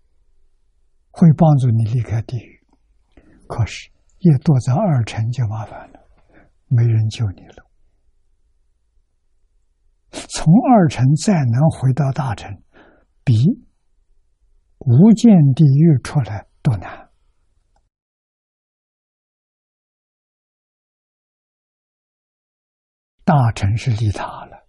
[1.11, 2.61] 会帮助你离开地狱。
[3.47, 3.91] 可是。
[4.24, 5.99] 一堕在二尘就麻烦了，
[6.69, 7.69] 没人救你了。
[10.12, 12.62] 从二尘再能回到大尘，
[13.24, 13.35] 比
[14.85, 17.11] 无间地狱出来都难。
[23.25, 24.67] 大乘是利他了，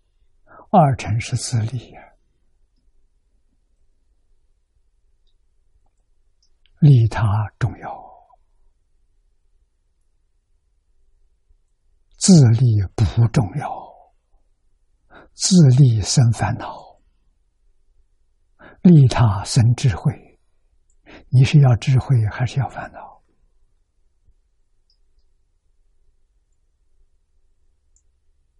[0.69, 2.01] 二乘是自利呀。
[6.79, 7.23] 利他
[7.57, 7.89] 重要，
[12.17, 12.65] 自利
[12.95, 13.83] 不重要。
[15.33, 16.82] 自利生烦恼，
[18.83, 20.37] 利他生智慧。
[21.29, 23.23] 你是要智慧还是要烦恼？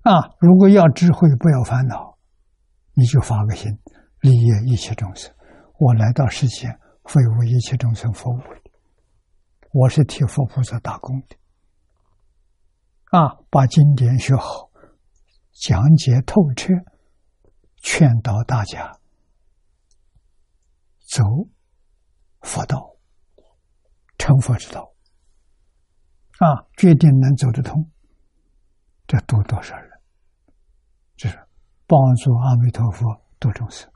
[0.04, 0.36] 啊！
[0.40, 2.18] 如果要智慧，不要烦恼，
[2.94, 3.78] 你就发个心，
[4.22, 5.34] 利益一切众生。
[5.78, 6.80] 我来到世间，
[7.16, 8.72] 为为一切众生服务的，
[9.72, 11.36] 我是替佛菩萨打工的。
[13.18, 13.40] 啊！
[13.50, 14.70] 把经典学好，
[15.52, 16.74] 讲解透彻，
[17.82, 18.98] 劝导大家
[21.14, 21.22] 走
[22.42, 22.98] 佛道，
[24.18, 24.92] 成佛之道。
[26.40, 26.66] 啊！
[26.76, 27.88] 决定能走得通，
[29.06, 29.92] 这多多少人？
[31.16, 31.38] 就是
[31.86, 33.06] 帮助阿弥陀佛
[33.38, 33.88] 多众生，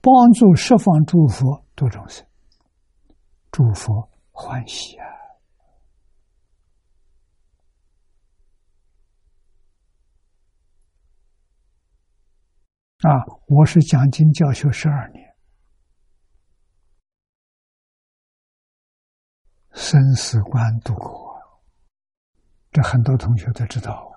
[0.00, 2.26] 帮助十方诸佛多众生，
[3.52, 5.04] 诸佛欢喜啊！
[13.02, 13.10] 啊，
[13.46, 15.29] 我是讲经教学十二年，
[19.80, 21.40] 生死关度过，
[22.70, 24.12] 这很多同学都知道。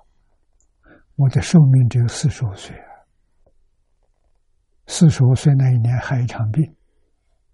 [1.15, 2.85] 我的寿命只有四十五岁啊！
[4.87, 6.75] 四十五岁那一年害一场病，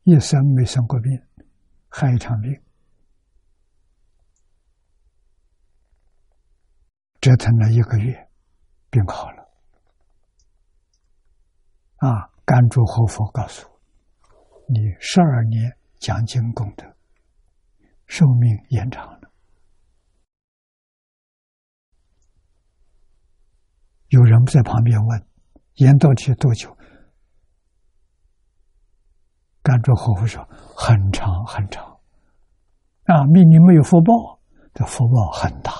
[0.05, 1.21] 一生没生过病，
[1.87, 2.51] 害一场病，
[7.21, 8.27] 折腾了一个月，
[8.89, 9.49] 病好了。
[11.97, 12.31] 啊！
[12.43, 13.79] 甘珠活佛告诉我
[14.67, 16.83] ：“你十二年讲经功德，
[18.09, 19.31] 寿命延长了。”
[24.09, 25.25] 有人在旁边问
[25.75, 26.75] ：“延到期多久？”
[29.61, 30.43] 甘珠活佛说
[30.75, 31.85] ：“很长很长。”
[33.05, 34.41] 啊，命里没有福报，
[34.73, 35.71] 这福报很大。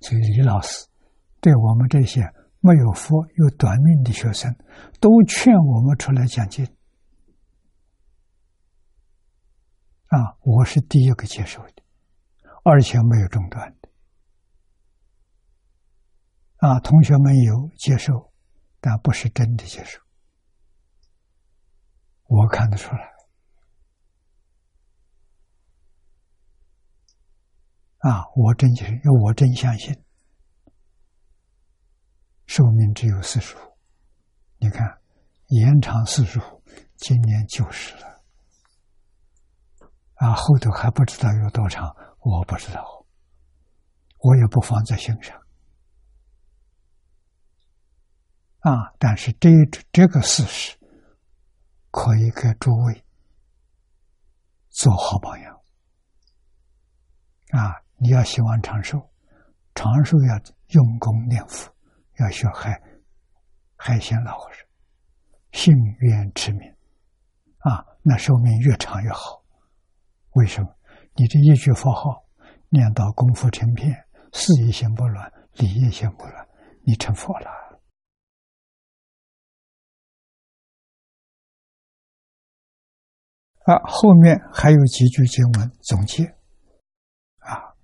[0.00, 0.86] 所以李老师
[1.40, 2.22] 对我们这些
[2.60, 4.54] 没有福又短命的学生，
[5.00, 6.66] 都劝我们出来讲经。
[10.10, 11.82] 啊，我是第一个接受的，
[12.64, 13.88] 而且没有中断的。
[16.56, 18.32] 啊，同学们有接受，
[18.80, 20.00] 但不是真的接受。
[22.24, 23.08] 我看得出来。
[27.98, 29.94] 啊，我真就是，因为我真相信，
[32.46, 33.60] 寿命只有四十五。
[34.58, 35.00] 你看，
[35.46, 36.62] 延长四十五，
[36.96, 38.19] 今年九十了。
[40.20, 43.06] 啊，后头还不知道有多长，我不知道，
[44.18, 45.34] 我也不放在心上。
[48.58, 48.92] 啊！
[48.98, 49.48] 但是这
[49.90, 50.78] 这个事实
[51.90, 53.02] 可以给诸位
[54.68, 55.58] 做好榜样。
[57.52, 57.80] 啊！
[57.96, 59.10] 你要希望长寿，
[59.74, 60.38] 长寿要
[60.68, 61.74] 用功念佛，
[62.18, 62.78] 要学海
[63.74, 64.66] 海鲜老和尚，
[65.52, 66.70] 幸愿持名。
[67.60, 67.86] 啊！
[68.02, 69.39] 那寿命越长越好。
[70.32, 70.68] 为什么？
[71.16, 72.24] 你这一句佛号
[72.68, 76.48] 念到功夫成片，事业心不乱，理业心不乱，
[76.84, 77.50] 你成佛了。
[83.64, 86.24] 啊，后面还有几句经文总结，
[87.38, 87.74] 啊，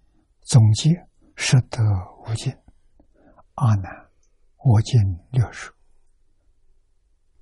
[0.43, 0.90] 总结
[1.36, 1.82] 十德
[2.27, 2.56] 无尽，
[3.55, 4.09] 阿难，
[4.64, 5.01] 我今
[5.31, 5.70] 六十，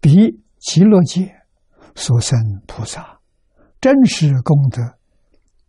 [0.01, 1.33] 彼极乐界
[1.95, 3.21] 所生菩萨，
[3.85, 4.99] 真实功德，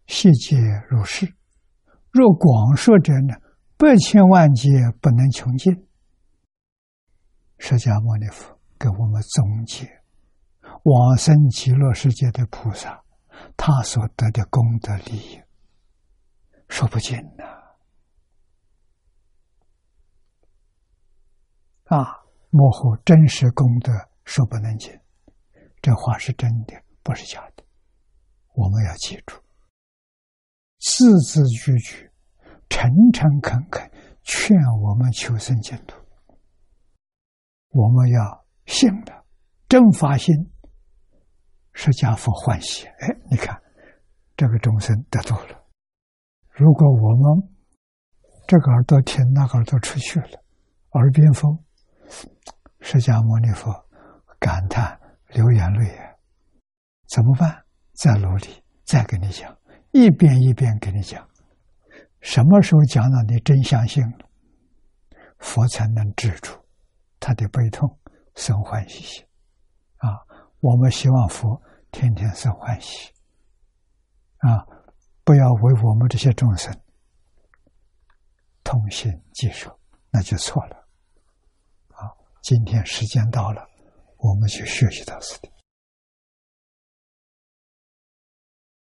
[0.07, 0.55] 悉皆
[0.87, 1.35] 如是。
[2.11, 3.35] 若广说者呢，
[3.75, 4.69] 百千万劫
[5.01, 5.85] 不能穷尽。
[7.57, 10.01] 释迦牟尼佛给我们总结。
[10.83, 13.03] 往生极乐世界的菩萨，
[13.57, 15.41] 他所得的功德利益，
[16.69, 17.43] 说不尽呐！
[21.83, 23.91] 啊，幕后真实功德
[24.23, 24.97] 说不能尽，
[25.81, 27.64] 这话是真的，不是假的。
[28.55, 29.35] 我们要记住，
[30.79, 32.09] 字字句句，
[32.69, 33.91] 诚诚恳恳
[34.23, 35.99] 劝我们求生净土。
[37.69, 39.25] 我们要信的，
[39.67, 40.33] 真发心。
[41.73, 42.87] 释迦佛欢喜。
[42.87, 43.61] 哎，你看，
[44.37, 45.65] 这个众生得度了。
[46.51, 47.49] 如果我们
[48.47, 50.41] 这个耳朵听，那个耳朵出去了，
[50.91, 51.59] 耳边风，
[52.79, 53.73] 释迦牟尼佛
[54.39, 56.15] 感叹流眼泪啊！
[57.09, 57.64] 怎么办？
[57.95, 59.57] 再努力，再跟你讲，
[59.91, 61.27] 一遍一遍跟你讲。
[62.19, 64.29] 什么时候讲到，你真相信了，
[65.37, 66.53] 佛才能止住
[67.19, 67.97] 他的悲痛，
[68.35, 69.25] 生欢喜心。
[69.97, 70.09] 啊，
[70.59, 71.61] 我们希望佛
[71.91, 73.11] 天天生欢喜。
[74.39, 74.65] 啊，
[75.23, 76.75] 不要为我们这些众生
[78.63, 79.79] 痛心疾首，
[80.11, 80.75] 那就错了。
[81.91, 82.11] 啊，
[82.41, 83.65] 今天时间到了，
[84.17, 85.49] 我们去学习到此地。